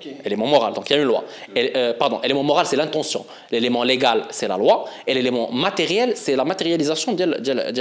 Ok. 0.00 0.06
Élément 0.28 0.48
moral, 0.56 0.72
donc 0.76 0.84
il 0.88 0.92
y 0.92 0.96
a 0.98 1.02
une 1.02 1.08
loi. 1.12 1.22
Et, 1.58 1.72
euh, 1.76 1.92
pardon, 2.02 2.18
élément 2.26 2.44
moral, 2.50 2.64
c'est 2.70 2.78
l'intention. 2.82 3.22
L'élément 3.54 3.82
légal, 3.92 4.18
c'est 4.38 4.48
la 4.52 4.56
loi. 4.62 4.76
Et 5.08 5.12
l'élément 5.18 5.46
matériel, 5.66 6.08
c'est 6.22 6.36
la 6.42 6.44
matérialisation 6.52 7.10
de 7.18 7.22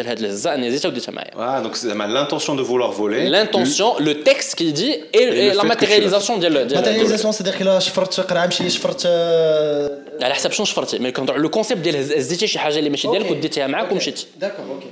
هاد 0.09 0.19
الهزه 0.19 0.53
اني 0.53 0.67
هزيتها 0.67 0.89
وديتها 0.89 1.11
معايا. 1.11 1.31
Ah, 1.35 1.63
donc 1.65 1.73
c'est 1.75 1.93
l'intention 2.17 2.53
de 2.59 2.63
vouloir 2.71 2.91
voler. 3.01 3.21
L'intention, 3.37 3.89
le 4.09 4.13
texte 4.29 4.51
qui 4.59 4.73
dit 4.81 4.93
et, 5.19 5.25
le 5.25 5.33
et 5.33 5.49
fait 5.49 5.53
la 5.53 5.61
que 5.61 5.61
tu 5.61 5.67
matérialisation 5.67 6.33
ديال 6.39 6.67
ديال 6.67 6.81
Matérialisation, 6.83 7.31
c'est-à-dire 7.31 7.57
que 7.59 7.63
là, 7.63 7.79
شفرت 7.79 8.19
قرعة 8.19 8.47
مشي 8.47 8.69
شفرت 8.69 9.03
آه، 9.05 9.97
على 10.21 10.33
حسب 10.33 10.51
شنو 10.51 10.65
شفرتي 10.65 10.99
مي 10.99 11.11
كنهضر 11.11 11.37
لو 11.37 11.49
كونسيبت 11.49 11.81
ديال 11.81 11.95
هز- 11.95 12.11
هزيتي 12.13 12.47
شي 12.47 12.59
حاجه 12.59 12.79
اللي 12.79 12.89
ماشي 12.89 13.07
ديالك 13.07 13.25
أوكي. 13.25 13.37
وديتيها 13.37 13.67
معاك 13.67 13.91
ومشيتي 13.91 14.25
D'accord, 14.41 14.45
ok. 14.45 14.85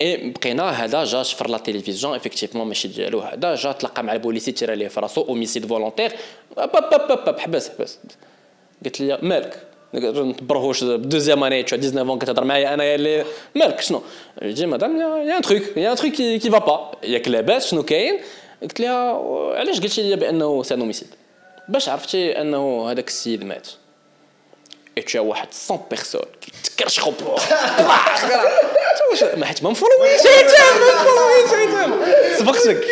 اي 0.00 0.30
بقينا 0.30 0.70
هذا 0.70 1.04
جا 1.04 1.22
شفر 1.22 1.50
لا 1.50 1.58
تيليفزيون 1.58 2.14
افيكتيفمون 2.14 2.66
ماشي 2.66 2.88
ديالو. 2.88 3.20
هذا 3.20 3.54
جا 3.54 3.72
تلاقى 3.72 4.04
مع 4.04 4.12
البوليسي 4.12 4.52
تيرا 4.52 4.74
ليه 4.74 4.88
في 4.88 5.00
راسو 5.00 5.22
اوميسيد 5.22 5.66
فولونتير 5.66 6.12
باب 6.56 6.90
باب 6.90 7.24
باب 7.24 7.40
حبس 7.40 7.68
حبس. 7.68 7.98
قلت 8.84 9.00
لي 9.00 9.18
مالك؟ 9.22 9.62
نتبرهوش 9.94 10.84
دوزيام 10.84 11.44
اني 11.44 11.62
تو 11.62 11.76
19 11.76 12.14
ans 12.14 12.18
كتهضر 12.18 12.44
معايا 12.44 12.74
انايا 12.74 12.94
اللي 12.94 13.24
مالك؟ 13.54 13.80
شنو؟ 13.80 14.02
جي 14.42 14.66
مدام 14.66 14.96
يا 15.00 15.36
ان 15.36 15.42
تروك 15.42 15.62
يا 15.76 15.92
ان 15.92 15.96
كي 15.96 16.38
كي 16.38 16.50
فا 16.50 16.58
با 16.58 16.92
ياك 17.04 17.28
لاباس 17.28 17.70
شنو 17.70 17.82
كاين؟ 17.82 18.18
قلت 18.62 18.80
لها 18.80 19.20
علاش 19.58 19.80
قلتي 19.80 20.10
لي 20.10 20.16
بأنه 20.16 20.62
سان 20.62 20.80
اوميسيد 20.80 21.08
باش 21.68 21.88
عرفتي 21.88 22.40
أنه 22.40 22.90
هذاك 22.90 23.08
السيد 23.08 23.44
مات. 23.44 23.68
As 25.00 25.16
واحد 25.16 25.48
100 25.70 25.80
بيرسون 25.90 26.22
كيتكرشخوا 26.40 27.12
ما 29.36 29.46
حيت 29.46 29.62
ما 29.62 29.70
مفولوينش 29.70 30.22
شيطان 30.22 30.80
ما 30.80 30.94
مفولوينش 31.02 31.50
شيطان 31.50 32.38
سبقتك 32.38 32.84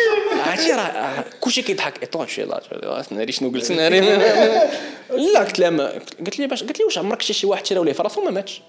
عرفتي 0.47 0.71
راه 0.71 1.23
كلشي 1.41 1.61
كيضحك 1.61 2.01
اي 2.01 2.07
طون 2.07 2.27
شي 2.27 2.43
لا 2.43 2.61
ناري 3.11 3.31
شنو 3.31 3.49
قلت 3.49 3.71
ناري 3.71 3.99
لا 5.33 5.39
قلت 5.39 5.59
لها 5.59 5.69
ما- 5.69 5.99
قلت 6.25 6.39
لي 6.39 6.47
باش 6.47 6.63
قلت 6.63 6.79
لي 6.79 6.85
واش 6.85 6.97
عمرك 6.97 7.21
شي 7.21 7.33
شي 7.33 7.47
واحد 7.47 7.63
تيراو 7.63 7.83
ليه 7.83 7.93
في 7.93 8.03
راسو 8.03 8.21
ما 8.21 8.31
ماتش 8.31 8.61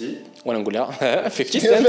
Si. 0.00 0.04
وأنا 0.44 0.58
نقول 0.58 0.74
لها 0.74 1.28
50 1.28 1.60
سنت. 1.60 1.86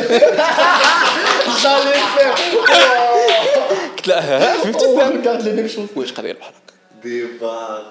قلت 3.98 4.08
لها 4.08 4.58
50 4.58 5.68
On 5.68 5.68
سنت. 5.68 5.89
واش 5.96 6.12
قدير 6.12 6.38
بحال 6.38 6.54
هكا 6.54 6.74
Débat. 7.04 7.82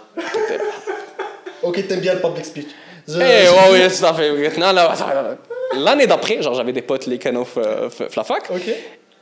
Ok, 1.68 1.76
t'aimes 1.88 2.00
bien 2.06 2.14
le 2.14 2.20
Hey, 3.08 3.46
eh, 3.46 3.72
ouais. 3.72 4.58
Non, 4.58 4.72
là, 4.72 4.94
l'année 5.76 6.06
d'après, 6.06 6.42
genre, 6.42 6.54
j'avais 6.54 6.72
des 6.72 6.82
potes, 6.82 7.06
les 7.06 7.18
canaux 7.18 7.46
euh, 7.56 7.90
Flafac. 7.90 8.50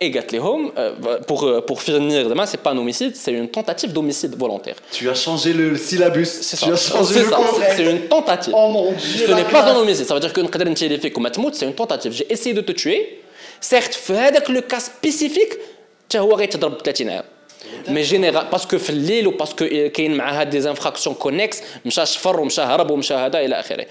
Et 0.03 0.11
Gatlehome, 0.11 0.73
euh, 0.79 0.95
bah, 0.99 1.19
pour, 1.27 1.45
euh, 1.45 1.61
pour 1.61 1.83
finir 1.83 2.27
demain, 2.27 2.47
c'est 2.47 2.62
pas 2.62 2.71
un 2.71 2.79
homicide, 2.79 3.14
c'est 3.14 3.33
une 3.33 3.51
tentative 3.51 3.93
d'homicide 3.93 4.35
volontaire. 4.35 4.77
Tu 4.90 5.11
as 5.11 5.14
changé 5.14 5.53
le 5.53 5.77
syllabus. 5.77 6.25
C'est 6.25 6.57
ça. 6.57 6.73
As 6.73 6.77
changé 6.77 7.21
le. 7.21 7.27
C'est 7.77 7.85
une 7.85 8.09
tentative. 8.09 8.55
Oh 8.57 8.69
mon 8.69 8.93
dieu. 8.93 9.27
Ce 9.27 9.33
n'est 9.33 9.45
pas 9.45 9.64
un 9.64 9.77
homicide. 9.77 10.07
Ça 10.07 10.14
veut 10.14 10.21
dire 10.21 10.33
que 10.33 10.40
c'est 10.40 11.66
une 11.66 11.75
tentative. 11.75 12.12
J'ai 12.12 12.33
essayé 12.33 12.55
de 12.55 12.62
te 12.62 12.73
tuer. 12.73 13.21
Certes, 13.61 14.01
avec 14.09 14.49
le 14.49 14.62
cas 14.62 14.81
spécifique, 14.81 15.53
tu 16.09 16.16
as 16.16 16.23
arrêté 16.23 16.57
de 16.57 16.66
مي 17.89 18.01
جينيرال 18.01 18.45
باسكو 18.51 18.78
في 18.78 18.89
الليل 18.89 19.28
وباسكو 19.28 19.65
كاين 19.93 20.17
معاها 20.17 20.43
دي 20.43 20.69
انفراكسيون 20.69 21.15
كونيكس 21.15 21.62
مشى 21.86 22.06
شفر 22.06 22.39
ومشى 22.39 22.62
هرب 22.62 22.91
ومشى 22.91 23.13
هذا 23.13 23.39
الى 23.39 23.60
اخره 23.60 23.86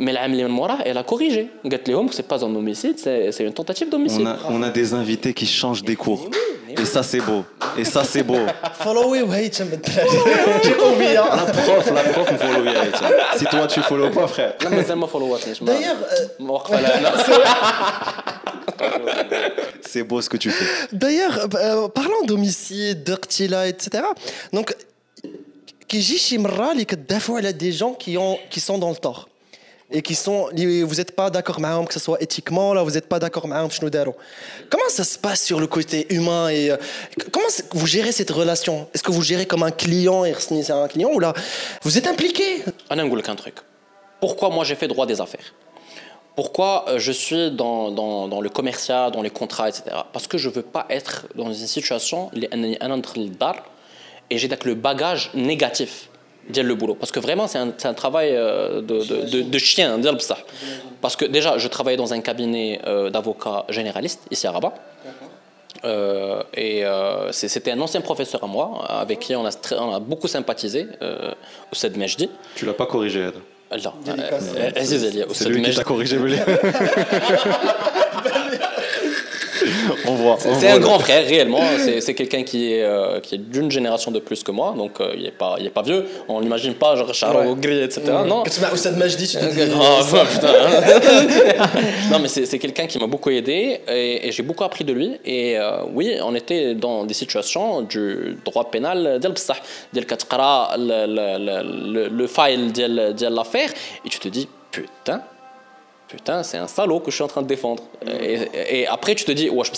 مي 0.00 0.10
العام 0.10 0.32
اللي 0.32 0.44
من 0.44 0.50
موراه 0.50 0.82
الا 0.82 1.02
كوريجي 1.02 1.46
قالت 1.64 1.88
لهم 1.88 2.10
سي 2.10 2.22
با 2.30 2.36
ان 2.46 2.54
اوميسيد 2.54 2.98
سي 3.30 3.44
اون 3.44 3.54
تونتاتيف 3.54 3.88
دوميسيد 3.88 4.28
On 4.28 4.62
a 4.62 4.70
des 4.70 4.94
invités 4.94 5.32
qui 5.34 5.46
changent 5.46 5.84
des 5.84 5.96
cours. 5.96 6.30
Et 6.77 6.85
ça, 6.85 7.01
c'est 7.03 7.19
beau. 7.19 7.43
Et 7.77 7.83
ça, 7.83 8.03
c'est 8.03 8.23
beau. 8.23 8.39
Follow 8.79 9.09
Waitem. 9.09 9.69
Hein. 9.73 9.79
La 11.35 11.45
prof, 11.51 11.91
la 11.91 12.03
prof 12.03 12.31
me 12.31 12.37
follow 12.37 12.63
Waitem. 12.63 13.09
Si 13.37 13.45
toi, 13.45 13.67
tu 13.67 13.81
follow 13.81 14.09
pas, 14.09 14.27
frère. 14.27 14.53
Non, 14.63 14.69
mais 14.71 14.83
tellement 14.83 15.07
follow 15.07 15.37
D'ailleurs. 15.61 15.97
Euh, 16.11 16.27
c'est 19.81 20.03
beau 20.03 20.21
ce 20.21 20.29
que 20.29 20.37
tu 20.37 20.51
fais. 20.51 20.87
D'ailleurs, 20.91 21.39
euh, 21.39 21.47
euh 21.55 21.87
parlant 21.87 22.21
d'homicide, 22.25 23.03
d'Urtila, 23.03 23.67
etc. 23.67 24.03
Donc, 24.51 24.75
qui 25.87 25.99
dit 25.99 26.17
Chimra, 26.17 26.73
il 26.73 26.85
y 27.43 27.47
a 27.47 27.53
des 27.53 27.71
gens 27.71 27.93
qui 27.93 28.59
sont 28.59 28.77
dans 28.77 28.89
le 28.89 28.95
tort 28.95 29.29
et 29.92 30.02
qui 30.02 30.14
sont 30.14 30.48
vous 30.52 30.94
n'êtes 30.94 31.12
pas 31.12 31.30
d'accord 31.30 31.60
معاهم 31.60 31.86
que 31.86 31.94
ce 31.94 32.00
soit 32.00 32.20
éthiquement 32.22 32.74
là 32.74 32.82
vous 32.82 32.90
n'êtes 32.90 33.08
pas 33.08 33.18
d'accord 33.18 33.46
معاهم 33.46 33.70
شنو 33.70 33.88
داروا 33.88 34.14
comment 34.70 34.88
ça 34.88 35.04
se 35.04 35.18
passe 35.18 35.42
sur 35.42 35.60
le 35.60 35.66
côté 35.66 36.06
humain 36.14 36.48
et 36.48 36.70
euh, 36.70 36.76
comment 37.32 37.46
vous 37.72 37.86
gérez 37.86 38.12
cette 38.12 38.30
relation 38.30 38.88
est-ce 38.92 39.02
que 39.02 39.12
vous 39.12 39.22
gérez 39.22 39.46
comme 39.46 39.62
un 39.62 39.70
client 39.70 40.24
et 40.24 40.34
c'est 40.38 40.70
un 40.70 40.88
client 40.88 41.10
ou 41.14 41.20
là 41.20 41.32
vous 41.82 41.96
êtes 41.98 42.06
impliqué 42.06 42.64
انا 42.92 43.02
نقول 43.02 43.18
لك 43.18 43.30
un 43.30 43.36
truc 43.36 43.56
pourquoi 44.20 44.50
moi 44.50 44.64
j'ai 44.64 44.74
fait 44.74 44.88
droit 44.88 45.06
des 45.06 45.20
affaires 45.20 45.54
pourquoi 46.38 46.84
euh, 46.88 46.98
je 47.00 47.10
suis 47.10 47.50
dans, 47.50 47.90
dans, 47.90 48.28
dans, 48.28 48.40
le 48.40 48.48
commercial, 48.48 49.10
dans 49.10 49.22
les 49.22 49.34
contrats, 49.40 49.68
etc. 49.70 49.82
Parce 50.12 50.28
que 50.28 50.38
je 50.38 50.48
ne 50.48 50.54
veux 50.54 50.62
pas 50.76 50.86
être 50.88 51.26
dans 51.34 51.52
une 51.52 51.66
situation 51.76 52.30
et 54.30 54.38
j'ai 54.38 54.48
le 54.70 54.74
bagage 54.74 55.30
négatif 55.34 56.08
dire 56.48 56.64
le 56.64 56.74
boulot. 56.74 56.94
Parce 56.94 57.12
que 57.12 57.20
vraiment, 57.20 57.46
c'est 57.46 57.58
un, 57.58 57.72
un, 57.84 57.94
travail 57.94 58.30
euh, 58.34 58.80
de, 58.80 59.04
de, 59.04 59.16
de, 59.30 59.42
de 59.42 59.58
chien, 59.58 59.98
dire 59.98 60.20
ça. 60.20 60.38
Parce 61.00 61.16
que 61.16 61.24
déjà, 61.24 61.58
je 61.58 61.68
travaillais 61.68 61.96
dans 61.96 62.12
un 62.12 62.20
cabinet 62.20 62.80
euh, 62.86 63.10
d'avocats 63.10 63.64
généralistes 63.68 64.22
ici 64.30 64.46
à 64.46 64.52
Rabat. 64.52 64.74
Euh, 65.84 66.42
et 66.54 66.84
euh, 66.84 67.30
c'était 67.30 67.70
un 67.70 67.80
ancien 67.80 68.00
professeur 68.00 68.42
à 68.42 68.46
moi, 68.46 68.84
avec 68.88 69.20
qui 69.20 69.36
on 69.36 69.46
a, 69.46 69.50
on 69.78 69.94
a 69.94 70.00
beaucoup 70.00 70.26
sympathisé, 70.26 70.88
euh, 71.02 71.32
Oussed 71.72 71.96
Mejdi. 71.96 72.28
Tu 72.56 72.64
l'as 72.66 72.72
pas 72.72 72.86
corrigé, 72.86 73.20
Ed 73.26 73.34
لا 73.70 73.92
عزيز 74.76 75.04
عليا 75.04 75.26
C'est 75.32 75.48
lui 75.48 75.62
qui 75.62 75.74
t'a 75.74 75.84
corrigé 75.84 76.18
on 80.07 80.15
voit. 80.15 80.37
C'est 80.39 80.69
un 80.69 80.79
grand 80.79 80.99
frère, 80.99 81.25
réellement. 81.25 81.61
C'est 81.99 82.13
quelqu'un 82.13 82.43
qui 82.43 82.73
est, 82.73 82.83
euh, 82.83 83.19
est 83.19 83.37
d'une 83.37 83.71
génération 83.71 84.11
de 84.11 84.19
plus 84.19 84.43
que 84.43 84.51
moi, 84.51 84.73
donc 84.77 84.99
euh, 84.99 85.13
il 85.15 85.23
n'est 85.23 85.31
pas, 85.31 85.57
pas 85.73 85.81
vieux. 85.81 86.05
On 86.27 86.39
l'imagine 86.39 86.73
pas, 86.73 86.95
genre 86.95 87.13
Charles 87.13 87.47
ouais. 87.47 87.55
gris, 87.55 87.81
etc. 87.81 88.01
Mmh. 88.05 88.27
Non. 88.27 88.43
Quand 88.43 88.49
tu 88.49 88.61
m'as 88.61 88.97
Majdi, 88.97 89.27
tu 89.27 89.37
te 89.37 89.45
dis. 89.45 89.61
Ah, 89.75 89.99
oh, 90.01 90.17
putain. 90.31 90.47
Hein. 90.47 91.69
non, 92.11 92.19
mais 92.19 92.27
c'est 92.27 92.59
quelqu'un 92.59 92.87
qui 92.87 92.99
m'a 92.99 93.07
beaucoup 93.07 93.29
aidé 93.29 93.81
et, 93.87 94.27
et 94.27 94.31
j'ai 94.31 94.43
beaucoup 94.43 94.63
appris 94.63 94.83
de 94.83 94.93
lui. 94.93 95.17
Et 95.25 95.57
euh, 95.57 95.83
oui, 95.93 96.15
on 96.21 96.35
était 96.35 96.75
dans 96.75 97.05
des 97.05 97.13
situations 97.13 97.81
du 97.81 98.37
droit 98.45 98.69
pénal 98.69 99.19
d'Elbsah, 99.19 99.55
d'El 99.91 100.05
le, 100.05 101.05
le, 101.07 101.93
le, 101.93 102.07
le 102.07 102.27
file 102.27 102.71
de 102.71 103.27
l'affaire, 103.27 103.69
et 104.05 104.09
tu 104.09 104.19
te 104.19 104.27
dis, 104.27 104.47
putain 104.71 105.21
putain, 106.13 106.43
c'est 106.43 106.57
un 106.57 106.67
salaud 106.67 106.99
que 106.99 107.09
je 107.09 107.15
suis 107.15 107.23
en 107.23 107.27
train 107.27 107.41
de 107.41 107.47
défendre. 107.47 107.83
Et, 108.21 108.37
et 108.81 108.87
après, 108.87 109.15
tu 109.15 109.25
te 109.25 109.31
dis, 109.31 109.49
ouais, 109.49 109.63
je 109.65 109.71
peux 109.71 109.75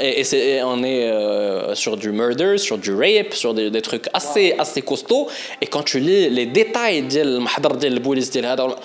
et, 0.00 0.20
et 0.20 0.62
on 0.62 0.82
est 0.84 1.10
euh, 1.10 1.74
sur 1.74 1.96
du 1.96 2.10
murder, 2.12 2.58
sur 2.58 2.78
du 2.78 2.94
rape, 2.94 3.32
sur 3.34 3.52
des, 3.54 3.70
des 3.70 3.82
trucs 3.82 4.06
assez, 4.12 4.54
assez 4.58 4.82
costauds. 4.82 5.28
Et 5.60 5.66
quand 5.66 5.82
tu 5.82 5.98
lis 5.98 6.28
les 6.28 6.46
détails 6.46 7.02
de 7.02 7.88
la 7.88 8.00
police, 8.00 8.30
genre 8.32 8.76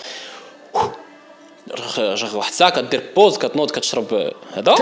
واحد 2.34 2.50
الساعه 2.50 2.70
كدير 2.70 3.02
بوز 3.16 3.38
كتنوض 3.38 3.70
كتشرب 3.70 4.32
هذا 4.52 4.74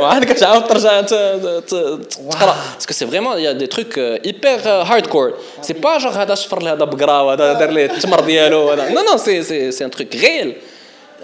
وعاد 0.00 0.24
كتعاود 0.24 0.66
ترجع 0.66 1.00
تقرا 1.00 2.56
باسكو 2.74 2.92
سي 2.92 3.06
فريمون 3.06 3.38
يا 3.38 3.52
دي 3.52 3.66
تروك 3.66 3.98
هيبر 3.98 4.68
هاردكور 4.68 5.34
سي 5.62 5.72
با 5.72 5.98
جونغ 5.98 6.22
هذا 6.22 6.34
شفر 6.34 6.62
لي 6.62 6.70
هذا 6.70 6.84
بقرا 6.84 7.20
وهذا 7.20 7.52
دار 7.52 7.70
ليه 7.70 7.84
التمر 7.84 8.20
ديالو 8.20 8.70
هذا 8.70 8.88
نو 8.88 9.00
نو 9.00 9.16
سي 9.16 9.42
سي 9.42 9.70
سي 9.70 9.84
ان 9.84 9.90
تروك 9.90 10.16
غيل 10.16 10.54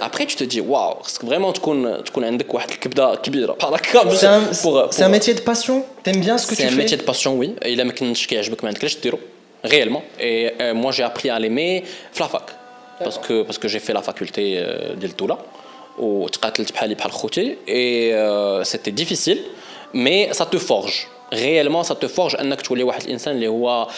Après, 0.01 0.27
tu 0.27 0.37
te 0.37 0.45
dis, 0.45 0.61
waouh, 0.61 1.03
خصك 1.03 1.23
vraiment 1.25 1.53
تكون 1.53 2.05
تكون 2.05 2.25
عندك 2.25 2.55
واحد 2.55 2.71
الكبده 2.71 3.15
كبيره 3.15 3.53
بحال 3.53 3.75
هكا 3.75 4.91
C'est 4.91 5.03
un 5.03 5.09
métier 5.09 5.35
de 5.35 5.41
passion 5.41 5.85
T'aimes 6.03 6.21
bien 6.21 6.39
ce 6.39 6.47
que 6.47 6.55
tu 6.55 6.63
fais 6.63 6.69
C'est 6.69 6.75
un 6.75 6.77
métier 6.77 6.97
de 6.97 7.03
passion, 7.03 7.33
oui. 7.39 7.51
إلا 7.65 7.85
ما 7.85 7.93
كنتش 7.93 8.27
كيعجبك 8.27 8.65
ما 8.65 8.71
عندكش 8.71 8.97
ديرو 8.97 9.19
réellement. 9.65 10.03
Et 10.21 10.53
euh, 10.61 10.75
moi, 10.75 10.93
j'ai 10.93 11.05
appris 11.05 11.31
à 11.31 11.39
l'aimer 11.39 11.85
في 12.13 12.25
parce 13.00 13.18
que, 13.58 13.68
j'ai 13.68 13.80
fait 13.80 13.94
la 13.94 14.02
faculté 14.02 14.56
euh, 14.58 14.96
d'Iltoula 14.96 15.38
et 17.68 18.14
euh, 18.14 18.64
c'était 18.64 18.92
difficile 18.92 19.44
mais 19.94 20.30
ça 20.34 20.46
te 20.46 20.58
forge 20.58 21.10
réellement 21.33 21.83
ça 21.83 21.95
te 21.95 22.07
forge 22.09 22.41
انك 22.41 22.61
تولي 22.61 22.83
واحد 22.83 23.03
الانسان 23.05 23.35
اللي 23.35 23.49
هو 23.49 23.89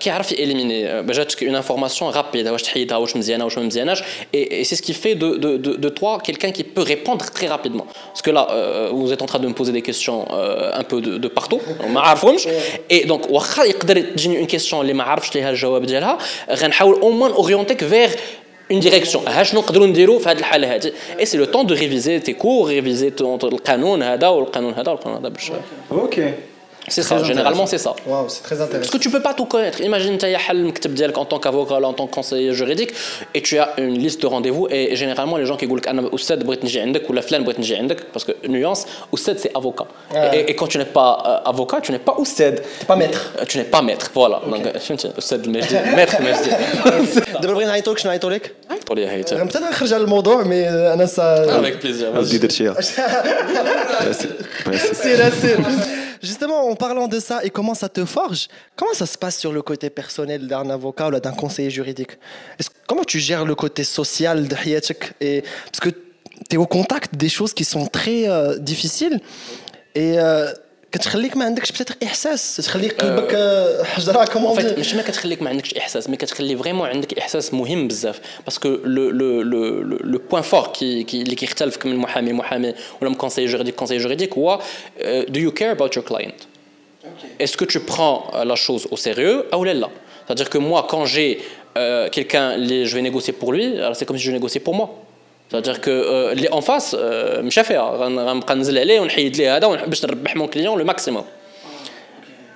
كيعرف 0.00 0.32
ياليميني 0.32 1.02
جاتك 1.02 1.44
une 1.44 1.62
information 1.64 2.14
rapide 2.16 2.46
واش 2.46 2.62
تحيدها 2.62 2.96
واش 2.96 3.16
مزيانه 3.16 3.44
واش 3.44 3.58
ما 3.58 3.64
مزياناش 3.64 4.02
et, 4.02 4.36
et 4.36 4.64
c'est 4.64 4.76
ce 4.76 4.82
qui 4.82 4.94
fait 4.94 5.14
de, 5.14 5.28
de, 5.36 5.56
de, 5.56 5.72
de 5.84 5.88
toi 5.88 6.18
quelqu'un 6.26 6.50
qui 6.52 6.64
peut 6.64 6.82
répondre 6.82 7.24
très 7.36 7.46
rapidement 7.46 7.86
parce 8.12 8.22
que 8.22 8.30
là 8.30 8.46
euh, 8.50 8.90
vous 8.92 9.12
êtes 9.12 9.22
en 9.22 9.26
train 9.26 9.38
de 9.44 9.48
me 9.48 9.54
poser 9.54 9.72
des 9.72 9.82
questions 9.82 10.20
euh, 10.30 10.80
un 10.80 10.84
peu 10.90 11.00
de, 11.00 11.12
de 11.24 11.28
partout 11.28 11.60
ما 11.94 12.00
عارفهمش 12.00 12.48
et 12.92 13.06
donc 13.06 13.30
واخا 13.30 13.64
يقدر 13.64 14.00
تجيني 14.00 14.46
une 14.46 14.50
question 14.50 14.74
اللي 14.74 14.92
ما 14.92 15.02
عرفتش 15.04 15.34
ليها 15.34 15.50
الجواب 15.50 15.86
ديالها 15.86 16.18
غنحاول 16.50 16.94
au 17.02 17.10
moins 17.20 17.34
orienter 17.42 17.84
vers 17.84 18.12
une 18.69 18.79
direction. 18.79 19.27
اش 19.27 19.55
نقدروا 19.55 19.87
نديروا 19.87 20.19
في 20.19 20.29
هذه 20.29 20.39
الحاله 20.39 20.75
هذه 20.75 20.91
et 21.19 21.25
c'est 21.25 21.37
le 21.37 21.47
temps 21.47 21.63
de 21.63 21.73
réviser 21.73 22.19
tes 22.19 22.33
cours 22.33 22.67
réviser 22.67 23.21
القانون 23.43 24.03
هذا 24.03 24.27
والقانون 24.27 24.73
هذا 24.73 24.91
والقانون 24.91 25.19
هذا 25.19 25.29
باش 25.29 25.51
أوكي 25.91 26.33
C'est 26.88 27.04
ça, 27.10 27.22
généralement 27.22 27.66
c'est 27.72 27.78
ça. 27.86 27.92
Wow, 28.06 28.28
c'est 28.28 28.42
très 28.42 28.58
intéressant. 28.60 28.80
Parce 28.82 28.90
que 28.90 28.98
tu 28.98 29.08
peux 29.08 29.24
pas 29.28 29.34
tout 29.34 29.44
connaître. 29.54 29.80
Imagine 29.80 30.18
tu 30.18 30.26
as 30.26 31.18
en 31.22 31.24
tant 31.24 31.38
qu'avocat 31.38 31.78
en 31.92 31.92
tant 31.92 32.06
que 32.08 32.14
conseiller 32.20 32.52
juridique 32.60 32.92
et 33.34 33.40
tu 33.40 33.56
as 33.62 33.68
une 33.78 33.96
liste 34.04 34.20
de 34.24 34.26
rendez-vous 34.26 34.66
et 34.68 34.96
généralement 34.96 35.36
les 35.36 35.46
gens 35.46 35.56
qui 35.56 35.66
disent 35.68 35.88
انا 35.88 36.10
استاذ 36.14 36.44
بغيت 36.44 36.64
نجي 36.64 36.80
عندك 36.80 37.10
ولا 37.10 37.20
فلان 37.20 37.44
بغيت 37.44 37.58
نجي 37.60 37.76
عندك 37.76 37.98
parce 38.14 38.24
que 38.24 38.32
nuance 38.48 38.80
استاذ 39.14 39.36
c'est 39.42 39.52
avocat. 39.54 39.86
Et, 40.32 40.50
et 40.50 40.54
quand 40.56 40.66
tu 40.66 40.78
n'es 40.78 40.92
pas 40.98 41.12
euh, 41.44 41.50
avocat, 41.50 41.80
tu 41.80 41.92
n'es 41.92 42.00
pas 42.08 42.16
استاذ. 42.22 42.54
Tu 42.54 42.62
n'es 42.80 42.86
pas 42.86 42.96
maître. 42.96 43.32
Tu 43.48 43.58
n'es 43.58 43.68
pas 43.74 43.82
maître, 43.82 44.10
voilà. 44.14 44.40
Donc 44.50 44.78
فهمتي 44.78 45.12
استاذ 45.18 45.40
المجدي 45.44 45.78
maître 45.98 46.16
المجدي. 46.20 46.50
دابا 47.40 47.54
بغينا 47.54 47.70
نعيطوا 47.70 47.92
لك 47.92 47.98
شنو 47.98 48.10
نعيطوا 48.10 48.30
لك؟ 48.30 48.54
عيطوا 48.70 48.96
لي 48.96 49.08
هيت. 49.08 49.34
غنبدا 49.34 49.60
نخرج 49.60 49.92
على 49.92 50.02
الموضوع 50.02 50.42
مي 50.42 50.68
انا 50.68 51.06
سا 51.06 51.62
Avec 51.62 51.84
plaisir. 51.84 52.04
بدي 52.04 52.38
درتيها. 52.38 52.80
سير 54.92 55.30
سير. 55.30 55.58
Justement, 56.21 56.69
en 56.69 56.75
parlant 56.75 57.07
de 57.07 57.19
ça 57.19 57.43
et 57.43 57.49
comment 57.49 57.73
ça 57.73 57.89
te 57.89 58.05
forge, 58.05 58.47
comment 58.75 58.93
ça 58.93 59.05
se 59.05 59.17
passe 59.17 59.37
sur 59.37 59.51
le 59.51 59.61
côté 59.61 59.89
personnel 59.89 60.47
d'un 60.47 60.69
avocat 60.69 61.07
ou 61.07 61.19
d'un 61.19 61.31
conseiller 61.31 61.69
juridique? 61.69 62.17
Comment 62.87 63.03
tu 63.03 63.19
gères 63.19 63.45
le 63.45 63.55
côté 63.55 63.83
social 63.83 64.47
de 64.47 64.55
et 65.21 65.43
Parce 65.65 65.79
que 65.79 65.89
tu 65.89 66.55
es 66.55 66.57
au 66.57 66.65
contact 66.65 67.15
des 67.15 67.29
choses 67.29 67.53
qui 67.53 67.63
sont 67.63 67.87
très 67.87 68.29
euh, 68.29 68.57
difficiles. 68.57 69.19
Et 69.95 70.19
euh, 70.19 70.51
كتخليك 70.91 71.37
ما 71.37 71.45
عندكش 71.45 71.71
بتاتر 71.71 71.95
إحساس. 72.03 72.55
تخليك 72.55 73.01
قلبك 73.01 73.35
حجرة 73.85 74.25
كومون 74.25 74.79
مش 74.79 74.93
ما 74.95 75.01
كتخليك 75.01 75.41
ما 75.41 75.49
عندكش 75.49 75.73
إحساس 75.73 76.09
مي 76.09 76.17
كتخلي 76.17 76.57
فريمون 76.57 76.89
عندك 76.89 77.19
إحساس 77.19 77.53
مهم 77.53 77.87
بزاف. 77.87 78.19
باسكو 78.45 78.69
لو 78.69 79.09
لو 79.09 79.41
لو 79.41 79.81
لو 79.81 80.21
بوين 80.31 80.43
فور 80.43 80.67
كي 80.67 81.05
اللي 81.13 81.35
كيختلفك 81.35 81.85
من 81.85 81.95
محامي 81.95 82.33
محامي 82.33 82.73
ولا 83.01 83.09
من 83.09 83.15
كونساي 83.15 83.45
جوريديك 83.45 83.75
كونساي 83.75 83.97
جوريديك 83.97 84.33
هو 84.33 84.61
دو 85.05 85.39
يو 85.39 85.51
كير 85.51 85.71
اباوت 85.71 85.95
يور 85.95 86.05
كلاينت 86.05 86.35
Est-ce 87.43 87.55
que 87.61 87.65
tu 87.73 87.79
prends 87.79 88.17
la 88.51 88.57
chose 88.65 88.83
au 88.91 88.97
sérieux 88.97 89.37
ou 89.55 89.63
là? 89.63 89.89
C'est-à-dire 90.25 90.49
que 90.53 90.57
moi, 90.57 90.79
quand 90.91 91.05
j'ai 91.13 91.29
euh, 91.77 92.09
quelqu'un, 92.15 92.47
je 92.89 92.93
vais 92.95 93.01
négocier 93.09 93.33
pour 93.41 93.49
lui, 93.53 93.65
alors 93.83 93.95
c'est 93.97 94.05
comme 94.07 94.17
si 94.17 94.25
je 94.29 94.31
négociais 94.31 94.63
pour 94.67 94.75
moi. 94.79 94.87
c'est-à-dire 95.51 95.81
que 95.81 95.89
اللي 96.31 96.47
اون 96.47 96.61
فاس 96.61 96.97
مشى 97.39 97.63
فيها 97.63 97.91
غنبقى 97.97 98.55
ننزل 98.55 98.77
عليه 98.77 98.99
ونحيد 98.99 99.37
ليه 99.37 99.57
هذا 99.57 99.67
باش 99.67 100.05
نربح 100.05 100.35
مون 100.35 100.47
كليون 100.47 100.79
لو 100.79 100.85
ماكسيموم 100.85 101.25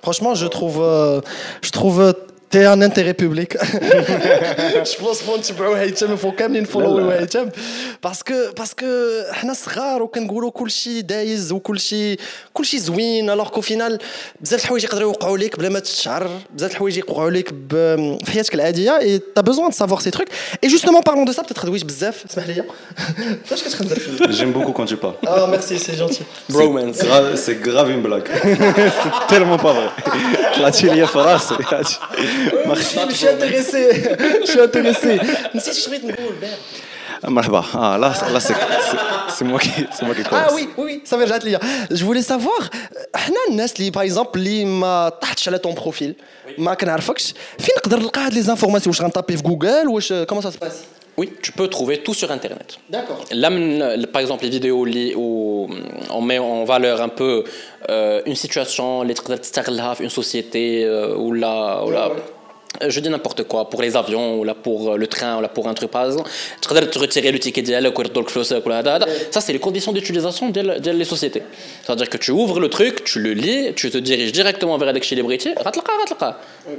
Franchement, 0.04 0.34
je 0.34 0.48
trouve, 0.48 0.82
euh, 0.82 1.22
je 1.62 1.72
trouve, 1.78 2.02
euh, 2.02 2.14
t'es 2.52 2.66
un 2.66 2.82
intérêt 2.82 3.14
public. 3.14 3.52
je 4.92 4.96
pense 5.04 5.22
qu'on 5.22 5.40
تبعوا 5.42 5.78
هيثم 5.78 6.16
faut 6.18 6.36
كاملين 6.38 6.64
نفولو 6.64 7.10
هيثم 7.10 7.46
parce 8.08 8.20
que 8.24 8.54
parce 8.62 8.74
que 8.82 8.86
حنا 9.34 9.54
صغار 9.54 10.04
وكنقولوا 10.04 10.52
كل 10.52 10.72
شيء 10.72 11.00
دايز 11.02 11.52
وكل 11.52 11.80
شيء 11.80 12.20
كل 12.54 12.66
شيء 12.66 12.80
زوين 12.80 13.32
alors 13.36 13.52
qu'au 13.52 13.62
final 13.62 13.98
بزاف 14.42 14.62
الحوايج 14.64 14.84
يقدروا 14.84 15.02
يوقعوا 15.12 15.38
لك 15.38 15.60
بلا 15.60 15.70
ما 15.70 15.80
تشعر 15.80 16.30
بزاف 16.56 16.72
الحوايج 16.72 16.98
يوقعوا 16.98 17.30
لك 17.30 17.54
ب- 17.54 18.18
في 18.26 18.32
حياتك 18.32 18.54
العاديه 18.56 19.00
et 19.00 19.20
t'as 19.40 19.44
besoin 19.44 19.70
de 19.70 19.74
savoir 19.76 20.02
ces 20.02 20.12
trucs 20.12 20.30
et 20.66 20.70
justement 20.70 21.02
parlons 21.02 21.26
de 21.26 21.32
ça 21.34 21.42
peut-être 21.44 21.66
دويش 21.66 21.84
بزاف 21.84 22.26
اسمح 22.30 22.48
لي 22.48 22.64
فاش 23.46 23.64
كتخنزر 23.64 24.00
فيا 24.00 24.28
J'aime 24.28 24.54
beaucoup 24.58 24.74
quand 24.74 24.86
tu 24.92 24.98
parles. 24.98 25.16
ah 25.28 25.48
merci 25.52 25.80
c'est 25.86 25.98
gentil 26.02 26.24
Bromance. 26.50 26.96
C'est 27.00 27.08
grave, 27.08 27.36
c'est 27.46 27.60
grave 27.68 27.90
une 27.96 28.02
blague. 28.08 28.28
c'est 29.02 29.28
tellement 29.36 29.58
pas 29.58 29.74
vrai. 29.74 29.90
طلعتي 30.58 30.88
ليا 30.88 31.06
في 31.06 31.20
راسي 32.66 33.10
je 33.10 33.16
suis 33.16 33.28
intéressé 33.28 33.82
je 34.42 34.52
suis 34.52 34.62
intéressé 34.62 35.26
نسيت 35.56 35.76
اش 35.76 35.88
بغيت 35.90 36.06
نقول 36.06 36.34
بارد 36.42 36.58
مرحبا 37.24 37.64
اه 37.76 37.98
لا 37.98 38.14
لا 38.34 38.40
سي 38.40 38.56
سي 39.30 39.46
موا 39.46 39.60
كي 39.60 39.70
سي 40.00 40.06
موا 40.06 40.14
كي 40.14 40.24
اه 40.32 40.54
وي 40.54 40.68
وي 40.78 41.02
صافي 41.06 41.24
رجعت 41.24 41.46
ليا 41.46 41.60
جو 41.92 42.06
فولي 42.06 42.22
سافوار 42.22 42.70
حنا 43.16 43.36
الناس 43.50 43.74
اللي 43.80 43.90
باغ 43.90 44.04
اكزومبل 44.04 44.30
اللي 44.36 44.66
ما 44.66 45.10
طحتش 45.10 45.48
على 45.48 45.58
طون 45.58 45.74
بروفيل 45.74 46.16
ما 46.58 46.74
كنعرفكش 46.74 47.34
فين 47.60 47.76
نقدر 47.78 48.00
نلقى 48.00 48.22
هاد 48.22 48.34
لي 48.34 48.42
زانفورماسيون 48.42 48.96
واش 48.96 49.02
غنطابي 49.02 49.38
في 49.38 49.44
جوجل 49.44 49.88
واش 49.88 50.14
كومون 50.14 50.44
سا 50.44 50.50
سباس 50.50 50.74
Oui, 51.17 51.33
tu 51.43 51.53
peux 51.53 51.69
trouver 51.69 51.99
tout 51.99 52.15
sur 52.15 52.31
Internet. 52.31 52.79
D'accord. 52.91 53.25
Par 54.13 54.21
exemple, 54.21 54.45
les 54.45 54.51
vidéos 54.51 54.87
où 55.17 55.69
on 56.11 56.21
met 56.21 56.39
en 56.39 56.65
valeur 56.65 57.01
un 57.01 57.09
peu 57.09 57.45
euh, 57.89 58.21
une 58.27 58.35
situation, 58.35 59.03
les 59.03 59.15
une 60.01 60.11
société, 60.11 60.85
euh, 60.85 61.17
ou 61.17 61.33
là, 61.33 61.83
ou 61.85 61.91
là. 61.91 62.11
je 62.88 63.00
dis 63.00 63.10
n'importe 63.10 63.44
quoi 63.44 63.70
pour 63.70 63.82
les 63.82 63.94
avions 63.98 64.40
ou 64.40 64.44
là 64.44 64.56
pour 64.66 64.80
euh, 64.94 64.98
le 64.98 65.08
train 65.08 65.38
ou 65.38 65.42
là 65.42 65.50
pour 65.50 65.68
un 65.68 65.74
truc 65.74 65.92
par 65.92 66.06
exemple 66.06 66.30
تقدر 66.62 66.86
te 66.86 67.00
retirer 67.00 67.32
le 67.32 67.40
ticket 67.40 67.62
ديالك 67.66 68.00
ويردوا 68.00 68.22
لك 68.22 68.30
فلوسك 68.30 68.68
ولا 68.68 68.80
هذا 68.80 68.96
هذا 68.96 69.06
ça 69.32 69.40
c'est 69.42 69.54
les 69.54 69.60
conditions 69.60 69.92
d'utilisation 69.92 70.52
ديال 70.52 70.82
ديال 70.82 71.06
les 71.06 71.10
sociétés 71.16 71.44
c'est-à-dire 71.84 72.10
que 72.10 72.18
tu 72.18 72.32
ouvres 72.32 72.60
le 72.60 72.70
truc 72.70 73.04
tu 73.04 73.20
le 73.20 73.34
lis 73.34 73.74
tu 73.76 73.90
te 73.92 73.98
diriges 73.98 74.32
directement 74.32 74.78
vers 74.78 74.88
هذاك 74.90 75.02
الشيء 75.02 75.18
اللي 75.18 75.28
بغيتي 75.28 75.56
غتلقى 75.60 75.94
غتلقى 76.06 76.36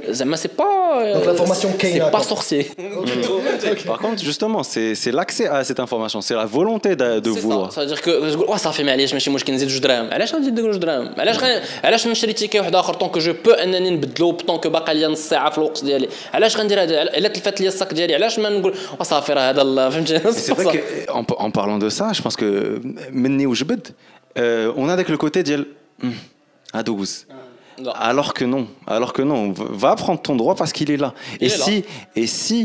زعما 0.09 0.37
c'est 0.37 0.55
pas 0.61 0.63
euh, 0.63 1.13
Donc 1.13 1.25
l'information 1.25 1.69
c'est 1.71 1.77
كاينة، 1.77 2.09
pas 2.09 2.11
quoi. 2.11 2.23
sorcier 2.23 2.63
Par 3.85 3.99
contre, 3.99 4.23
justement, 4.23 4.63
c'est 4.63 4.95
c'est 5.01 5.13
l'accès 5.19 5.47
à 5.47 5.63
cette 5.63 5.79
information, 5.85 6.19
c'est 6.27 6.37
la 6.43 6.45
volonté 6.45 6.95
de, 6.95 7.19
de 7.19 7.31
سي 7.33 7.41
vouloir. 7.41 7.69
سا 7.71 7.85
تقول 7.85 8.15
واه 8.15 8.49
واه 8.49 8.57
صافي 8.57 8.83
معليش 8.83 9.13
ماشي 9.13 9.29
مشكل 9.29 9.53
نزيد 9.53 9.69
جوج 9.69 9.79
دراهم 9.79 10.13
علاش 10.13 10.35
غنزيد 10.35 10.59
جوج 10.59 10.77
دراهم 10.77 11.13
علاش 11.17 11.37
غن... 11.37 11.61
علاش 11.83 12.07
نشري 12.07 12.33
تيكي 12.33 12.59
واحد 12.59 12.75
اخر 12.75 12.93
طونك 12.93 13.17
جو 13.17 13.33
بو 13.45 13.51
انني 13.51 13.89
نبدلو 13.89 14.31
طونك 14.31 14.67
باقا 14.67 14.93
ليا 14.93 15.07
نص 15.07 15.19
ساعه 15.19 15.49
في 15.49 15.57
الوقت 15.57 15.83
ديالي 15.87 16.09
علاش 16.33 16.57
غندير 16.57 16.81
هذا 16.83 17.01
الا 17.01 17.27
تلفات 17.27 17.61
ليا 17.61 17.67
الصاك 17.67 17.93
ديالي 17.93 18.13
علاش 18.15 18.39
ما 18.39 18.49
نقول 18.49 18.73
واه 18.99 19.03
صافي 19.03 19.33
راه 19.33 19.49
هذا 19.49 19.61
ال- 19.61 19.91
فهمتي 19.91 20.19
C'est 20.19 20.53
vrai 20.53 20.83
qu'en 21.07 21.25
en 21.45 21.51
parlant 21.59 21.77
de 21.85 21.89
ça, 21.97 22.05
je 22.17 22.21
pense 22.21 22.35
que 22.41 22.47
Menni 23.11 23.45
ou 23.45 23.55
Jbed, 23.59 23.83
euh, 24.37 24.73
on 24.81 24.85
a 24.89 24.93
avec 24.97 25.07
le 25.09 25.17
côté 25.17 25.43
d'Yel 25.43 25.65
à 26.73 26.81
12. 26.83 27.25
Non. 27.85 27.91
Alors 28.09 28.33
que 28.37 28.45
non, 28.53 28.63
alors 28.95 29.13
que 29.17 29.23
non, 29.31 29.39
va 29.83 29.91
prendre 30.03 30.21
ton 30.27 30.35
droit 30.41 30.55
parce 30.61 30.71
qu'il 30.77 30.89
est 30.95 31.01
là. 31.05 31.11
Il 31.41 31.43
et 31.43 31.51
est 31.53 31.57
là. 31.57 31.65
si, 31.65 31.75
et 32.21 32.27
si 32.27 32.59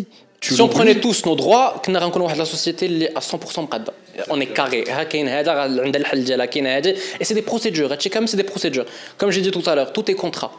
tu 0.45 0.55
Si 0.55 0.61
on 0.61 0.65
l'oublies- 0.67 0.77
prenait 0.77 0.99
tous 1.05 1.19
nos 1.29 1.37
droits 1.43 1.69
كنا 1.85 1.99
غنكونوا 1.99 2.27
واحد 2.27 2.39
لا 2.39 2.45
سوسيتي 2.45 2.87
اللي 2.87 3.09
100% 3.33 3.59
مقاده 3.59 3.93
اون 4.31 4.41
اي 4.41 4.47
كاري 4.47 4.85
ها 4.91 5.03
كاين 5.03 5.29
هذا 5.29 5.53
غا- 5.55 5.83
عندها 5.85 6.01
الحل 6.01 6.25
ديالها 6.25 6.47
كاين 6.47 6.67
هذه 6.67 6.97
اي 7.21 7.25
سي 7.25 7.35
دي 7.35 7.41
بروسيدور 7.41 7.93
هادشي 7.93 8.09
كامل 8.09 8.29
سي 8.29 8.37
دي 8.37 8.43
بروسيدور 8.43 8.85
كوم 9.21 9.31
جي 9.31 9.41
دي 9.41 9.51
تو 9.51 9.61
تالور 9.61 9.85
تو 9.85 10.03
اي 10.09 10.15
كونترا 10.15 10.51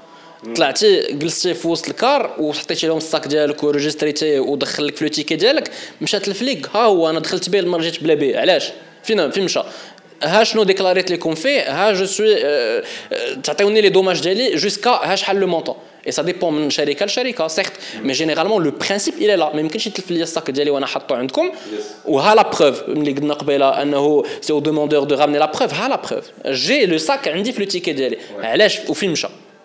طلعتي 0.57 1.13
جلستي 1.13 1.55
في 1.55 1.69
وسط 1.69 1.89
الكار 1.89 2.37
وحطيتي 2.39 2.87
لهم 2.87 2.97
الصاك 2.97 3.27
ديالك 3.27 3.65
وريجستريتي 3.65 4.39
ودخل 4.39 4.87
لك 4.87 4.97
في 4.97 5.05
لو 5.05 5.11
تيكي 5.11 5.37
ديالك 5.37 5.71
مشات 6.01 6.29
الفليك 6.29 6.69
ها 6.75 6.85
هو 6.85 7.11
أنا 7.11 7.21
دخلت 7.21 7.51
به 7.51 7.61
ما 7.61 7.79
رجعت 7.79 8.03
بلا 8.03 8.15
به 8.15 8.41
علاش؟ 8.41 8.73
فين 9.03 9.31
فين 9.31 9.45
مشى؟ 9.45 9.61
ها 10.23 10.45
شنو 10.45 10.63
ديكلاريت 10.63 11.11
لكم 11.11 11.35
فيه؟ 11.35 11.61
ها 11.61 11.93
جو 11.93 12.05
سوي 12.07 12.37
تعطيوني 13.43 13.81
لي 13.81 13.89
دوماج 13.89 14.21
ديالي 14.21 14.57
جوسكا 14.57 14.91
ها 14.91 15.15
شحال 15.15 15.37
لو 15.37 15.47
مونطون. 15.47 15.75
اي 16.07 16.13
سا 16.13 16.23
ديبون 16.23 16.55
من 16.55 16.71
شركة 16.71 17.07
لشركة 17.07 17.49
سيغت 17.49 17.73
مي 18.03 18.13
جينيرالمون 18.13 18.65
لو 18.65 18.71
برينسيپ 18.71 19.15
إلى 19.15 19.37
لا 19.37 19.55
ما 19.55 19.61
يمكنش 19.61 19.87
يتلف 19.87 20.11
لي 20.11 20.23
الصاك 20.23 20.51
ديالي 20.51 20.71
وأنا 20.71 20.87
حاطو 20.87 21.15
عندكم. 21.15 21.53
وها 22.05 22.35
لا 22.35 22.43
بروف 22.43 22.83
ملي 22.89 23.13
قلنا 23.13 23.35
قبيلة 23.35 23.83
أنه 23.83 24.25
سي 24.41 24.53
أو 24.53 24.59
دوموندور 24.59 25.05
دو 25.05 25.15
رامني 25.15 25.39
لا 25.39 25.47
بروف 25.47 25.75
ها 25.75 25.89
لا 25.89 25.97
بروف 25.97 26.25
جي 26.47 26.87
لو 26.87 26.99
ساك 26.99 27.29
عندي 27.29 27.53
في 27.53 27.61
لو 27.61 27.67
تيكي 27.67 27.93
ديالي 27.93 28.19
علاش؟ 28.43 28.79
وفين 28.89 29.11
مشى؟ 29.11 29.29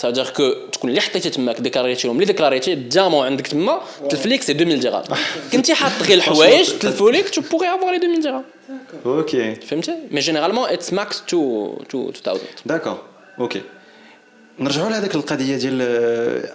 Dire 0.00 0.32
que 0.32 0.70
تكون 0.72 0.90
اللي 0.90 1.00
حطيتي 1.00 1.30
تماك 1.30 1.60
ديكلاريتيهم 1.60 2.14
اللي 2.14 2.24
ديكلاريتي 2.26 2.72
الديامون 2.72 3.26
عندك 3.26 3.46
تما 3.46 3.80
تلف 4.10 4.26
ليك 4.26 4.42
سي 4.42 4.52
2000 4.52 4.74
درهم 4.74 5.02
كنتي 5.52 5.74
حاط 5.74 6.02
غير 6.02 6.18
الحوايج 6.18 6.78
تلفوا 6.78 7.10
لك 7.10 7.28
تو 7.28 7.40
بوغي 7.40 7.68
افوار 7.74 7.90
لي 7.90 8.06
2000 8.06 8.20
درهم 8.22 8.44
Ok, 9.04 9.64
فهمتي 9.66 9.94
مي 10.10 10.20
جينيرالمون 10.20 10.68
اتس 10.68 10.92
ماكس 10.92 11.22
تو 11.28 11.72
تو 11.88 12.08
2000 12.26 12.38
d'accord, 12.68 12.98
ok. 13.42 13.56
نرجعوا 14.58 14.90
لهذيك 14.90 15.14
القضية 15.14 15.56
ديال 15.56 15.82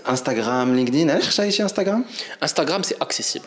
انستغرام 0.09 0.75
لينكدين 0.75 1.11
علاش 1.11 1.27
اختاريتي 1.27 1.63
انستغرام 1.63 2.05
انستغرام 2.43 2.83
سي 2.83 2.95
اكسيسيبل 3.01 3.45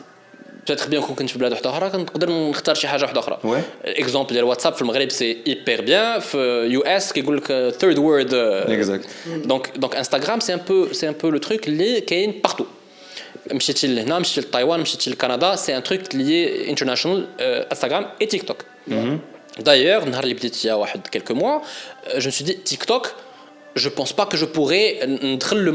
بتاتر 0.67 0.89
بيان 0.89 1.01
كون 1.01 1.15
كنت 1.15 1.29
في 1.29 1.39
بلاد 1.39 1.51
واحده 1.51 1.69
اخرى 1.69 1.89
كنقدر 1.89 2.29
نختار 2.49 2.75
شي 2.75 2.87
حاجه 2.87 3.01
واحده 3.01 3.19
اخرى 3.19 3.37
Ouais. 3.43 3.87
اكزومبل 3.87 4.33
ديال 4.33 4.43
واتساب 4.43 4.73
في 4.73 4.81
المغرب 4.81 5.09
سي 5.09 5.37
ايبر 5.47 5.81
بيان 5.81 6.19
في 6.19 6.37
يو 6.71 6.81
اس 6.81 7.13
كيقول 7.13 7.37
لك 7.37 7.75
ثيرد 7.79 7.97
وورد 7.97 8.29
Exact. 8.67 9.07
دونك 9.47 9.71
دونك 9.77 9.95
انستغرام 9.95 10.39
سي 10.39 10.53
ان 10.53 10.59
بو 10.59 10.93
سي 10.93 11.07
ان 11.09 11.13
بو 11.13 11.29
لو 11.29 11.37
تروك 11.37 11.67
اللي 11.67 12.01
كاين 12.01 12.31
بارتو 12.43 12.65
مشيتي 13.51 13.87
لهنا 13.87 14.19
مشيتي 14.19 14.41
لتايوان 14.41 14.79
مشيتي 14.79 15.09
لكندا 15.09 15.55
سي 15.55 15.77
ان 15.77 15.83
تروك 15.83 16.13
اللي 16.15 16.69
انترناشونال 16.69 17.27
انستغرام 17.39 18.05
اي 18.21 18.25
تيك 18.25 18.43
توك 18.43 18.57
دايوغ 19.59 20.05
نهار 20.05 20.23
اللي 20.23 20.33
بديت 20.33 20.55
فيها 20.55 20.73
واحد 20.75 21.07
كيلكو 21.07 21.33
موا 21.33 21.59
جو 22.15 22.29
سو 22.31 22.45
دي 22.45 22.53
تيك 22.53 22.83
توك 22.83 23.11
جو 23.77 23.89
بونس 23.89 24.11
با 24.11 24.23
كو 24.23 24.37
جو 24.37 24.45
بوغي 24.45 24.99
ندخل 25.05 25.57
لو 25.57 25.71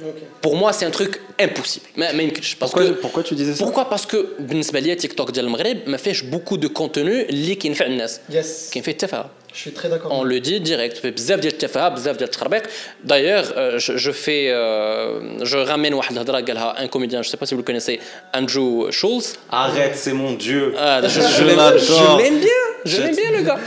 مارشي 0.00 0.10
ديال 0.10 0.10
تيك 0.10 0.10
توك 0.10 0.10
ديال 0.10 0.14
المغرب 0.14 0.32
Pour 0.42 0.54
moi, 0.56 0.72
c'est 0.72 0.84
un 0.86 0.90
truc 0.90 1.20
impossible. 1.40 1.86
ما 1.96 2.12
ما 2.12 2.22
يمكنش 2.22 2.56
parce 2.56 2.70
Pourquoi, 2.70 2.82
que 2.82 3.06
pourquoi 3.06 3.22
tu 3.22 3.34
disais 3.34 3.54
ça 3.54 3.64
pourquoi 3.64 3.84
parce 3.90 4.06
que 4.06 4.16
بالنسبه 4.40 4.80
ليا 4.80 4.94
تيك 4.94 5.12
توك 5.12 5.30
ديال 5.30 5.44
المغرب 5.44 5.78
ما 5.86 5.96
فيهش 5.96 6.22
beaucoup 6.22 6.56
de 6.56 6.68
contenu 6.80 6.98
اللي 6.98 7.54
كينفع 7.54 7.86
الناس 7.86 8.20
يس 8.30 8.70
كاين 8.72 8.84
فيه 8.84 8.92
التفاهه 8.92 9.30
Je 9.54 9.58
suis 9.58 9.72
très 9.80 9.88
d'accord. 9.92 10.10
on 10.18 10.24
le 10.24 10.40
dit 10.40 10.60
direct 10.60 10.96
فيه 11.02 11.10
بزاف 11.10 11.40
ديال 11.40 11.52
التفاهه 11.52 11.88
بزاف 11.88 12.16
ديال 12.16 12.28
التخربيق 12.28 12.62
d'ailleurs 13.06 13.46
je, 13.78 13.92
je 13.96 14.10
fais 14.10 14.48
euh, 14.50 15.44
je 15.44 15.56
ramène 15.56 15.92
واحد 15.94 16.12
الهضره 16.12 16.40
قالها 16.40 16.74
un 16.84 16.88
comédien 16.88 17.22
je 17.22 17.28
sais 17.28 17.36
pas 17.36 17.46
si 17.46 17.54
vous 17.54 17.60
le 17.60 17.66
connaissez 17.72 18.00
Andrew 18.34 18.90
Schulz 18.90 19.26
Arrête, 19.50 19.96
c'est 19.96 20.12
mon 20.22 20.32
dieu. 20.32 20.74
ah, 20.78 21.00
je, 21.08 21.20
Je 21.20 21.44
l'aime- 21.44 21.56
l'adore. 21.56 21.78
je 21.78 22.22
l'aime 22.22 22.38
bien 22.48 22.62
J'aime 22.87 23.15
bien 23.15 23.31
le 23.37 23.41
gars. 23.43 23.57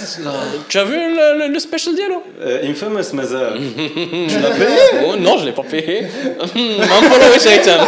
Tu 0.69 0.79
as 0.79 0.85
vu 0.85 0.95
le, 0.97 1.39
le, 1.47 1.53
le 1.53 1.59
special 1.59 1.95
Diallo? 1.95 2.23
Euh, 2.43 2.61
Infamous, 2.71 3.13
Mazar. 3.13 3.53
Euh, 3.53 3.59
tu 4.29 4.39
l'as 4.41 4.51
payé? 4.51 4.79
Oh, 5.07 5.17
non, 5.17 5.37
je 5.39 5.43
ne 5.43 5.47
l'ai 5.47 5.53
pas 5.53 5.63
payé. 5.63 6.07
M'en 6.39 7.03
follow, 7.09 7.39
Shaitan. 7.39 7.87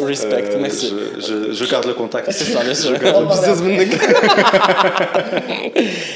Respect, 0.00 0.44
euh, 0.50 0.58
merci. 0.60 0.92
Je, 1.18 1.70
garde 1.70 1.86
le 1.86 1.94
contact. 1.94 2.30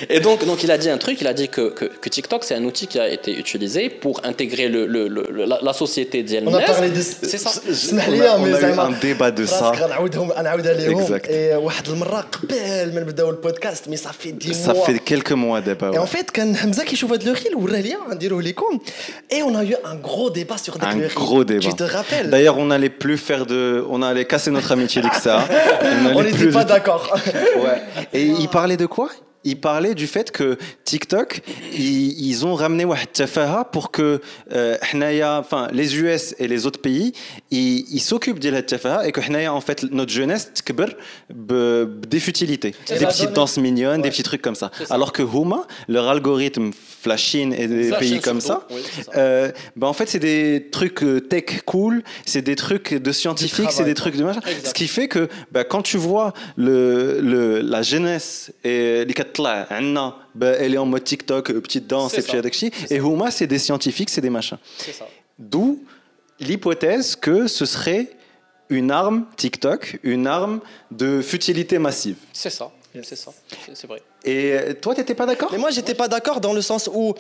Et 0.09 0.21
donc, 0.21 0.63
il 0.63 0.71
a 0.71 0.79
dit 0.79 0.91
un 0.91 0.99
truc, 0.99 1.21
il 1.21 1.27
a 1.27 1.33
dit 1.33 1.49
que, 1.49 1.73
TikTok, 2.09 2.45
c'est 2.45 2.55
un 2.55 2.65
outil 2.65 2.87
qui 2.87 2.99
a 2.99 3.09
été 3.09 3.37
utilisé 3.37 3.89
pour 3.91 4.21
intégrer 4.25 4.69
le, 4.69 4.87
le, 4.87 5.09
la, 5.63 5.73
société 5.73 6.23
d'Yelmen. 6.23 6.55
On 6.55 6.59
a 6.59 6.63
parlé 6.63 6.91
de 6.91 7.01
C'est 7.01 7.39
ça. 7.39 7.51
On 7.93 7.99
a, 7.99 8.09
eu 8.09 8.23
un 8.79 8.91
débat 9.01 9.31
de 9.31 9.47
ça. 9.47 9.73
Exact. 10.91 11.31
Et 11.31 11.53
euh, 11.53 11.59
en 15.99 16.07
fait, 16.07 16.31
quand 16.35 16.43
hein, 16.43 16.55
on 17.57 17.67
et 19.31 19.43
on 19.43 19.55
a 19.55 19.65
eu 19.65 19.75
un 19.85 19.95
gros 19.97 20.31
débat 20.31 20.59
sur 20.59 20.77
Un 20.83 20.97
gros 21.15 21.45
débat. 21.45 21.61
Tu 21.61 21.75
te 21.75 21.85
rappelles? 21.85 22.31
D'ailleurs, 22.31 22.59
on 22.59 22.67
n'allait 22.67 22.89
plus 22.89 23.17
faire 23.17 23.47
de 23.47 23.70
on 23.89 24.03
allait 24.03 24.25
casser 24.25 24.51
notre 24.51 24.73
amitié 24.73 25.03
avec 25.03 25.15
ça. 25.15 25.45
On 26.15 26.23
n'était 26.23 26.51
pas 26.51 26.65
d'accord. 26.65 27.15
Ouais. 27.63 27.83
Et 28.13 28.25
il 28.25 28.49
parlait 28.49 28.77
de 28.77 28.87
quoi? 28.87 29.09
il 29.45 29.61
parlait 29.61 29.95
du 29.95 30.07
fait 30.07 30.31
que 30.31 30.59
TikTok, 30.85 31.43
ils, 31.73 32.45
ont 32.45 32.55
ramené 32.55 32.85
Wahattafaha 32.85 33.65
pour 33.65 33.91
que 33.91 34.21
euh, 34.53 34.77
enfin, 35.23 35.69
les 35.73 35.97
US 35.97 36.35
et 36.39 36.49
les 36.49 36.67
autres 36.67 36.81
pays, 36.81 37.13
ils 37.51 38.01
s'occupent 38.01 38.39
de 38.39 38.51
Wahattafaha 38.51 39.07
et 39.07 39.13
que 39.13 39.21
en 39.49 39.61
fait, 39.61 39.85
notre 39.85 40.13
jeunesse, 40.13 40.53
des 41.31 42.21
futilités, 42.21 42.75
des 42.89 43.07
petites 43.07 43.33
danses 43.33 43.59
mignonnes, 43.59 44.03
des 44.03 44.11
petits 44.11 44.23
trucs 44.23 44.43
comme 44.43 44.55
ça. 44.55 44.71
Alors 44.91 45.13
que 45.13 45.23
Houma, 45.23 45.67
leur 45.89 46.09
algorithme, 46.09 46.71
la 47.07 47.53
et 47.53 47.67
des 47.67 47.91
pays 47.93 48.21
comme 48.21 48.41
ça, 48.41 48.67
bah, 49.77 49.87
en 49.87 49.93
fait, 49.93 50.09
c'est 50.09 50.19
des 50.19 50.69
trucs 50.71 51.03
euh, 51.03 51.21
tech 51.21 51.63
cool, 51.65 52.03
c'est 52.27 52.43
des 52.43 52.57
trucs 52.57 52.95
de 52.95 53.13
scientifiques, 53.13 53.71
c'est 53.71 53.85
des 53.85 53.95
trucs 53.95 54.17
de 54.17 54.25
machin. 54.25 54.41
Ce 54.65 54.75
qui 54.75 54.89
fait 54.89 55.09
que 55.09 55.29
bah, 55.53 55.65
quand 55.65 55.83
tu 55.83 55.97
vois 55.97 56.33
le, 56.57 57.61
la 57.63 57.83
jeunesse 57.83 58.53
et 58.65 59.05
les 59.05 59.15
كتطلع 59.30 59.68
عنا 59.72 60.14
ben, 60.36 60.56
elle 60.60 60.74
est 60.74 60.78
en 60.78 60.86
mode 60.86 61.04
TikTok, 61.04 61.50
euh, 61.52 61.62
petite 61.62 61.88
danse 61.88 62.12
C'est 62.14 62.20
et 62.20 62.24
puis 62.24 62.32
ça. 62.32 62.38
هذاك 62.38 62.52
الشيء. 62.54 62.72
et 62.90 62.98
Huma, 63.00 63.32
c'est 63.32 63.48
des 63.48 63.60
scientifiques, 63.60 64.10
c'est 64.10 64.22
des 64.22 64.30
machins. 64.30 64.58
C'est 64.78 64.94
ça. 64.94 65.06
D'où 65.40 65.84
l'hypothèse 66.40 67.16
que 67.16 67.48
ce 67.48 67.66
serait 67.66 68.08
une 68.70 68.92
arme 68.92 69.26
TikTok, 69.38 70.00
une 70.04 70.28
arme 70.28 70.60
de 70.92 71.22
futilité 71.22 71.78
massive. 71.80 72.18
C'est 72.34 72.50
ça. 72.50 72.72
C'est 73.04 73.16
ça. 73.16 73.32
C'est- 73.66 73.76
C'est 73.80 73.88
vrai. 73.88 74.02
Et 74.24 74.54
euh, 74.54 74.74
toi, 74.74 74.96
t'étais 74.96 75.14
pas 75.22 75.26
d'accord 75.26 75.50
Mais 75.52 75.58
moi, 75.66 75.70
j'étais 75.70 75.94
pas 75.94 76.08
d'accord 76.08 76.40
dans 76.40 76.54
le 76.54 76.62
sens 76.62 76.90
où 77.00 77.14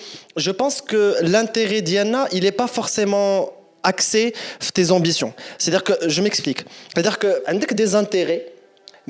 je 0.45 0.51
pense 0.51 0.81
que 0.81 1.01
l'intérêt 1.21 1.81
d'Iana, 1.81 2.21
il 2.31 2.43
n'est 2.45 2.57
pas 2.63 2.67
forcément 2.79 3.51
axé 3.83 4.33
sur 4.59 4.71
tes 4.71 4.89
ambitions. 4.97 5.31
C'est-à-dire 5.59 5.83
que, 5.83 5.93
je 6.13 6.19
m'explique. 6.21 6.61
C'est-à-dire 6.93 7.19
que, 7.19 7.43
avec 7.45 7.73
des 7.81 7.93
intérêts, 8.03 8.43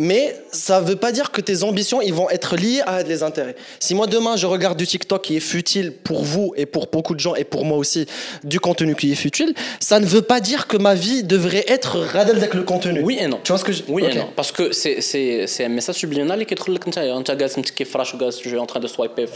mais 0.00 0.34
ça 0.50 0.80
ne 0.80 0.86
veut 0.86 0.96
pas 0.96 1.12
dire 1.12 1.30
que 1.30 1.42
tes 1.42 1.62
ambitions 1.62 2.00
ils 2.00 2.14
vont 2.14 2.30
être 2.30 2.56
liées 2.56 2.80
à 2.86 3.02
des 3.02 3.22
intérêts. 3.22 3.54
Si 3.80 3.94
moi 3.94 4.06
demain 4.06 4.34
je 4.34 4.46
regarde 4.46 4.78
du 4.78 4.86
TikTok 4.86 5.20
qui 5.20 5.36
est 5.36 5.40
futile 5.40 5.92
pour 5.92 6.22
vous 6.24 6.54
et 6.56 6.64
pour 6.64 6.86
beaucoup 6.86 7.14
de 7.14 7.20
gens 7.20 7.34
et 7.34 7.44
pour 7.44 7.66
moi 7.66 7.76
aussi 7.76 8.06
du 8.42 8.60
contenu 8.60 8.94
qui 8.94 9.12
est 9.12 9.16
futile, 9.16 9.52
ça 9.78 10.00
ne 10.00 10.06
veut 10.06 10.22
pas 10.22 10.40
dire 10.40 10.66
que 10.66 10.78
ma 10.78 10.94
vie 10.94 11.22
devrait 11.22 11.66
être 11.68 11.98
radelle 11.98 12.38
avec 12.38 12.54
le 12.54 12.62
contenu. 12.62 13.02
Oui 13.02 13.18
et 13.20 13.28
non. 13.28 13.40
Tu 13.44 13.52
vois 13.52 13.58
ce 13.58 13.64
que 13.64 13.72
je... 13.72 13.82
Oui 13.88 14.04
et 14.10 14.14
non. 14.14 14.30
Parce 14.34 14.52
que 14.52 14.72
c'est, 14.72 15.02
c'est, 15.02 15.46
c'est 15.46 15.66
un 15.66 15.68
message 15.68 15.96
subliminal 15.96 16.46
qui 16.46 16.54
est 16.54 16.56
trop 16.56 16.72
je 16.72 18.48
suis 18.48 18.56
en 18.56 18.66
train 18.66 18.80
de 18.80 18.86
swiper, 18.86 19.26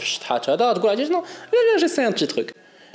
non, 1.11 1.23
j'essaie 1.77 2.03
un 2.03 2.11
petit 2.11 2.27
truc. 2.27 2.53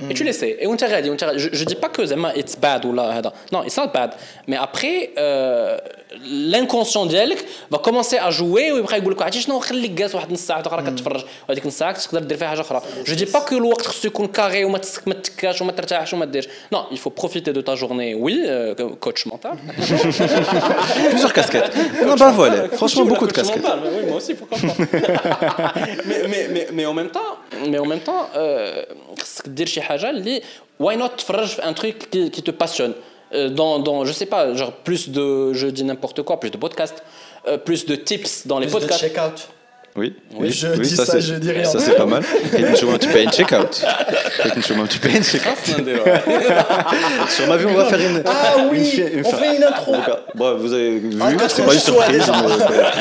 Et 0.09 0.14
tu 0.14 0.23
hmm. 0.23 0.27
l'essaies. 0.27 0.57
Et 0.61 0.66
on 0.66 0.77
t'arrête, 0.77 1.07
on. 1.09 1.39
Je, 1.39 1.51
je 1.53 1.64
dis 1.64 1.75
pas 1.75 1.89
que 1.89 2.05
Zema, 2.05 2.35
it's 2.35 2.57
bad 2.57 2.85
ou 2.85 2.93
là, 2.93 3.21
non, 3.53 3.62
it's 3.64 3.77
not 3.77 3.89
bad. 3.89 4.12
Mais 4.47 4.57
après, 4.57 5.12
euh, 5.18 5.77
l'inconscient 6.26 7.05
ديالك 7.05 7.45
va 7.74 7.78
commencer 7.78 8.18
à 8.18 8.32
jouer 8.32 8.72
ويبقى 8.72 8.97
يقول 8.97 9.13
لك 9.13 9.22
عرفتي 9.22 9.41
شنو 9.41 9.59
خليك 9.59 9.91
جالس 9.91 10.16
واحد 10.16 10.32
نص 10.32 10.39
ساعه 10.47 10.63
اخرى 10.68 10.91
كتفرج 10.91 11.24
وهذيك 11.49 11.66
نص 11.66 11.78
ساعه 11.78 11.91
تقدر 12.05 12.20
دير 12.24 12.38
فيها 12.38 12.47
حاجه 12.47 12.61
اخرى. 12.61 12.82
Je 13.05 13.13
dis 13.13 13.26
pas 13.26 13.41
que 13.49 13.53
الوقت 13.53 13.88
خصو 13.88 14.07
يكون 14.07 14.28
كاري 14.28 14.66
وما 14.66 14.78
تسك 14.78 15.07
ما 15.07 15.13
تكاش 15.13 15.61
وما 15.61 15.72
ترتاحش 15.72 16.13
وما 16.13 16.26
ديرش. 16.26 16.47
Non, 16.74 16.84
il 16.91 16.97
faut 16.97 17.09
profiter 17.09 17.53
de 17.53 17.61
ta 17.61 17.76
journée. 17.76 18.16
Oui, 18.16 18.43
euh, 18.45 18.74
coach 18.99 19.26
mental. 19.26 19.57
Plusieurs 21.09 21.34
casquettes. 21.34 21.72
Non, 22.07 22.16
bah 22.16 22.32
voilà. 22.32 22.70
Franchement, 22.80 23.05
beaucoup 23.11 23.28
de 23.28 23.34
Coach 23.34 23.47
casquettes. 23.47 23.63
mental, 23.63 23.80
mais 23.84 23.91
oui, 23.97 24.03
moi 24.09 24.18
aussi, 24.22 24.34
pourquoi 24.39 24.57
pas. 24.57 25.74
mais, 26.09 26.20
mais, 26.32 26.43
mais, 26.53 26.68
mais 26.76 26.86
en 26.91 26.95
même 26.99 27.11
temps, 27.18 27.32
mais 27.72 27.80
en 27.86 27.88
même 27.91 28.03
temps, 28.09 28.24
euh, 28.36 28.86
خصك 29.22 29.47
دير 29.47 29.68
شي 29.68 29.82
حاجه 29.82 30.09
اللي 30.09 30.41
why 30.84 30.95
not 30.95 31.09
تفرج 31.18 31.47
في 31.47 31.61
un 31.61 31.74
truc 31.74 32.09
qui, 32.11 32.32
qui 32.32 32.41
te 32.41 32.51
passionne. 32.51 32.93
Euh, 33.33 33.49
dans, 33.49 33.78
dans, 33.78 34.05
je 34.05 34.12
sais 34.12 34.26
pas, 34.26 34.55
genre 34.55 34.72
plus 34.72 35.09
de, 35.11 35.53
je 35.53 35.68
dis 35.68 35.85
n'importe 35.85 36.22
quoi, 36.22 36.41
plus 36.41 36.51
de 36.51 36.57
podcasts, 36.57 37.03
euh, 37.47 37.59
plus 37.59 37.87
de 37.87 37.95
tips 37.95 38.47
dans 38.47 38.59
les 38.59 38.66
Plus 38.66 38.74
de 38.74 38.81
podcasts. 38.81 39.01
check-out. 39.01 39.49
Oui, 39.97 40.14
Oui, 40.37 40.51
je 40.53 40.68
dis 40.68 40.89
ça, 40.89 41.05
c'est- 41.05 41.20
je 41.20 41.35
dis 41.35 41.51
rien. 41.51 41.64
Ça, 41.64 41.81
c'est 41.81 41.97
pas 41.97 42.07
mal. 42.07 42.22
Et 42.57 42.61
une 42.61 42.76
chose, 42.76 42.97
tu 43.01 43.09
payes 43.09 43.24
une 43.24 43.33
check-out. 43.33 43.85
Et 44.45 44.61
tu 44.61 44.99
payes 45.01 45.16
une 45.16 45.24
check-out. 45.24 45.59
Sur 47.28 47.47
ma 47.49 47.57
vie, 47.57 47.66
on 47.66 47.74
va 47.74 47.85
faire 47.87 48.01
une. 48.01 48.22
Ah 48.24 48.66
oui, 48.70 48.78
une 48.78 48.85
fi- 48.85 49.05
on 49.24 49.31
fait 49.33 49.57
une 49.57 49.64
intro. 49.64 49.93
Donc, 49.93 50.05
bon, 50.37 50.57
vous 50.59 50.72
avez 50.72 50.99
vu, 50.99 51.11
Ah, 51.20 51.31
c'est 51.49 51.62
on 51.62 51.66
pas 51.66 51.74
une 51.74 51.81
surprise. 51.81 52.31
mais, 52.31 52.49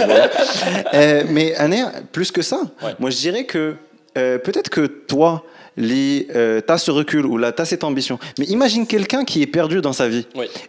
voilà. 0.07 0.29
Euh, 0.93 1.23
mais 1.29 1.55
Aner, 1.55 1.83
plus 2.11 2.31
que 2.31 2.41
ça, 2.41 2.61
moi 2.99 3.09
je 3.11 3.17
dirais 3.17 3.43
que 3.45 3.75
euh, 4.17 4.37
peut-être 4.39 4.69
que 4.69 4.81
toi, 4.87 5.43
li 5.77 6.27
euh, 6.35 6.61
t'as 6.61 6.77
ce 6.77 6.91
recul 6.91 7.25
ou 7.25 7.37
là 7.37 7.51
t'as 7.51 7.65
cette 7.65 7.83
ambition. 7.83 8.19
Mais 8.37 8.45
imagine 8.45 8.87
quelqu'un 8.87 9.25
qui 9.25 9.41
est 9.41 9.47
perdu 9.47 9.81
dans 9.81 9.93
sa 9.93 10.07
vie. 10.07 10.27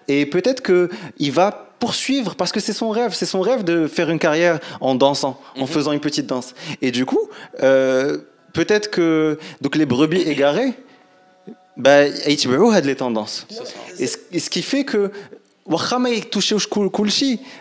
Et 0.09 0.27
peut-être 0.27 0.61
que 0.61 0.89
il 1.19 1.33
va 1.33 1.69
poursuivre 1.79 2.35
parce 2.35 2.53
que 2.53 2.61
c'est 2.61 2.73
son 2.73 2.91
rêve, 2.91 3.13
c'est 3.15 3.27
son 3.27 3.41
rêve 3.41 3.65
de 3.65 3.87
faire 3.87 4.11
une 4.11 4.19
carrière 4.19 4.61
en 4.81 4.95
dansant, 4.95 5.41
en 5.57 5.63
mhm. 5.63 5.67
faisant 5.67 5.93
une 5.93 6.01
petite 6.01 6.27
danse. 6.27 6.55
Et 6.83 6.91
du 6.91 7.07
coup, 7.07 7.29
euh, 7.63 8.19
peut-être 8.53 8.91
que 8.91 9.39
donc 9.61 9.77
les 9.77 9.87
brebis 9.87 10.21
égarées, 10.23 10.75
bah, 11.77 12.07
ils 12.07 12.81
les 12.85 12.97
tendances. 12.97 13.47
Et 13.99 14.07
ce 14.39 14.51
qui 14.51 14.63
fait 14.63 14.85
que 14.85 15.11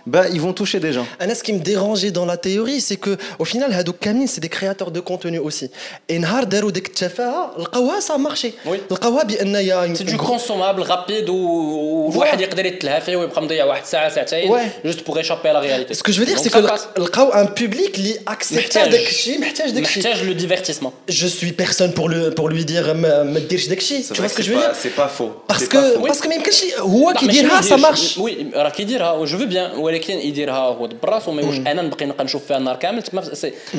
bah, 0.06 0.28
ils 0.32 0.42
vont 0.42 0.54
toucher 0.54 0.80
des 0.80 0.94
gens. 0.94 1.06
Ce 1.40 1.44
qui 1.44 1.54
me 1.54 1.60
dérangeait 1.60 2.12
dans 2.12 2.26
la 2.26 2.38
théorie, 2.38 2.82
c'est 2.82 2.98
que 2.98 3.18
au 3.38 3.46
final, 3.46 3.72
c'est 4.28 4.42
des 4.42 4.50
créateurs 4.50 4.92
de 4.92 5.00
contenu 5.00 5.40
aussi. 5.40 5.70
Et 6.08 6.20
ça 8.02 8.16
a 8.16 8.18
marché. 8.18 8.56
C'est 9.96 10.04
du 10.04 10.18
consommable 10.18 10.82
rapide 10.82 11.30
ou 11.30 12.12
juste 14.84 15.04
pour 15.04 15.18
échapper 15.20 15.50
à 15.50 15.54
la 15.54 15.60
réalité. 15.60 15.94
Ce 15.94 16.04
que 16.04 16.12
je 16.12 16.20
veux 16.20 16.26
dire, 16.26 16.40
c'est 16.40 16.50
que 16.50 16.60
un 17.34 17.46
public 17.46 17.92
qui 17.92 18.18
accepte 18.26 18.78
le 20.26 20.34
divertissement. 20.34 20.94
Je 21.08 21.28
suis 21.28 21.52
personne 21.52 21.94
pour, 21.94 22.10
le, 22.10 22.32
pour 22.32 22.50
lui 22.50 22.66
dire, 22.66 22.90
euh, 22.90 23.24
me 23.24 23.40
tu 23.40 23.58
vois 24.20 24.30
ce 24.30 24.36
que 24.36 24.44
je 24.44 24.52
veux 24.52 24.58
dire? 24.58 24.72
C'est 24.74 24.96
pas 24.96 25.08
faux. 25.08 25.44
Parce 25.48 25.68
que, 25.68 26.06
parce 26.06 26.22
que 26.22 26.28
même 26.28 26.42
quand 26.44 26.52
euh, 26.52 27.62
ça 27.62 27.78
marche. 27.78 27.99
Marche. 28.00 28.18
وي 28.18 28.46
راه 28.56 28.70
كيديرها 28.70 29.26
جو 29.26 29.38
فو 29.38 29.46
بيان 29.46 29.72
ولكن 29.78 30.14
يديرها 30.18 30.58
هو 30.58 30.88
براسو 31.04 31.32
ما 31.32 31.42
يواش 31.42 31.56
أنا 31.58 31.82
نبقى 31.82 32.06
نبقى 32.06 32.24
نشوف 32.24 32.46
فيها 32.46 32.58
النهار 32.58 32.76
كامل 32.76 33.02
تما 33.04 33.22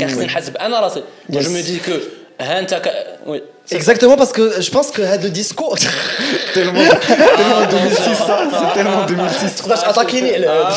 كان 0.01 0.11
خصني 0.11 0.25
نحاسب 0.27 0.57
أنا 0.57 0.81
راسي. 0.81 1.03
جو 1.31 1.51
مي 1.51 1.63
دي 1.63 1.79
كو 1.79 1.93
ها 2.41 2.59
انت. 2.59 2.83
وي 3.27 3.43
Exactement 3.75 4.17
parce 4.23 4.33
que 4.33 4.45
je 4.67 4.71
pense 4.71 4.91
que 4.97 5.01
هذا 5.01 5.27
الديسكور 5.27 5.79
tellement 6.55 6.91
tellement 7.39 7.67
2006 7.71 8.19
ça, 8.19 8.37
c'est 8.59 8.75
tellement 8.75 9.07
2006. 9.07 9.63
تقدرش 9.63 9.85
اتاكيني 9.85 10.35
على 10.35 10.69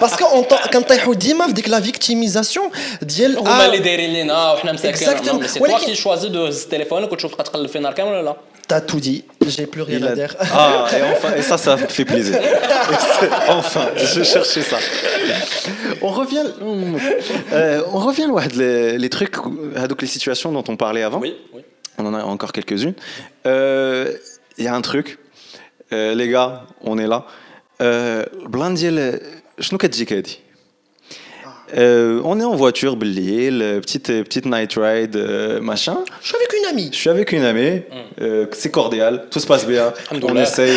باسكو 0.00 0.44
كنطيحوا 0.72 1.14
ديما 1.14 1.46
في 1.46 1.52
ديك 1.52 1.68
لا 1.68 1.80
فيكتيميزاسيون 1.80 2.70
ديال 3.02 3.38
هما 3.38 3.66
اللي 3.66 3.78
دايرين 3.78 4.12
لينا 4.12 4.52
وحنا 4.52 4.72
مساكين 4.72 5.08
Exactement. 5.08 5.54
توا 5.54 5.62
ولكن- 5.62 5.86
كي 5.86 5.94
شوازي 5.94 6.28
دو 6.28 6.46
هز 6.46 6.64
تليفونك 6.66 7.12
وتشوف 7.12 7.32
تبقى 7.32 7.44
تقلب 7.44 7.76
النهار 7.76 7.94
كامل 7.94 8.10
ولا 8.10 8.22
لا 8.22 8.36
T'as 8.67 8.79
tout 8.79 9.01
dit, 9.01 9.25
j'ai 9.45 9.67
plus 9.67 9.81
rien 9.81 9.97
Il 9.97 10.07
à 10.07 10.11
a- 10.11 10.15
dire. 10.15 10.33
Ah, 10.39 10.87
et 10.97 11.01
enfin, 11.13 11.31
et 11.35 11.41
ça, 11.41 11.57
ça 11.57 11.75
fait 11.77 12.05
plaisir. 12.05 12.35
Et 12.37 12.95
c'est- 13.15 13.29
enfin, 13.49 13.85
je 13.97 14.23
cherchais 14.23 14.61
ça. 14.61 14.77
On 16.01 16.07
revient, 16.21 16.45
euh, 17.53 17.81
on 17.95 17.99
revient 18.07 18.27
ouais, 18.27 18.47
les, 18.55 18.97
les 18.97 19.09
trucs, 19.09 19.35
euh, 19.37 19.87
donc 19.89 20.01
les 20.01 20.07
situations 20.07 20.51
dont 20.53 20.63
on 20.73 20.77
parlait 20.77 21.03
avant. 21.03 21.19
Oui, 21.19 21.35
oui. 21.53 21.61
On 21.97 22.05
en 22.05 22.13
a 22.13 22.23
encore 22.23 22.51
quelques-unes. 22.53 22.93
Euh, 23.45 24.11
Il 24.57 24.63
y 24.65 24.67
a 24.67 24.75
un 24.75 24.81
truc, 24.81 25.07
Euh, 25.93 26.15
les 26.15 26.29
gars, 26.29 26.51
on 26.91 26.97
est 27.03 27.07
là. 27.13 27.25
Euh, 27.81 28.23
بلان 28.45 28.73
ديال 28.73 29.19
شنو 29.59 29.77
كتجيك 29.77 30.13
هادي؟ 30.13 30.37
euh, 31.76 32.20
on 32.24 32.38
est 32.40 32.44
en 32.44 32.54
voiture, 32.54 32.96
Belle 32.96 33.60
euh, 33.62 33.80
petite, 33.80 34.10
euh, 34.10 34.22
petite 34.22 34.46
night 34.46 34.74
ride, 34.76 35.16
machin. 35.60 35.98
Je 36.22 36.28
suis 36.28 36.36
avec 36.36 36.52
une 36.58 36.66
amie. 36.66 36.90
Je 36.92 36.96
suis 36.96 37.10
avec 37.10 37.32
une 37.32 37.44
amie. 37.44 37.82
Mm. 38.20 38.46
C'est 38.52 38.70
cordial, 38.70 39.24
tout 39.30 39.40
se 39.40 39.46
passe 39.46 39.66
bien. 39.66 39.92
on 40.22 40.36
essaye. 40.36 40.76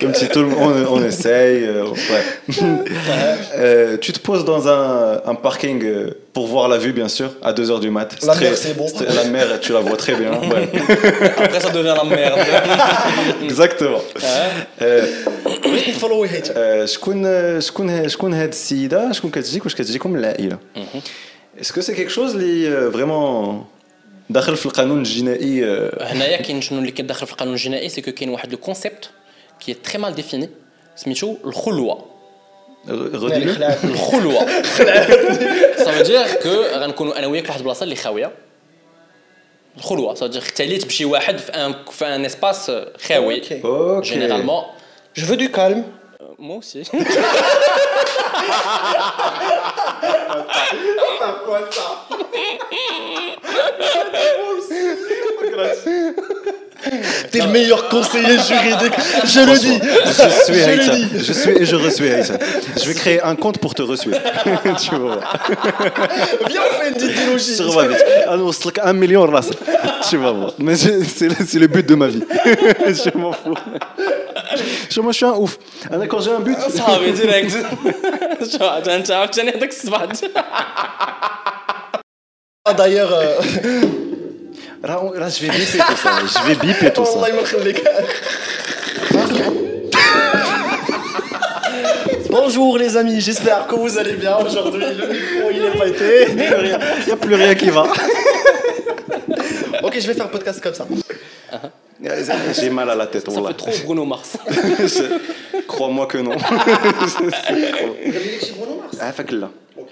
Comme 0.00 0.14
si 0.14 0.28
tout 0.28 0.42
le 0.42 0.48
on, 0.48 0.94
on 0.94 1.04
essaye. 1.04 1.66
bref. 1.82 2.40
tu 4.00 4.12
te 4.12 4.20
poses 4.20 4.44
dans 4.44 4.68
un 4.68 5.34
parking 5.34 6.12
pour 6.35 6.47
voir 6.47 6.67
la 6.67 6.77
vue, 6.77 6.93
bien 6.93 7.07
sûr, 7.07 7.29
à 7.41 7.51
2h 7.53 7.79
du 7.79 7.89
mat. 7.89 8.09
La 8.25 8.35
mer, 8.35 8.57
c'est 8.57 8.75
bon. 8.77 8.87
La 9.19 9.25
mer, 9.25 9.59
tu 9.59 9.73
la 9.73 9.79
vois 9.79 9.97
très 9.97 10.15
bien. 10.15 10.31
ouais. 10.31 10.69
Après, 11.45 11.59
ça 11.59 11.69
devient 11.69 11.95
la 12.01 12.03
merde. 12.03 12.39
Exactement. 13.43 14.01
آه، 14.81 15.07
بغيت 15.65 15.89
نفولوي 15.89 16.29
حيت 16.29 16.47
آه، 16.57 16.85
شكون 16.85 17.61
شكون 17.61 18.09
شكون 18.09 18.33
هاد 18.33 18.49
السيده 18.49 19.11
شكون 19.11 19.31
كتجيك 19.31 19.63
واش 19.63 19.75
كتجيكم 19.75 20.11
من 20.11 20.19
العائله 20.19 20.57
اسكو 21.61 21.81
سي 21.81 21.93
كيك 21.93 22.09
شوز 22.09 22.35
اللي 22.35 22.91
فريمون 22.91 23.65
داخل 24.29 24.57
في 24.57 24.65
القانون 24.65 24.99
الجنائي 24.99 25.65
آه، 25.65 26.13
هنايا 26.13 26.41
كاين 26.41 26.61
شنو 26.61 26.79
اللي 26.79 26.91
كيدخل 26.91 27.25
في 27.25 27.31
القانون 27.31 27.53
الجنائي 27.53 27.89
سي 27.89 28.01
كو 28.01 28.11
كاين 28.11 28.29
واحد 28.29 28.51
لو 28.51 28.57
كونسيبت 28.57 29.09
كي 29.59 29.73
تري 29.73 29.97
مال 29.97 30.15
ديفيني 30.15 30.49
سميتو 30.95 31.35
الخلوه 31.45 32.05
غديلو 32.88 33.52
الخلوة. 33.84 34.62
سا 35.84 35.92
فو 35.92 36.02
دير 36.02 36.26
كو 36.42 36.62
غنكونوا 36.74 37.18
أنا 37.18 37.26
وياك 37.26 37.44
في 37.44 37.48
واحد 37.48 37.60
البلاصة 37.60 37.84
اللي 37.84 37.96
خاوية. 37.96 38.32
الخلوة. 39.76 40.14
سا 40.14 40.26
دير 40.26 40.42
اختليت 40.42 40.86
بشي 40.86 41.04
واحد 41.04 41.38
في 41.38 41.52
ان 41.52 41.74
في 41.90 42.06
ان 42.06 42.24
اسباس 42.24 42.72
خاوي. 43.08 43.42
جينيرالمون 44.00 44.62
جو 45.16 45.26
فو 45.26 45.34
دو 45.34 45.48
كالم 45.48 45.84
moi 46.38 46.58
aussi. 46.58 46.82
T'es 57.30 57.40
le 57.40 57.48
meilleur 57.48 57.88
conseiller 57.88 58.38
juridique. 58.38 58.92
Je 59.24 59.40
le 59.40 59.58
dis. 59.58 59.78
Je 60.06 60.52
suis 60.52 60.62
Aïssa. 60.62 60.92
Je 61.16 61.32
suis 61.32 61.50
et 61.50 61.64
je 61.64 61.76
reçois 61.76 62.06
Aïssa. 62.06 62.34
Je 62.76 62.88
vais 62.88 62.94
créer 62.94 63.22
un 63.22 63.34
compte 63.34 63.58
pour 63.58 63.74
te 63.74 63.82
reçuer. 63.82 64.12
tu 64.82 64.90
vas 64.90 64.98
voir. 64.98 65.18
Viens, 66.48 66.60
on 66.60 66.82
fait 66.82 66.88
une 66.88 66.94
petite 66.94 67.26
logique. 67.26 67.62
Ah 68.26 68.36
non, 68.36 68.52
c'est 68.52 68.78
un 68.78 68.92
million 68.92 69.26
de 69.26 69.32
races. 69.32 69.50
Tu 70.08 70.18
vas 70.18 70.30
voir. 70.30 70.52
Mais 70.58 70.76
c'est 70.76 71.58
le 71.58 71.66
but 71.66 71.86
de 71.86 71.94
ma 71.96 72.06
vie. 72.06 72.22
je 72.44 73.18
m'en 73.18 73.32
fous. 73.32 73.54
Je, 74.88 75.00
moi, 75.00 75.10
je 75.10 75.16
suis 75.16 75.26
un 75.26 75.32
ouf. 75.32 75.58
Quand 76.08 76.20
j'ai 76.20 76.30
un 76.30 76.40
but. 76.40 76.56
Sahabi, 76.58 77.12
direct. 77.12 77.56
Ah, 82.64 82.74
d'ailleurs. 82.74 83.12
Euh, 83.12 84.15
je 84.86 85.46
vais 85.46 85.50
biper 85.50 85.78
tout 85.82 85.96
ça. 85.96 86.22
Je 86.22 86.46
vais 86.46 86.92
tout 86.92 87.04
ça. 87.04 87.18
Bonjour 92.30 92.78
les 92.78 92.96
amis, 92.96 93.20
j'espère 93.20 93.66
que 93.66 93.74
vous 93.74 93.98
allez 93.98 94.12
bien 94.12 94.36
aujourd'hui. 94.36 94.84
Le 94.84 95.08
micro 95.08 95.50
il 95.50 95.64
est 95.64 95.72
pété, 95.72 96.26
il 96.30 96.36
n'y 97.06 97.12
a 97.12 97.16
plus 97.16 97.34
rien 97.34 97.52
qui 97.54 97.70
va. 97.70 97.82
ok, 99.82 99.98
je 99.98 100.06
vais 100.06 100.14
faire 100.14 100.26
un 100.26 100.28
podcast 100.28 100.60
comme 100.62 100.74
ça. 100.74 100.86
Ah, 101.52 101.58
j'ai 102.52 102.70
mal 102.70 102.88
à 102.90 102.94
la 102.94 103.06
tête. 103.06 103.28
Ça 103.30 103.42
fait 103.42 103.54
trop 103.54 103.70
Bruno 103.84 104.04
Mars. 104.04 104.36
Crois-moi 105.66 106.06
que 106.06 106.18
non. 106.18 106.36
Bruno 106.36 106.60
Mars. 108.82 108.98
Ah, 109.00 109.12
fait 109.12 109.32
là. 109.32 109.48
Ok. 109.76 109.88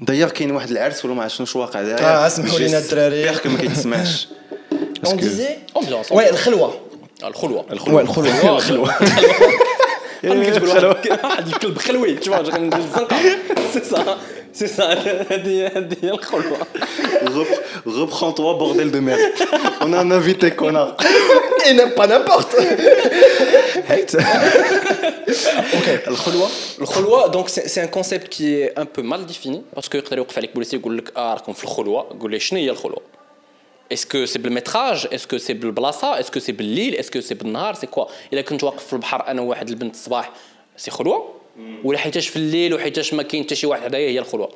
دايوغ 0.00 0.30
كاين 0.30 0.50
واحد 0.50 0.70
العرس 0.70 1.04
ولا 1.04 1.14
ما 1.14 1.22
عرفتش 1.22 1.52
شنو 1.52 1.62
واقع 1.62 1.82
دايوغ 1.82 2.00
آه 2.00 2.26
اسمحوا 2.26 2.58
لينا 2.58 2.78
الدراري 2.78 3.22
بيغ 3.22 3.48
ما 3.48 3.58
كيتسمعش 3.58 4.28
اون 5.06 5.16
ديزي 5.16 5.48
امبيونس 5.76 6.12
وي 6.12 6.30
الخلوه 6.30 6.74
الخلوه 7.24 7.64
الخلوه 7.72 8.00
الخلوه 8.00 8.28
الخلوه 8.30 8.56
الخلوه 8.56 8.94
واحد 11.24 11.46
الكلب 11.48 11.78
خلوي 11.78 12.14
تشوف 12.14 12.34
الزنقه 12.40 13.18
سي 13.72 14.16
سي 14.53 14.67
سا 14.67 14.93
هذه 14.93 15.67
هذه 15.67 15.95
هي 16.03 16.09
الخلوة 16.09 16.57
Reprends-toi, 18.01 18.51
bordel 18.61 18.89
de 18.95 18.99
merde. 19.07 19.19
On 19.85 19.93
a 19.93 19.99
un 20.05 20.11
invité, 20.19 20.47
connard. 20.61 20.91
Et 21.67 21.73
n'im- 21.77 21.91
pas 21.99 22.07
n'importe. 22.07 22.53
الخلوة 26.07 26.49
الخلوة 26.81 27.27
دونك 27.27 27.47
سي 27.49 27.83
ان 27.83 27.87
كونسيبت 27.87 28.27
كي 28.27 28.65
ان 28.67 28.87
بو 28.97 29.01
مال 29.01 29.25
ديفيني 29.27 29.61
باسكو 29.75 29.97
يقدر 29.97 30.17
يوقف 30.17 30.37
عليك 30.37 30.53
بوليسي 30.53 30.75
يقول 30.75 30.97
لك 30.97 31.17
اه 31.17 31.33
راكم 31.33 31.53
في 31.53 31.63
الخلوة 31.63 32.17
قول 32.19 32.31
لي 32.31 32.39
شنو 32.39 32.59
هي 32.59 32.69
الخلوة 32.69 33.01
اسكو 33.93 34.25
سي 34.25 34.39
بالمتراج 34.39 35.07
اسكو 35.13 35.37
سي 35.37 35.53
بالبلاصه 35.53 36.19
اسكو 36.19 36.39
سي 36.39 36.51
بالليل 36.51 36.95
اسكو 36.95 37.21
سي 37.21 37.33
بالنهار 37.33 37.73
سي 37.73 37.87
كوا 37.87 38.05
الا 38.33 38.41
كنت 38.41 38.63
واقف 38.63 38.85
في 38.87 38.93
البحر 38.93 39.27
انا 39.27 39.41
وواحد 39.41 39.69
البنت 39.69 39.95
الصباح 39.95 40.31
سي 40.77 40.91
خلوه 40.91 41.33
ولا 41.84 41.98
حيتاش 41.98 42.28
في 42.28 42.36
الليل 42.36 42.74
وحيتاش 42.74 43.14
ما 43.14 43.22
كاين 43.22 43.44
حتى 43.44 43.54
شي 43.54 43.66
واحد 43.66 43.82
هدايا 43.84 44.08
هي 44.10 44.18
الخلوة. 44.18 44.52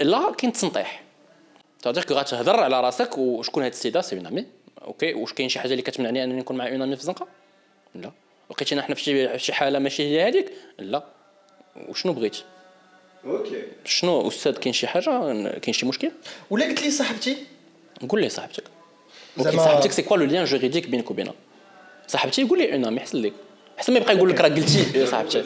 لا 0.00 0.32
كاين 0.38 0.52
تسنطيح 0.52 1.02
تقدر 1.82 2.04
كو 2.04 2.14
غتهضر 2.14 2.60
على 2.60 2.80
راسك 2.80 3.18
وشكون 3.18 3.62
هاد 3.62 3.72
السيدة؟ 3.72 4.00
سي 4.00 4.16
اون 4.16 4.26
امي 4.26 4.46
أوكي 4.82 5.14
واش 5.14 5.32
كاين 5.32 5.48
شي 5.48 5.60
حاجة 5.60 5.70
اللي 5.70 5.82
كتمنعني 5.82 6.24
أنني 6.24 6.40
نكون 6.40 6.56
مع 6.56 6.68
اون 6.68 6.82
امي 6.82 6.96
في 6.96 7.00
الزنقه 7.02 7.26
لا 7.94 8.10
لقيتينا 8.50 8.82
حنا 8.82 8.94
في 8.94 9.38
شي 9.38 9.52
حالة 9.52 9.78
ماشي 9.78 10.02
هي 10.02 10.28
هذيك 10.28 10.52
لا. 10.78 11.04
وشنو 11.88 12.12
بغيت 12.12 12.36
أوكي 13.24 13.62
شنو 13.84 14.28
أستاذ 14.28 14.52
كاين 14.52 14.72
شي 14.72 14.86
حاجة؟ 14.86 15.10
كاين 15.58 15.72
شي 15.72 15.86
مشكل؟ 15.86 16.10
ولا 16.50 16.64
قلت 16.66 16.82
لي 16.82 16.90
صاحبتي؟ 16.90 17.36
قول 18.08 18.20
لي 18.20 18.28
صاحبتك. 18.28 18.64
زعما- 19.38 19.56
صاحبتك 19.64 19.92
سي 19.92 20.02
كوا 20.02 20.16
لو 20.16 20.24
ليان 20.24 20.44
جوريديك 20.44 20.88
بينك 20.88 21.10
وبينها؟ 21.10 21.34
صاحبتي 22.06 22.42
يقول 22.42 22.58
لي 22.58 22.72
اون 22.74 22.84
امي 22.84 22.98
احسن 22.98 23.18
لك 23.22 23.32
احسن 23.78 23.92
ما 23.92 23.98
يبقى 23.98 24.16
يقول 24.16 24.30
لك 24.30 24.40
راه 24.40 24.48
قلتي 24.48 25.06
صاحبتي. 25.06 25.42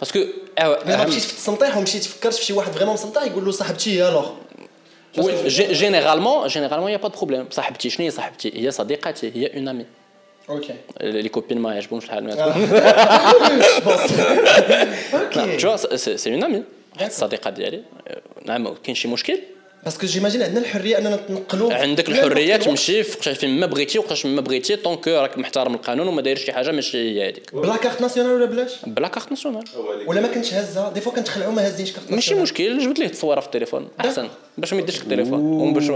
باسكو 0.00 0.18
ما 0.58 1.04
مشيت 1.04 1.22
في 1.22 1.32
التسنطيح 1.32 1.76
ومشيت 1.76 2.04
فكرت 2.04 2.34
في 2.34 2.44
شي 2.44 2.52
واحد 2.52 2.72
فريمون 2.72 2.94
مسنطح 2.94 3.22
يقول 3.22 3.44
له 3.44 3.50
صاحبتي 3.50 4.02
هي 4.02 4.08
الوغ 4.08 4.30
جينيرالمون 5.48 6.46
جينيرالمون 6.46 6.90
يا 6.90 6.96
با 6.96 7.08
دو 7.08 7.16
بروبليم 7.16 7.46
صاحبتي 7.50 7.90
شنو 7.90 8.06
هي 8.06 8.10
صاحبتي 8.10 8.52
هي 8.66 8.70
صديقتي 8.70 9.32
هي 9.34 9.56
اون 9.56 9.68
امي 9.68 9.86
أوكي 10.50 10.74
لي 11.00 11.28
كوبين 11.28 11.58
ما 11.58 11.74
يعجبهمش 11.74 12.04
الحال 12.04 12.30
أوكي 15.14 15.56
تو 15.56 15.76
سي 15.96 16.34
اون 16.34 16.44
امي 16.44 16.62
الصديقه 17.02 17.50
ديالي 17.50 17.82
نعم 18.44 18.74
كاين 18.74 18.94
شي 18.94 19.08
مشكل 19.08 19.38
باسكو 19.84 20.06
جيماجين 20.06 20.42
عندنا 20.42 20.60
الحرية 20.60 20.98
أننا 20.98 21.16
نتنقلوا 21.16 21.74
عندك 21.74 22.08
الحرية 22.08 22.56
تمشي 22.56 23.02
فين 23.02 23.60
ما 23.60 23.66
بغيتي 23.66 23.98
وقاش 23.98 24.26
ما 24.26 24.40
بغيتي 24.40 24.76
طونك 24.76 25.08
راك 25.08 25.38
محترم 25.38 25.74
القانون 25.74 26.08
وما 26.08 26.22
دايرش 26.22 26.44
شي 26.44 26.52
حاجة 26.52 26.70
ماشي 26.70 26.98
هي 26.98 27.28
هذيك 27.28 27.54
بلا 27.54 27.76
كارت 27.76 28.00
ناسيونال 28.00 28.32
ولا 28.32 28.44
بلاش؟ 28.44 28.70
بلا 28.86 29.08
كارت 29.08 29.30
ناسيونال 29.30 29.64
ولا 30.06 30.20
ما 30.20 30.28
كنتش 30.28 30.54
هازها 30.54 30.90
دي 30.90 31.00
فوا 31.00 31.12
كنتخلعوا 31.12 31.52
ما 31.52 31.66
هازينش 31.66 31.92
كارت 31.92 32.12
ماشي 32.12 32.34
مشكل 32.34 32.78
جبت 32.78 32.98
ليه 32.98 33.06
التصويره 33.06 33.40
في 33.40 33.46
التليفون؟ 33.46 33.88
أحسن 34.00 34.28
باش 34.58 34.72
ما 34.72 34.80
يديش 34.80 35.02
التليفون 35.02 35.40
وباش 35.40 35.90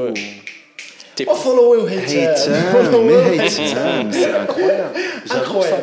تيب 1.16 1.32
فولويو 1.32 1.86
هيتام 1.86 3.08
هيتام 3.08 4.12
سي 4.12 5.78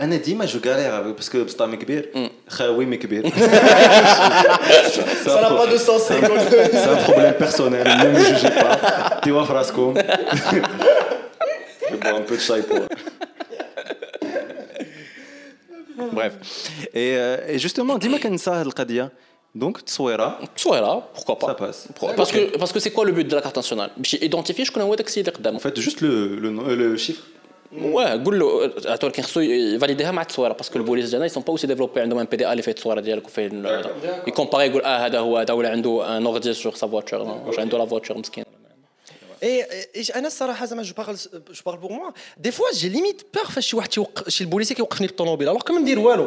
أنا 0.00 0.16
ديما 0.16 0.44
جو 0.44 0.60
غاليغ 0.66 1.10
باسكو 1.10 1.44
بسطامي 1.44 1.76
كبير. 1.76 2.30
خاوي 2.48 2.96
كبير. 2.96 3.22
سلام 5.24 5.49
C'est 5.78 6.88
un 6.88 6.96
problème 6.96 7.34
personnel, 7.34 7.86
ne 7.86 8.08
me 8.10 8.18
jugez 8.24 8.50
pas. 8.50 9.20
Théo 9.22 9.44
Frasco. 9.44 9.94
Je 11.90 11.96
bois 11.96 12.18
un 12.18 12.22
peu 12.22 12.36
de 12.36 12.40
chai 12.40 12.62
pour. 12.62 12.78
Bref. 16.12 16.32
Euh, 16.96 17.38
et, 17.48 17.58
justement, 17.58 17.98
dis-moi 17.98 18.18
Kansah 18.18 18.60
al-Qadia. 18.60 19.10
Donc, 19.54 19.80
Tsouera. 19.84 20.38
Tsouera, 20.56 21.10
pourquoi 21.12 21.38
pas 21.38 21.48
Ça 21.48 21.54
passe. 21.54 21.88
Parce 22.16 22.30
que 22.30 22.38
c'est 22.52 22.58
parce 22.58 22.72
que 22.72 22.88
quoi 22.90 23.04
le 23.04 23.12
but 23.12 23.26
de 23.26 23.34
la 23.34 23.42
carte 23.42 23.56
nationale? 23.56 23.90
Identifier, 24.20 24.64
je 24.64 24.70
connais 24.70 24.86
où 24.86 24.94
est 24.94 25.00
accidenté, 25.00 25.40
un 25.44 25.54
En 25.54 25.58
fait, 25.58 25.78
juste 25.80 26.00
le, 26.00 26.36
le 26.36 26.50
euh, 26.60 26.96
chiffre. 26.96 27.22
واه 27.78 28.24
قول 28.24 28.38
له 28.38 28.70
عطوا 28.86 29.08
كاين 29.08 29.24
خصو 29.24 29.40
يفاليديها 29.40 30.10
مع 30.10 30.22
التصويره 30.22 30.52
باسكو 30.52 30.78
البوليس 30.78 31.10
ديالنا 31.10 31.26
يسون 31.26 31.42
با 31.42 31.50
اوسي 31.50 31.66
ديفلوبي 31.66 32.00
عندهم 32.00 32.18
ان 32.18 32.26
بي 32.30 32.36
دي 32.36 32.46
ا 32.46 32.52
اللي 32.52 32.62
فيه 32.62 32.72
التصويره 32.72 33.00
ديالك 33.00 33.26
وفيه 33.26 33.50
يكومباري 34.26 34.66
يقول 34.66 34.82
آه 34.82 35.06
هذا 35.06 35.18
هو 35.18 35.38
هذا 35.38 35.54
ولا 35.54 35.70
عنده 35.70 36.16
ان 36.16 36.26
اوردي 36.26 36.52
سور 36.52 36.74
سا 36.74 36.86
فواتور 36.86 37.20
واش 37.46 37.58
عنده 37.58 37.78
لا 37.78 37.86
فواتور 37.86 38.18
مسكين 38.18 38.44
Et, 39.42 40.16
أنا 40.16 40.26
الصراحه 40.26 40.66
زعما 40.66 40.82
جو 40.82 40.94
je 40.94 41.10
جو 41.50 41.54
je 41.54 41.62
بور 41.62 41.92
موا 41.92 42.10
دي 42.38 42.50
فوا 42.50 42.66
جي 42.74 42.88
ليميت 42.88 43.22
limite 43.36 43.48
فاش 43.48 43.76
que 43.76 43.98
je 44.26 44.30
suis 44.30 44.44
le 44.44 44.50
policier 44.50 44.76
qui 44.76 44.82
est 44.82 45.00
le 45.00 45.08
tonobile. 45.08 45.48
Alors 45.48 45.64
que 45.64 45.72
me 45.72 45.84
dire, 45.84 46.00
voilà. 46.00 46.26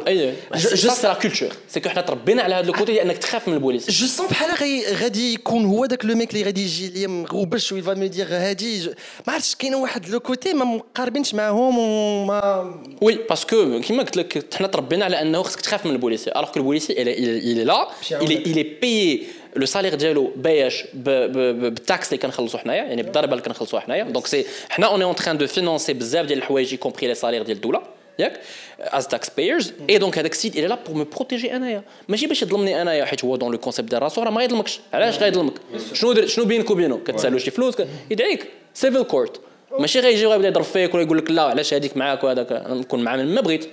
Je 0.54 0.88
sens 0.88 0.98
c'est 0.98 1.08
la 1.08 1.16
culture. 1.16 1.54
C'est 1.68 1.80
تربينا 1.80 2.44
على 2.44 2.56
هذا 2.56 2.70
الكوتي 2.70 3.02
انك 3.02 3.18
تخاف 3.18 3.48
من 3.48 3.54
البوليس. 3.54 3.92
جو 3.92 4.08
سون 4.08 4.28
بحال 4.28 4.50
غادي 4.96 5.34
يكون 5.34 5.66
هو 5.66 5.86
داك 5.86 6.06
لو 6.06 6.16
ميك 6.16 6.32
اللي 6.32 6.44
غادي 6.44 6.62
يجي 6.62 6.90
ليا 6.90 7.08
مغوبش 7.08 7.72
ويفا 7.72 7.94
مي 7.94 8.08
دير 8.08 8.28
هادي 8.30 8.88
ما 9.28 9.34
عرفتش 9.34 9.56
كاين 9.56 9.76
واحد 9.76 10.10
لو 10.10 10.20
كوتي 10.20 10.54
ما 10.54 10.66
مقاربينش 10.66 11.34
معاهم 11.34 11.78
وما 11.78 12.82
وي 13.02 13.16
باسكو 13.30 13.82
كيما 13.82 14.04
قلت 14.04 14.18
لك 14.18 14.56
حنا 14.56 14.68
تربينا 14.68 15.06
على 15.06 15.22
انه 15.22 15.44
خصك 15.44 15.62
تخاف 15.62 15.86
من 15.86 15.92
البوليسي 15.92 16.32
الوغ 16.32 16.52
كو 16.52 16.60
البوليسي 16.60 16.94
الي 16.94 17.16
est 17.16 18.12
الي 18.12 18.44
il 18.46 18.58
est 18.58 18.82
payé 18.84 19.43
لو 19.56 19.66
سالير 19.66 19.96
ديالو 19.96 20.32
بايش 20.36 20.84
ب- 20.94 21.10
ب- 21.10 21.38
ب- 21.38 21.60
بالتاكس 21.74 22.08
اللي 22.08 22.18
كنخلصوا 22.18 22.60
حنايا 22.60 22.84
يعني 22.84 23.04
بالضريبه 23.04 23.34
اللي 23.34 23.44
كنخلصوا 23.44 23.80
حنايا. 23.80 24.04
دونك 24.04 24.28
سي 24.28 24.46
حنا 24.70 24.88
اون 24.88 25.02
اون 25.02 25.16
تران 25.16 25.38
دو 25.38 25.48
فينونسي 25.48 25.94
بزاف 25.94 26.26
ديال 26.26 26.38
الحوايج 26.38 26.76
كومبري 26.76 27.08
لي 27.08 27.16
سالير 27.16 27.44
ديال 27.44 27.56
الدولة 27.58 27.82
ياك؟ 28.20 28.40
از 28.80 29.08
تاكس 29.08 29.30
بايرز 29.38 29.74
اي 29.90 29.98
دونك 29.98 30.18
هذاك 30.18 30.32
السيد 30.32 30.56
إلى 30.58 30.68
لا 30.68 30.78
بور 30.88 30.96
مو 30.98 31.04
بروتيجي 31.04 31.56
أنايا. 31.56 31.84
ماشي 32.08 32.28
باش 32.28 32.42
يظلمني 32.42 32.82
أنايا 32.82 33.06
حيت 33.06 33.26
هو 33.26 33.36
دون 33.36 33.52
لو 33.52 33.58
كونسيبت 33.58 33.90
ديال 33.90 34.04
راسو 34.04 34.24
راه 34.24 34.30
ما 34.32 34.42
غيظلمكش. 34.42 34.80
علاش 34.94 35.18
غيظلمك؟ 35.20 35.54
شنو 35.94 36.26
شنو 36.28 36.46
بينك 36.46 36.72
وبينه؟ 36.72 36.98
كتسألو 37.08 37.38
شي 37.38 37.52
فلوس 37.52 37.76
يدعيك. 38.12 38.48
سيفل 38.74 39.04
كورت 39.04 39.42
ماشي 39.80 40.00
غيجي 40.00 40.26
وغيبدا 40.26 40.48
يضرب 40.48 40.64
فيك 40.64 40.94
ولا 40.94 41.04
يقول 41.04 41.18
لك 41.18 41.32
لا 41.32 41.42
علاش 41.42 41.74
هذيك 41.74 41.98
معاك 41.98 42.24
وهذاك؟ 42.24 42.52
نكون 42.52 43.04
معاه 43.04 43.18
من 43.18 43.36
ما 43.36 43.42
بغيت. 43.42 43.70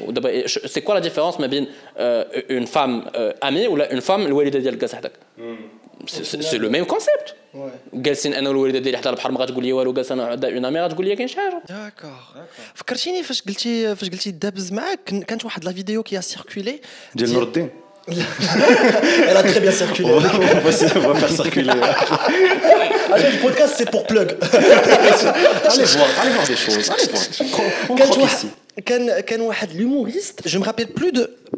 ودابا 0.00 0.46
سي 0.46 0.80
كوا 0.80 0.94
لا 0.94 1.00
ديفيرونس 1.00 1.40
ما 1.40 1.46
بين 1.46 1.66
اون 1.96 2.64
فام 2.64 3.04
امي 3.44 3.66
ولا 3.68 3.90
اون 3.92 4.00
فام 4.00 4.22
الوالده 4.26 4.58
ديال 4.58 4.78
كاع 4.78 4.88
حداك 4.88 5.12
سي 6.40 6.58
لو 6.58 6.70
ميم 6.70 6.84
كونسيبت 6.84 7.34
جالسين 7.94 8.34
انا 8.34 8.48
والوالده 8.48 8.78
ديالي 8.78 8.98
حتى 8.98 9.08
البحر 9.08 9.30
ما 9.32 9.40
غتقول 9.40 9.64
لي 9.64 9.72
والو 9.72 9.92
جالس 9.92 10.12
انا 10.12 10.32
اون 10.44 10.64
امي 10.64 10.80
غتقول 10.80 11.06
لي 11.06 11.16
كاين 11.16 11.28
شي 11.28 11.36
حاجه 11.36 11.62
داكور 11.68 12.16
فكرتيني 12.74 13.22
فاش 13.22 13.42
قلتي 13.42 13.96
فاش 13.96 14.10
قلتي 14.10 14.30
دابز 14.30 14.72
معاك 14.72 14.98
كن- 15.08 15.22
كانت 15.22 15.44
واحد 15.44 15.64
لا 15.64 15.72
فيديو 15.72 16.02
كي 16.02 16.20
سيركولي 16.22 16.80
ديال 17.14 17.32
نور 17.32 17.42
الدين 17.42 17.70
Elle 19.30 19.38
a 19.40 19.42
très 19.50 19.60
bien 19.64 19.74
on 19.76 19.80
circulé. 19.82 20.08
va, 20.24 20.30
on 20.56 20.62
va 20.66 20.72
se- 20.80 20.96
on 20.98 21.04
va 21.10 21.14
faire 21.22 21.34
circuler. 21.42 21.72
Allez, 23.14 23.30
le 23.34 23.38
podcast, 23.46 23.72
c'est 23.78 23.90
pour 23.94 24.04
plug. 24.10 24.28
Allez 25.72 25.88
voir, 25.98 26.10
allez 26.20 26.32
voir 26.36 26.46
des 26.52 26.58
choses. 26.64 26.86
Allez 26.94 27.08
voir. 27.12 28.28
Ken, 28.85 29.11
Ken 29.25 29.41
Wahed, 29.41 29.73
l'humoriste, 29.73 30.41
je 30.45 30.57
me 30.57 30.63
rappelle 30.63 30.87
plus 30.87 31.11
de 31.11 31.35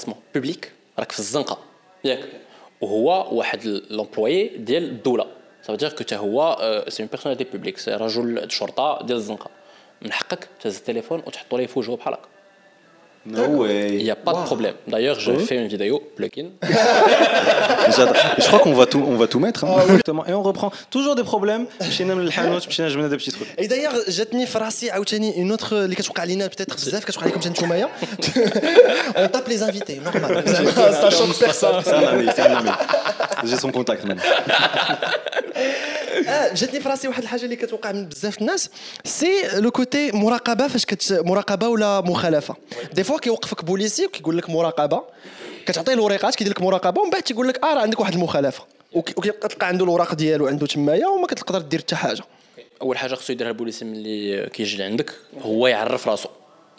امبلاسمون 0.00 0.16
بوبليك 0.34 0.72
راك 0.98 1.12
في 1.12 1.18
الزنقة. 1.18 1.58
ياك. 2.04 2.28
وهو 2.80 3.38
واحد 3.38 3.66
لومبلوي 3.90 4.48
ديال 4.48 4.84
الدولة. 4.84 5.26
سا 5.62 5.74
دير 5.74 5.92
كو 5.92 6.04
هو 6.14 6.56
سي 6.88 7.02
اون 7.02 7.08
بيرسوناليتي 7.08 7.50
بوبليك 7.50 7.78
سي 7.78 7.90
رجل 7.90 8.50
شرطة 8.50 9.02
ديال 9.02 9.18
الزنقة. 9.18 9.50
من 10.02 10.12
حقك 10.12 10.48
تهز 10.60 10.76
التليفون 10.76 11.22
وتحطو 11.26 11.56
ليه 11.56 11.66
في 11.66 11.78
وجهه 11.78 11.96
بحال 11.96 12.14
هكا 12.14 12.28
No 13.37 13.45
way. 13.61 13.97
Il 14.01 14.03
n'y 14.07 14.15
a 14.17 14.19
pas 14.27 14.33
de 14.39 14.43
problème. 14.51 14.75
D'ailleurs, 14.93 15.17
j'ai 15.23 15.35
fait 15.47 15.57
une 15.63 15.69
vidéo 15.75 15.95
plugin. 16.17 16.49
J'adore. 17.95 18.15
Je 18.43 18.47
crois 18.49 18.59
qu'on 18.63 18.75
va 18.81 18.85
tout, 18.91 19.03
on 19.13 19.17
va 19.21 19.27
tout 19.33 19.41
mettre. 19.45 19.61
hein. 19.65 19.77
Exactement. 19.87 20.23
Et 20.29 20.33
on 20.41 20.43
reprend 20.51 20.69
toujours 20.95 21.15
des 21.15 21.23
problèmes. 21.23 21.65
مشينا 21.81 22.15
من 22.15 22.21
الحانوت 22.21 22.67
مشينا 22.67 22.89
جبنا 22.89 23.09
des 23.09 23.21
petits 23.21 23.31
trucs. 23.31 23.59
اي 23.59 23.67
دايوغ 23.67 23.93
جاتني 24.09 24.45
في 24.45 24.57
راسي 24.57 24.91
عاوتاني 24.91 25.37
اون 25.37 25.51
اوتر 25.51 25.83
اللي 25.83 25.95
كتوقع 25.95 26.21
علينا 26.21 26.47
بتاتر 26.47 26.75
بزاف 26.75 27.05
كتوقع 27.05 27.23
عليكم 27.23 27.39
حتى 27.39 27.49
نتومايا 27.49 27.89
اون 29.17 29.31
تاب 29.31 29.47
لي 29.47 29.57
زانفيتي 29.57 29.99
نورمال 29.99 30.49
سا 30.93 31.09
شوك 31.09 31.39
بيرسون 31.41 31.81
C'est 31.81 31.93
un 31.93 32.07
ami, 32.07 32.27
c'est 32.35 32.41
un 32.41 32.55
ami. 32.55 32.69
J'ai 33.43 33.57
son 33.57 33.71
contact 33.71 34.05
même. 34.07 34.19
اه 36.27 36.53
جاتني 36.53 36.79
في 36.79 36.89
راسي 36.89 37.07
واحد 37.07 37.23
الحاجه 37.23 37.45
اللي 37.45 37.55
كتوقع 37.55 37.91
من 37.91 38.05
بزاف 38.05 38.41
الناس 38.41 38.69
سي 39.05 39.27
لو 39.53 39.71
كوتي 39.71 40.11
مراقبه 40.11 40.67
فاش 40.67 40.85
كت 40.85 41.21
مراقبه 41.25 41.67
ولا 41.67 42.01
مخالفه 42.01 42.55
دي 42.93 43.03
فوا 43.10 43.18
كيوقفك 43.18 43.64
بوليسي 43.64 44.06
وكيقول 44.06 44.38
لك 44.38 44.50
مراقبة. 44.50 45.02
كتعطيه 45.66 45.92
الوريقات 45.92 46.34
كيدير 46.34 46.52
لك 46.52 46.62
مراقبة 46.62 47.00
ومن 47.00 47.10
بعد 47.10 47.22
تيقول 47.22 47.48
لك 47.48 47.64
آه 47.64 47.74
راه 47.74 47.80
عندك 47.80 48.00
واحد 48.00 48.12
المخالفة. 48.14 48.64
وك- 48.92 49.18
وكيبقى 49.18 49.48
تلقى 49.48 49.66
عنده 49.66 49.84
الوراق 49.84 50.14
ديالو 50.14 50.46
عنده 50.46 50.66
تمايا 50.66 51.06
وما 51.06 51.26
كتقدر 51.26 51.58
دير 51.60 51.80
حتى 51.80 51.96
حاجة. 51.96 52.22
أول 52.82 52.98
حاجة 52.98 53.14
خصو 53.14 53.32
يديرها 53.32 53.50
البوليسي 53.50 53.84
ملي 53.84 54.46
كيجي 54.46 54.76
لعندك 54.76 55.12
هو 55.42 55.66
يعرف 55.66 56.08
راسو. 56.08 56.28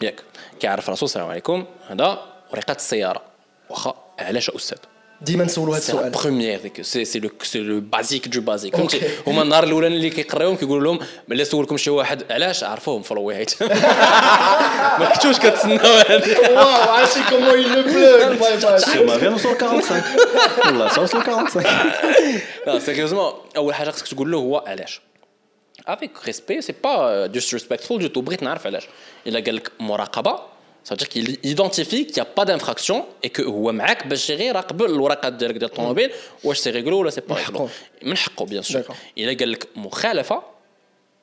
ياك. 0.02 0.22
كيعرف 0.60 0.90
راسو 0.90 1.06
السلام 1.06 1.28
عليكم. 1.28 1.64
هذا 1.88 2.22
ورقة 2.52 2.72
السيارة. 2.72 3.22
واخا 3.70 3.94
علاش 4.18 4.50
أستاذ؟ 4.50 4.78
ديما 5.24 5.44
نسولوا 5.44 5.74
هذا 5.74 5.80
سي 5.80 5.92
السؤال 5.92 6.10
بروميير 6.10 6.60
ديك 6.60 6.82
سي 6.82 7.04
سي 7.04 7.18
لو 7.20 7.30
سي 7.42 7.58
لو 7.58 7.80
بازيك 7.80 8.28
دو 8.28 8.40
بازيك. 8.40 8.76
فهمتي 8.76 9.00
هما 9.26 9.42
النهار 9.42 9.64
الاولاني 9.64 9.96
اللي 9.96 10.10
كيقراوهم 10.10 10.56
كيقولوا 10.56 10.84
لهم 10.84 11.06
ملي 11.28 11.44
سولكم 11.44 11.76
شي 11.76 11.90
واحد 11.90 12.32
علاش 12.32 12.64
عرفوهم 12.64 13.02
فولو 13.02 13.30
هيت 13.30 13.62
ما 14.98 15.10
كنتوش 15.14 15.38
كتسناو 15.38 15.96
هذه 16.08 16.50
واو 16.50 16.90
عرفتي 16.90 17.20
كومون 17.30 17.58
يل 17.58 17.82
بلوك 17.82 18.82
Sur 18.92 19.04
ma 19.06 19.16
viande, 19.18 19.34
on 19.34 19.38
sort 19.38 19.58
45. 19.58 20.02
Wallah, 20.64 20.88
ça, 20.90 21.00
on 21.00 21.06
sort 21.06 21.24
45. 21.24 21.66
لا 22.66 22.78
سيريوزمون 22.78 23.32
اول 23.56 23.74
حاجة 23.74 23.90
خصك 23.90 24.08
تقول 24.08 24.32
له 24.32 24.38
هو 24.38 24.64
علاش 24.66 25.00
افيك 25.86 26.10
ريسبي 26.26 26.60
سي 26.62 26.74
با 26.84 27.28
disrespectful 27.34 27.92
دو 27.92 28.06
تو 28.06 28.20
بغيت 28.20 28.42
نعرف 28.42 28.66
علاش 28.66 28.84
الا 29.26 29.40
قال 29.40 29.56
لك 29.56 29.72
مراقبه 29.80 30.38
Ça 30.84 30.94
veut 30.94 30.98
dire 30.98 31.08
qu'il 31.08 31.38
identifie 31.44 32.06
qu'il 32.06 32.16
n'y 32.16 32.20
a 32.20 32.24
pas 32.24 32.44
d'infraction 32.44 33.06
et 33.22 33.30
que 33.30 33.42
Ouamak 33.42 34.08
Bachiri 34.08 34.50
raqbel 34.50 34.90
l'ouraqa 34.90 35.30
direct 35.30 35.60
de 35.60 35.66
l'automobile, 35.66 36.10
mm. 36.10 36.46
ou 36.46 36.54
c'est 36.54 36.70
réglé 36.70 36.92
ou 36.92 37.02
là 37.04 37.10
c'est 37.10 37.20
pas 37.20 37.34
réglé. 37.34 37.60
Menhaqo, 38.02 38.46
bien 38.46 38.62
sûr. 38.62 38.82
Il 39.16 39.28
a 39.28 39.34
dit 39.34 39.44
Moukhalafa, 39.76 40.42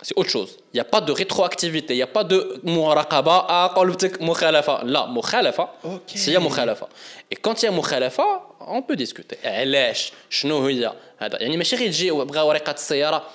c'est 0.02 0.18
autre 0.18 0.30
chose. 0.30 0.58
Il 0.74 0.78
n'y 0.78 0.80
a 0.80 0.86
pas 0.86 1.02
de 1.02 1.12
rétroactivité, 1.12 1.94
il 1.94 1.98
n'y 1.98 2.04
a 2.04 2.08
pas 2.08 2.24
de 2.24 2.62
Mouraqaba, 2.64 3.46
ah, 3.50 3.72
Qolbtik, 3.76 4.22
Moukhalafa. 4.22 4.82
Là, 4.86 5.08
Moukhalafa, 5.08 5.76
c'est 6.08 6.32
ya 6.32 6.40
Moukhalafa. 6.40 6.88
Et 7.30 7.36
quand 7.36 7.62
il 7.62 7.66
y 7.66 7.68
a 7.68 7.72
Moukhalafa, 7.72 8.48
on 8.62 8.82
peut 8.82 8.96
discuter. 8.96 9.38
Alash, 9.44 10.14
Chnohouya, 10.30 10.96
Hada. 11.20 11.38
Yani, 11.42 11.58
Machiri, 11.58 11.92
Ji, 11.92 12.12
Bra, 12.12 12.46
Ouaraqa 12.46 12.74
de 12.74 12.80
Sayara. 12.80 13.30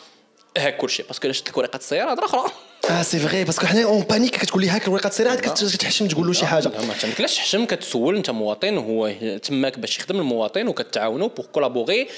هاك 0.58 0.76
كلشي 0.76 1.02
باسكو 1.02 1.26
الا 1.26 1.32
شفت 1.32 1.48
لك 1.48 1.56
ورقة 1.56 1.76
السيارة 1.76 2.10
هضره 2.10 2.24
أخرى 2.24 2.50
آه 2.90 3.02
سي 3.02 3.18
فغي 3.18 3.44
باسكو 3.44 3.66
حنا 3.66 3.84
اون 3.84 4.00
بانيك 4.00 4.36
كتقول 4.36 4.62
لي 4.62 4.68
هاك 4.68 4.88
الورقة 4.88 5.06
السريعه 5.06 5.36
كتحشم 5.36 6.08
تقول 6.08 6.26
له 6.26 6.32
شي 6.32 6.46
حاجة. 6.46 6.68
لا، 6.68 6.80
ما 6.84 6.94
تمكنلاش 7.02 7.36
تحشم 7.36 7.64
كتسول 7.64 8.16
انت 8.16 8.30
مواطن 8.30 8.78
هو 8.78 9.12
تماك 9.42 9.78
باش 9.78 9.98
يخدم 9.98 10.18
المواطن 10.18 10.68
وكتعاونوا 10.68 11.28
بور 11.28 11.46
كولابوري 11.52 12.08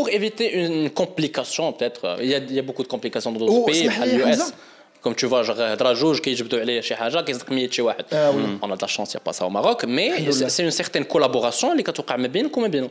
pour 0.00 0.08
éviter 0.08 0.48
une 0.62 0.90
complication 0.90 1.72
peut-être. 1.72 2.02
Il 2.20 2.28
y 2.32 2.34
a, 2.34 2.38
il 2.38 2.54
y 2.54 2.58
a 2.58 2.64
beaucoup 2.68 2.82
de 2.82 2.92
complications 2.94 3.30
dans 3.32 3.38
d'autres 3.38 3.66
pays 3.66 3.70
اسمح 3.70 3.82
لي 3.82 3.88
بحال 3.88 4.08
يا 4.08 4.14
اليو 4.14 4.34
اس. 4.34 4.52
كوم 5.04 5.12
تو 5.12 5.28
فوا 5.28 5.42
جوغ 5.42 5.72
هضره 5.72 5.92
جوج 5.92 6.18
كيجبدوا 6.18 6.60
عليه 6.60 6.80
شي 6.80 6.96
حاجة 6.96 7.20
كيصدق 7.20 7.52
100 7.52 7.70
شي 7.70 7.82
واحد. 7.82 8.04
y 8.04 9.16
a 9.16 9.20
pas 9.30 9.32
ça 9.32 9.44
au 9.44 9.50
Maroc 9.50 9.84
mais 9.84 9.86
الحمد 9.86 10.34
لله. 10.34 10.48
c'est 10.48 10.62
une 10.62 10.84
certaine 10.84 11.04
collaboration 11.14 11.64
اللي 11.64 11.82
كتوقع 11.82 12.16
ما 12.16 12.28
بينك 12.28 12.56
وما 12.56 12.68
بينه. 12.68 12.90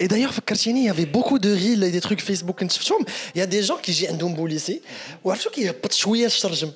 Et 0.00 0.08
d'ailleurs, 0.08 0.32
فكرتيني 0.32 0.82
il 0.82 0.86
y 0.86 0.90
avait 0.90 1.06
beaucoup 1.16 1.38
de 1.38 1.50
reels 1.54 1.84
et 1.84 1.90
des 1.90 2.00
trucs 2.00 2.20
Facebook 2.20 2.62
il 3.34 3.38
y 3.38 3.42
a 3.42 3.46
des 3.46 3.62
gens 3.62 3.78
qui 3.82 3.90
يجي 3.90 4.08
عندهم 4.08 4.34
بوليسي 4.34 4.80
وعرفتوا 5.24 5.52
كيهبط 5.52 5.92
شوية 5.92 6.26
الشرجم 6.26 6.70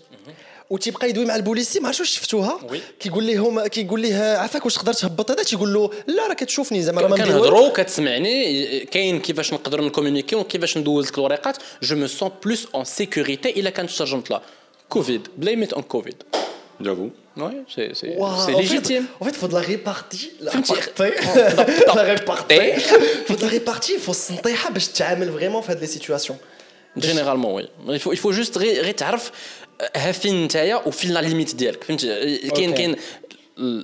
وتيبقى 0.70 1.08
يدوي 1.08 1.24
مع 1.24 1.36
البوليسي 1.36 1.80
ما 1.80 1.86
عرفتش 1.86 2.00
واش 2.00 2.10
شفتوها 2.10 2.58
وي. 2.70 2.80
كيقول 3.00 3.26
لهم 3.26 3.66
كيقول 3.66 4.00
ليه 4.00 4.36
عافاك 4.36 4.64
واش 4.64 4.74
تقدر 4.74 4.92
تهبط 4.92 5.30
هذا 5.30 5.42
تيقول 5.42 5.74
له 5.74 5.90
لا 6.06 6.26
راه 6.26 6.34
كتشوفني 6.34 6.82
زعما 6.82 7.00
راه. 7.00 7.16
كنهضروا 7.16 7.68
كتسمعني 7.68 8.80
كاين 8.80 9.20
كيفاش 9.20 9.52
نقدروا 9.52 9.86
نكومونيكي 9.86 10.36
وكيفاش 10.36 10.78
ندوز 10.78 11.08
لك 11.08 11.18
الورقات 11.18 11.56
جو 11.82 11.96
مو 11.96 12.06
سون 12.06 12.30
بلوس 12.44 12.66
اون 12.74 12.84
سيكوريتي 12.84 13.50
الا 13.50 13.70
كانت 13.70 13.90
ترجمت 13.90 14.30
لها 14.30 14.42
كوفيد 14.88 15.28
بليم 15.38 15.62
ات 15.62 15.72
اون 15.72 15.82
كوفيد 15.82 16.22
J'avoue. 16.82 17.21
وي 17.37 17.63
سي 17.75 17.93
سي 17.93 18.15
واو، 18.17 18.37
سي 18.45 18.53
en 18.53 18.55
fait- 18.55 18.59
ليجيتيم 18.59 19.05
En 19.21 19.25
fait, 19.25 19.29
il 19.29 19.35
faut 19.35 19.47
de 19.47 19.53
la 19.53 19.59
répartie. 19.59 20.29
La 20.41 20.51
فهمتي؟ 20.51 20.73
répartie. 20.73 21.95
La 21.95 22.03
répartie. 22.03 22.53
répartie. 22.53 22.95
Il 23.21 23.25
faut 23.27 23.35
de 23.35 23.41
la 23.41 23.47
répartie, 23.47 23.93
il 23.93 23.99
faut 23.99 24.09
السنطيحه 24.09 24.69
باش 24.69 24.87
تتعامل 24.87 25.33
فريمون 25.33 25.61
في 25.61 25.71
هاد 25.71 25.79
لي 25.79 25.87
سيتوياسيون. 25.87 26.37
جينيرالمون 26.97 27.67
وي 27.87 27.99
il 27.99 28.17
faut 28.17 28.31
juste 28.31 28.57
غير 28.57 28.81
غير 28.83 28.93
تعرف 28.93 29.31
ها 29.95 30.11
فين 30.11 30.45
نتايا 30.45 30.75
وفين 30.75 31.11
لا 31.11 31.19
ليميت 31.19 31.55
ديالك 31.55 31.83
فهمتي 31.83 32.07
كاين 32.37 32.69
أوكي. 32.69 32.71
كاين 32.71 32.95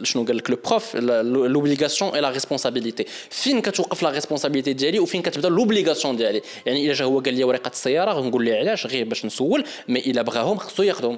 شنو 0.03 0.25
قال 0.25 0.38
لك 0.38 0.49
لو 0.49 0.57
بروف 0.65 0.95
لوبليغاسيون 0.95 2.15
اي 2.15 2.21
لا 2.21 2.29
ريسبونسابيلتي 2.29 3.05
فين 3.29 3.61
كتوقف 3.61 4.03
لا 4.03 4.09
ريسبونسابيلتي 4.09 4.73
ديالي 4.73 4.99
وفين 4.99 5.21
كتبدا 5.21 5.49
لوبليغاسيون 5.49 6.15
ديالي 6.17 6.41
يعني 6.65 6.86
الا 6.86 6.93
جا 6.93 7.05
هو 7.05 7.19
قال 7.19 7.34
لي 7.34 7.43
ورقه 7.43 7.69
السياره 7.69 8.11
غنقول 8.11 8.45
ليه 8.45 8.55
علاش 8.55 8.88
غير 8.88 9.05
باش 9.05 9.25
نسول 9.25 9.63
مي 9.88 9.99
الا 9.99 10.21
بغاهم 10.21 10.57
خصو 10.57 10.84
ياخذهم 10.84 11.17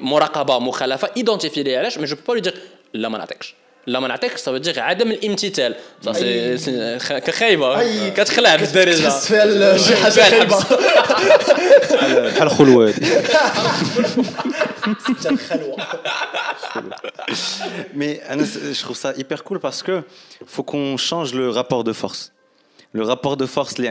مراقبه 0.00 0.58
مخالفه 0.58 1.10
ايدونتيفي 1.16 1.62
لي 1.62 1.76
علاش 1.76 1.98
مي 1.98 2.04
جو 2.06 2.16
با 2.28 2.32
لو 2.32 2.38
دير 2.38 2.54
لا 2.94 3.08
ما 3.08 3.18
نعطيكش 3.18 3.54
لا 3.86 4.00
ما 4.00 4.08
نعطيكش 4.08 4.40
سا 4.40 4.58
دير 4.58 4.80
عدم 4.80 5.10
الامتثال 5.10 5.74
Ça, 6.06 6.12
سي- 6.12 6.58
سي 6.58 6.98
خ- 6.98 7.12
كخايبه 7.18 7.78
أي. 7.80 8.10
كتخلع 8.10 8.56
بالدارجه 8.56 9.02
تحس 9.08 9.26
فيها 9.26 9.44
ال- 9.44 9.80
شي 9.80 9.96
حاجه 9.96 10.12
فيها 10.12 10.24
خايبه. 10.30 10.56
بحال 12.28 12.42
الخلوة 12.42 12.88
هادي. 12.88 13.06
حتى 15.04 15.28
الخلوه. 15.28 15.76
Mais 18.00 18.20
Anas, 18.32 18.52
je 18.76 18.80
trouve 18.84 18.96
ça 19.04 19.10
hyper 19.20 19.40
cool 19.44 19.58
parce 19.66 19.82
que 19.86 19.94
faut 20.54 20.62
qu'on 20.70 20.96
change 20.96 21.30
le 21.40 21.46
rapport 21.50 21.82
de 21.84 21.92
force. 21.92 22.22
le 22.95 23.03
rapport 23.03 23.35
de 23.35 23.45
force 23.45 23.77
les 23.77 23.89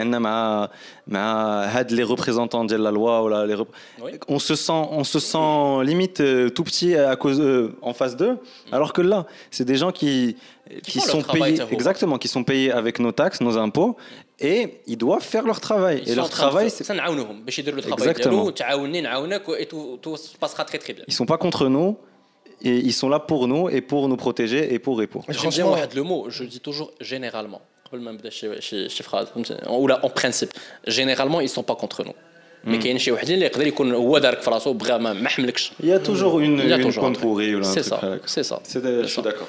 représentants 2.03 2.65
de 2.65 2.75
la 2.75 2.91
loi 2.91 3.23
on 4.29 4.39
se 4.39 4.55
sent 4.55 5.85
limite 5.85 6.21
euh, 6.21 6.49
tout 6.49 6.65
petit 6.65 6.97
à 6.97 7.15
cause 7.17 7.39
euh, 7.39 7.77
en 7.83 7.93
face 7.93 8.17
d'eux. 8.17 8.39
Alors 8.73 8.95
que 8.95 9.03
là 9.03 9.27
c'est 9.51 9.67
des 9.67 9.77
gens 9.77 9.93
qui 9.93 10.37
qui, 10.83 11.01
sont 11.01 11.23
payés 11.23 11.61
exactement 11.71 12.17
qui 12.17 12.29
sont 12.29 12.45
payés 12.45 12.73
avec 12.73 12.99
nos 12.99 13.13
taxes 13.13 13.43
nos 13.43 13.59
impôts 13.59 13.99
et 14.41 14.81
ils 14.87 14.97
doivent 14.97 15.23
faire 15.23 15.45
leur 15.45 15.61
travail. 15.61 16.03
Ils 16.07 16.13
et 16.13 16.15
leur 16.15 16.31
travail 16.31 16.71
ils 21.07 21.13
sont 21.13 21.27
pas 21.27 21.37
contre 21.37 21.69
nous 21.69 21.99
et 22.63 22.77
ils 22.77 22.95
sont 22.95 23.11
là 23.11 23.21
pour 23.21 23.49
nous 23.49 23.69
et 23.69 23.83
pour 23.83 24.09
nous 24.09 24.17
protéger 24.17 24.73
et 24.73 24.79
pour 24.79 25.03
et 25.03 25.07
pour. 25.07 25.27
J'aime 25.29 25.51
bien 25.51 25.67
le 25.95 26.03
mot 26.03 26.31
je 26.31 26.45
dis 26.45 26.61
toujours 26.61 26.91
généralement. 27.03 27.61
قبل 27.94 28.02
ما 28.02 28.12
نبدا 28.12 28.30
شي 28.30 28.62
شي 28.62 28.90
شي 28.90 29.04
phrase 29.04 29.28
ou 29.68 29.88
là 29.88 30.00
en 30.06 30.10
principe 30.10 30.52
généralement 30.88 31.42
ils 31.42 31.50
sont 31.50 31.64
pas 31.64 31.76
contre 31.76 32.04
nous 32.04 32.14
mais 32.68 32.78
كاين 32.84 32.98
شي 33.00 33.12
وحدين 33.12 33.36
اللي 33.36 33.46
يقدر 33.46 33.68
يكون 33.68 33.94
هو 33.94 34.18
دارك 34.18 34.42
في 34.42 34.50
راسو 34.50 34.74
بغى 34.74 34.98
ما 34.98 35.14
ما 35.14 35.30
حملكش 35.30 35.72
il 35.84 35.86
y 35.86 35.94
a 35.94 36.00
toujours 36.00 36.40
une, 36.40 36.60
Il 36.60 36.70
y 36.70 36.74
a 36.74 36.78
une 36.78 36.84
toujours 36.84 37.04
un 37.04 37.08
pointe 37.08 37.14
truc. 37.14 37.24
pourrie 37.24 37.56
ou 37.56 37.60
là, 37.60 37.68
un 37.68 37.74
C'est 37.74 37.82
truc 37.90 38.00
ça, 38.02 38.08
là. 38.10 38.18
c'est 38.36 38.44
ça. 38.52 38.58
C'est 38.72 38.82
de- 38.86 39.02
je 39.04 39.08
suis 39.08 39.16
ça. 39.16 39.22
d'accord 39.30 39.48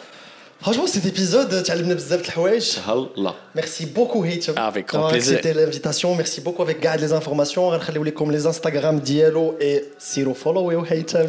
Franchement, 0.65 0.87
cet 0.87 1.07
épisode, 1.07 1.63
تعلمنا 1.67 1.95
بزاف 1.95 2.21
د 2.21 2.25
الحوايج. 2.27 2.65
Allah. 2.87 3.35
Merci 3.55 3.87
beaucoup 3.97 4.23
Hitchem 4.27 4.55
Avec 4.59 4.87
grand 4.89 4.99
d'avoir 4.99 5.11
plaisir. 5.13 5.39
accepté 5.39 5.55
l'invitation. 5.61 6.09
Merci 6.15 6.41
beaucoup 6.47 6.63
avec 6.63 6.79
Gad 6.81 7.01
les 7.01 7.13
informations. 7.21 7.59
غنخليو 7.73 8.05
لكم 8.05 8.37
les 8.39 8.45
Instagram 8.47 8.95
ديالو 9.05 9.55
et 9.61 9.83
سيروا 9.99 10.35
فولو 10.35 10.85
Hitchem. 10.85 11.27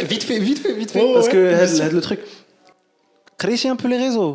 Et 0.00 0.04
vite 0.04 0.24
fait, 0.24 0.38
vite 0.38 0.58
fait, 0.64 0.72
vite 0.82 0.90
fait. 0.90 1.02
Ouais, 1.02 1.14
parce 1.14 1.26
ouais, 1.26 1.32
que 1.32 1.48
bien 1.48 1.58
had- 1.58 1.68
sûr. 1.76 1.84
had 1.84 1.92
le 1.92 2.00
truc. 2.00 2.20
Créer 3.38 3.68
un 3.74 3.76
peu 3.76 3.88
les 3.88 3.98
réseaux. 4.06 4.34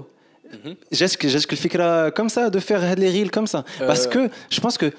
J'ai 0.91 1.07
le 1.07 2.11
comme 2.11 2.29
ça, 2.29 2.51
de 2.51 2.59
faire 2.59 2.97
les 2.97 3.11
reels 3.11 3.31
comme 3.31 3.47
ça. 3.47 3.65
Euh. 3.81 3.87
Parce 3.87 4.07
que 4.07 4.29
je 4.51 4.61
pense 4.61 4.79
que 4.79 4.93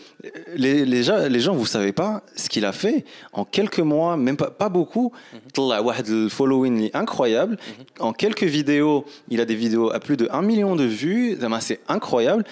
les, 0.55 0.85
les, 0.85 1.03
gens, 1.03 1.27
les 1.27 1.39
gens, 1.39 1.53
vous 1.53 1.65
savez 1.65 1.91
pas 1.91 2.23
ce 2.35 2.49
qu'il 2.49 2.65
a 2.65 2.71
fait 2.71 3.05
en 3.31 3.45
quelques 3.45 3.79
mois, 3.79 4.17
même 4.17 4.37
pas, 4.37 4.51
pas 4.51 4.69
beaucoup. 4.69 5.11
Mhm. 5.33 5.39
Il 5.57 5.71
a 5.71 5.81
un 5.81 6.29
following 6.29 6.89
incroyable. 6.93 7.57
Mhm. 7.57 7.85
En 7.99 8.13
quelques 8.13 8.43
vidéos, 8.43 9.05
il 9.29 9.41
a 9.41 9.45
des 9.45 9.55
vidéos 9.55 9.91
à 9.91 9.99
plus 9.99 10.17
de 10.17 10.27
1 10.31 10.41
million 10.41 10.75
de 10.75 10.83
vues. 10.83 11.37
C'est 11.59 11.79
incroyable. 11.87 12.43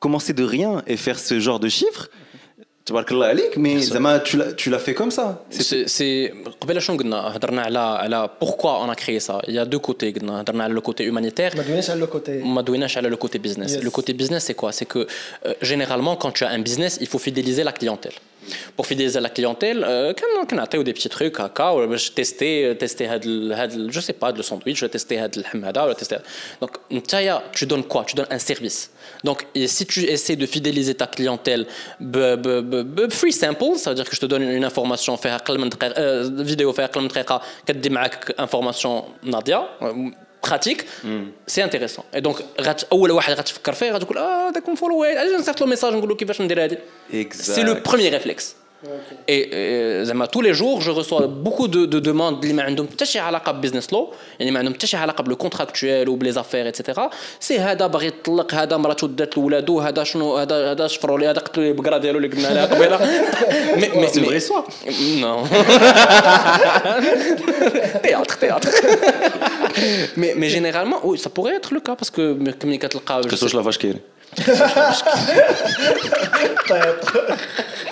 Commencer 0.00 0.32
de 0.32 0.42
rien 0.42 0.82
et 0.86 0.96
faire 0.96 1.18
ce 1.18 1.38
genre 1.38 1.60
de 1.60 1.68
chiffres. 1.68 2.08
تبارك 2.85 3.11
عليك, 3.13 3.57
mais 3.59 3.81
Zama, 3.83 4.19
tu 4.19 4.37
l'as 4.37 4.53
tu 4.53 4.69
l'as 4.69 4.79
fait 4.79 4.93
comme 4.93 5.11
ça. 5.11 5.43
C'est- 5.49 5.61
سي 5.61 5.87
سي 5.87 6.27
قبل 6.61 6.81
شنو 6.81 6.97
قلنا 6.97 7.17
هضرنا 7.35 7.61
على 7.61 7.79
على 7.79 8.29
pourquoi 8.43 8.79
on 8.85 8.89
a 8.89 8.95
créé 8.95 9.19
ça 9.19 9.41
il 9.47 9.53
y 9.55 9.59
a 9.59 9.65
deux 9.65 9.79
côtés 9.79 10.11
قلنا 10.19 10.41
هضرنا 10.41 10.63
على 10.63 10.73
le 10.73 10.81
côté 10.81 11.03
humanitaire 11.03 11.55
ما 11.57 11.63
دويناش 11.63 11.89
على 11.89 12.01
le 12.05 12.07
côté. 12.15 12.29
ما 12.29 12.61
دويناش 12.61 12.97
على 12.97 13.09
le 13.09 13.17
côté 13.17 13.39
business. 13.39 13.71
Yes. 13.75 13.83
Le 13.83 13.89
côté 13.91 14.13
business, 14.13 14.43
c'est 14.45 14.53
quoi 14.61 14.71
C'est 14.71 14.85
que 14.93 14.99
euh, 14.99 15.53
généralement, 15.61 16.15
quand 16.15 16.31
tu 16.31 16.43
as 16.45 16.49
un 16.49 16.59
business, 16.59 16.97
il 17.01 17.07
faut 17.07 17.19
fidéliser 17.27 17.63
la 17.63 17.73
clientèle. 17.79 18.17
pour 18.76 18.86
fidéliser 18.86 19.20
la 19.20 19.28
clientèle 19.28 19.84
euh, 19.86 20.12
on 20.52 20.58
a 20.58 20.66
des 20.66 20.92
petits 20.92 21.08
trucs 21.08 21.38
euh, 21.40 21.96
je 21.96 22.12
testais 22.12 22.64
euh, 22.64 22.74
tester 22.74 23.08
je 23.88 24.00
sais 24.00 24.12
pas 24.12 24.32
le 24.32 24.42
sandwich 24.42 24.78
je 24.78 24.86
testais 24.86 25.16
le 25.16 25.44
hamada 25.52 25.86
donc 26.60 26.70
tu 27.52 27.66
donnes 27.66 27.84
quoi? 27.84 28.04
Tu 28.06 28.14
donnes 28.16 28.26
un 28.30 28.38
service. 28.38 28.90
Donc 29.24 29.46
si 29.66 29.86
tu 29.86 30.04
essaies 30.04 30.36
de 30.36 30.46
fidéliser 30.46 30.94
ta 30.94 31.06
clientèle 31.06 31.66
free 33.10 33.32
sample 33.32 33.76
ça 33.76 33.90
veut 33.90 33.96
dire 33.96 34.08
que 34.08 34.14
je 34.14 34.20
te 34.20 34.26
donne 34.26 34.42
une 34.42 34.64
information 34.64 35.16
faire 35.16 35.42
vidéo 36.42 36.72
faire 36.72 36.90
information 38.38 39.04
Nadia 39.22 39.68
pratique 40.47 40.81
سي 41.47 41.63
انتريسون 41.63 42.05
اي 42.15 42.21
دونك 42.21 42.35
غات 42.61 42.83
اول 42.83 43.11
واحد 43.11 43.33
غتفكر 43.33 43.73
فيه 43.73 43.91
غتقول 43.91 44.17
اه 44.17 44.49
هذاك 44.49 44.69
مفولو 44.69 45.03
علاش 45.03 45.39
نصيفط 45.39 45.61
له 45.61 45.67
ميساج 45.67 45.93
نقول 45.93 46.09
له 46.09 46.15
كيفاش 46.15 46.41
ندير 46.41 46.63
هذه 46.63 46.77
سي 47.31 47.63
لو 47.63 47.75
Exact. 47.75 47.77
بروميير 47.89 48.13
ريفلكس 48.13 48.55
اي 49.29 49.49
euh, 49.51 50.03
زعما 50.05 50.25
tous 50.25 50.41
les 50.41 50.53
jours 50.53 50.81
je 50.81 50.91
reçois 50.91 51.27
beaucoup 51.27 51.67
de 51.67 51.85
de 51.85 51.99
demandes 51.99 52.43
اللي 52.43 52.53
ما 52.53 52.63
عندهم 52.63 52.87
حتى 52.87 53.05
شي 53.05 53.19
علاقه 53.19 53.51
ببزنس 53.51 53.93
لو 53.93 54.13
يعني 54.39 54.51
ما 54.51 54.59
عندهم 54.59 54.73
حتى 54.73 54.87
شي 54.87 54.97
علاقه 54.97 55.21
بالو 55.21 55.35
كونتراكتويل 55.35 56.09
وبلي 56.09 56.31
زافير 56.31 56.67
اتسيتيرا 56.67 57.09
سي 57.39 57.59
هذا 57.59 57.87
باغي 57.87 58.07
يطلق 58.07 58.53
هذا 58.53 58.77
مراته 58.77 59.07
دات 59.07 59.37
لولادو 59.37 59.79
هذا 59.79 60.03
شنو 60.03 60.37
هذا 60.37 60.71
هذا 60.71 60.87
شفروا 60.87 61.19
لي 61.19 61.27
هذا 61.27 61.39
قتلوا 61.39 61.65
لي 61.65 61.71
البقره 61.71 61.97
ديالو 61.97 62.17
اللي 62.17 62.27
قلنا 62.27 62.47
عليها 62.47 62.65
قبيله 62.65 62.97
مي 63.75 63.89
مي 63.95 64.07
C'est 64.07 64.19
une 64.19 64.25
vraie 64.25 64.37
histoire. 64.43 64.65
Non. 65.23 65.37
théâtre, 68.05 68.35
théâtre. 68.43 68.69
mais, 70.21 70.31
mais 70.39 70.49
généralement, 70.57 70.99
oui, 71.03 71.17
ça 71.23 71.29
pourrait 71.35 71.55
être 71.59 71.71
le 71.77 71.81
cas 71.87 71.95
parce 71.99 72.11
que 72.15 72.23
comme 72.59 72.77
كتلقى 72.77 73.21
Que 73.31 73.35
ce 73.35 73.47
soit 73.47 73.59
la 73.59 73.65
vache 73.67 73.79
qui 73.79 73.87
est. 73.87 74.01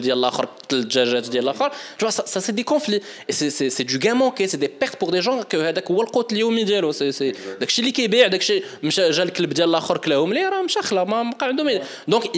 ديال 0.00 0.18
الآخر 0.18 0.44
قتل 0.44 0.76
الدجاجات 0.76 1.28
ديال 1.28 1.44
الآخر 1.44 1.72
سا 2.08 2.40
سي 2.40 2.52
دي 2.52 2.62
كونفلي 2.62 3.00
سي 3.30 3.70
سي 3.70 3.84
دو 3.84 3.98
كان 3.98 4.16
مونكي 4.16 4.46
سي 4.46 4.56
دي 4.56 4.70
بيرت 4.80 5.00
بور 5.00 5.10
دي 5.10 5.20
جون 5.20 5.42
كو 5.42 5.60
هذاك 5.60 5.90
هو 5.90 6.02
القوت 6.02 6.32
اليومي 6.32 6.64
ديالو 6.64 6.92
سي 6.92 7.12
سي 7.12 7.34
داكشي 7.60 7.80
اللي 7.82 7.92
كيبيع 7.92 8.26
داكشي 8.26 8.62
مشى 8.82 9.10
جا 9.10 9.22
الكلب 9.22 9.52
ديال 9.52 9.68
الآخر 9.68 9.98
كلاهم 9.98 10.32
ليه 10.32 10.48
راه 10.48 10.62
مشى 10.62 10.82
خلا 10.82 11.04
ما 11.04 11.22
بقى 11.22 11.46
عندهم 11.46 11.80
دونك 12.08 12.36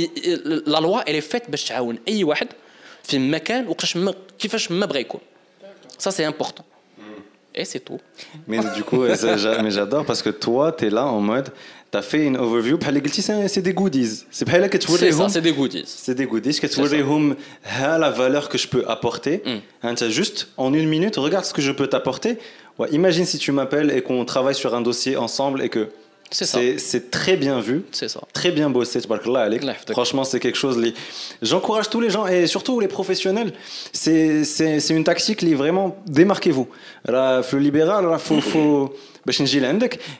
لا 0.66 0.80
لوا 0.80 1.10
الي 1.10 1.20
فيت 1.20 1.50
باش 1.50 1.64
تعاون 1.64 1.98
اي 2.08 2.24
واحد 2.24 2.48
في 3.04 3.18
مكان 3.18 3.68
وقتاش 3.68 3.98
كيفاش 4.38 4.70
ما 4.70 4.86
بغى 4.86 5.00
يكون 5.00 5.20
سا 5.98 6.10
سي 6.10 6.26
امبورطون 6.26 6.71
Et 7.54 7.64
c'est 7.64 7.80
tout. 7.80 8.00
Mais 8.46 8.58
du 8.74 8.82
coup, 8.82 9.02
euh, 9.02 9.14
j'adore 9.68 10.04
parce 10.06 10.22
que 10.22 10.30
toi, 10.30 10.72
tu 10.72 10.86
es 10.86 10.90
là 10.90 11.06
en 11.06 11.20
mode, 11.20 11.50
tu 11.90 11.98
as 11.98 12.02
fait 12.02 12.24
une 12.24 12.38
overview. 12.38 12.78
C'est 13.46 13.60
des 13.60 13.74
goodies. 13.74 14.24
C'est 14.30 14.46
pas 14.46 14.58
là 14.58 14.68
que 14.68 14.78
tu 14.78 14.88
vois 14.88 14.98
C'est 14.98 15.12
ça, 15.12 15.24
hum. 15.24 15.28
c'est 15.28 15.42
des 15.42 15.52
goodies. 15.52 15.84
C'est 15.86 16.14
des 16.14 16.24
goodies. 16.24 16.58
Que 16.58 16.66
tu 16.66 16.80
vois 16.80 16.98
hum, 17.00 17.36
la 17.78 18.10
valeur 18.10 18.48
que 18.48 18.56
je 18.56 18.68
peux 18.68 18.84
apporter. 18.88 19.42
Mm. 19.44 19.86
Hein, 19.86 19.94
juste, 20.08 20.48
en 20.56 20.72
une 20.72 20.88
minute, 20.88 21.16
regarde 21.16 21.44
ce 21.44 21.52
que 21.52 21.62
je 21.62 21.72
peux 21.72 21.86
t'apporter. 21.86 22.38
Ouais, 22.78 22.88
imagine 22.92 23.26
si 23.26 23.36
tu 23.36 23.52
m'appelles 23.52 23.90
et 23.90 24.00
qu'on 24.00 24.24
travaille 24.24 24.54
sur 24.54 24.74
un 24.74 24.80
dossier 24.80 25.18
ensemble 25.18 25.60
et 25.62 25.68
que 25.68 25.90
c'est 26.32 27.10
très 27.10 27.36
bien 27.36 27.60
vu. 27.60 27.84
C'est 27.92 28.08
ça. 28.08 28.20
Très 28.32 28.50
bien 28.50 28.70
bossé. 28.70 29.00
Franchement, 29.90 30.24
c'est 30.24 30.40
quelque 30.40 30.58
chose. 30.58 30.82
J'encourage 31.40 31.90
tous 31.90 32.00
les 32.00 32.10
gens 32.10 32.26
et 32.26 32.46
surtout 32.46 32.80
les 32.80 32.88
professionnels. 32.88 33.52
C'est 33.92 34.90
une 34.90 35.04
tactique 35.04 35.38
qui 35.38 35.54
vraiment 35.54 35.96
démarquez-vous. 36.06 36.68
Le 37.06 37.58
libéral, 37.58 38.06
il 38.10 38.18
faut. 38.18 38.40
faut... 38.40 38.94
Bah, 39.24 39.32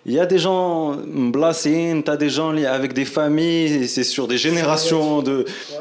il 0.07 0.13
y 0.13 0.21
a 0.21 0.27
des 0.27 0.39
gens 0.39 0.97
blessés, 1.07 2.01
tu 2.05 2.09
as 2.11 2.17
des 2.17 2.31
gens 2.31 2.57
avec 2.57 2.93
des 2.93 3.05
familles, 3.05 3.89
c'est 3.89 4.05
sur 4.05 4.29
des 4.29 4.39
générations 4.39 5.23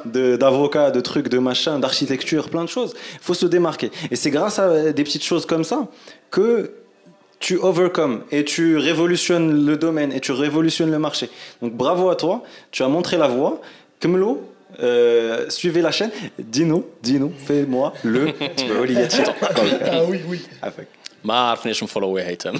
d'avocats, 0.06 0.90
de, 0.90 0.94
de, 0.94 0.96
de 0.96 1.02
trucs, 1.02 1.30
de 1.30 1.38
machins, 1.38 1.80
d'architecture, 1.80 2.50
plein 2.50 2.64
de 2.64 2.70
choses. 2.70 2.96
Il 3.14 3.20
faut 3.22 3.36
se 3.36 3.46
démarquer. 3.46 3.92
Et 4.10 4.16
c'est 4.16 4.32
grâce 4.32 4.58
à 4.58 4.92
des 4.92 5.04
petites 5.04 5.24
choses 5.24 5.46
comme 5.46 5.64
ça 5.64 5.88
que 6.32 6.72
tu 7.41 7.55
overcomes 7.71 8.19
et 8.37 8.43
tu 8.45 8.65
révolutionnes 8.89 9.67
le 9.67 9.77
domaine 9.77 10.11
et 10.17 10.21
tu 10.21 10.33
révolutionnes 10.33 10.91
le 10.91 10.99
marché. 10.99 11.27
Donc 11.63 11.73
bravo 11.83 12.05
à 12.11 12.17
toi, 12.17 12.43
tu 12.71 12.83
as 12.83 12.89
montré 12.89 13.17
la 13.25 13.29
voie. 13.29 13.61
Kemlo, 14.01 14.31
euh, 14.83 15.49
suivez 15.51 15.83
la 15.83 15.91
chaîne. 15.99 16.11
Dis-nous, 16.39 16.83
dis-nous, 17.03 17.33
fais-moi 17.47 17.93
le 18.05 18.23
Ah 19.93 20.03
oui, 20.09 20.19
oui. 20.31 20.41
ما 21.25 21.35
عرفنيش 21.51 21.83
نفولوي 21.83 22.23
هيثم 22.23 22.53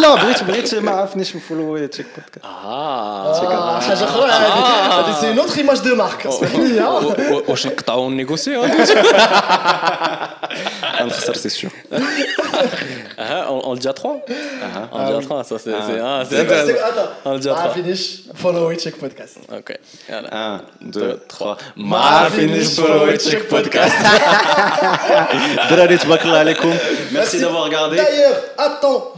لا 0.00 0.14
بغيت 0.14 0.42
بغيت 0.44 0.74
ما 0.74 0.90
عرفنيش 0.90 1.36
نفولو 1.36 1.86
تشيك 1.86 2.06
بودكاست 2.16 2.44
اه 2.44 3.80
Ah, 3.80 3.82
حاجة 3.84 4.04
أخرى 4.04 4.30
هذه 4.30 5.20
سي 5.20 5.32
نوتر 5.32 5.58
ايماج 5.58 5.78
دو 5.78 5.94
مارك 5.96 6.26
اسمح 6.26 6.54
لي 6.54 6.80
ها. 6.80 6.88
و- 6.88 7.36
و- 7.36 7.42
واش 7.48 7.66
نقطعوا 7.66 8.08
النيغوسيو 8.08 8.62
c'est 11.33 11.49
sûr. 11.49 11.69
Ah, 13.19 13.47
on, 13.49 13.71
on 13.71 13.73
le 13.73 13.79
dit 13.79 13.87
à 13.87 13.93
3 13.93 14.19
ah, 14.29 14.33
On 14.91 14.99
le 14.99 15.05
dit 15.07 15.13
à 15.17 15.21
3, 15.21 15.43
ça 15.43 15.57
c'est. 15.57 15.73
Ah, 15.73 15.81
c'est 15.87 15.99
ah, 15.99 16.23
attends, 16.87 17.09
on 17.25 17.33
le 17.33 17.39
dit 17.39 17.49
à 17.49 17.53
3. 17.53 17.65
Ah, 17.65 17.69
finish, 17.73 18.19
follow 18.35 18.69
et 18.71 18.75
check 18.75 18.95
podcast. 18.97 19.37
Ok. 19.51 19.75
1, 20.31 20.61
2, 20.81 21.23
3. 21.27 21.57
Ma 21.77 22.29
finish, 22.29 22.75
follow 22.75 23.07
et 23.09 23.17
check 23.17 23.47
podcast. 23.47 23.91
Merci 27.11 27.39
d'avoir 27.39 27.63
regardé. 27.63 27.97
D'ailleurs, 27.97 28.35
attends. 28.57 29.13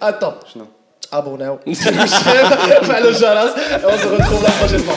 Attends. 0.00 0.38
Abonnez-vous. 1.10 1.58
Ah 1.58 1.62
on 1.68 1.74
se 1.74 1.88
retrouve 4.08 4.42
la 4.42 4.50
prochaine 4.50 4.82
fois. 4.82 4.94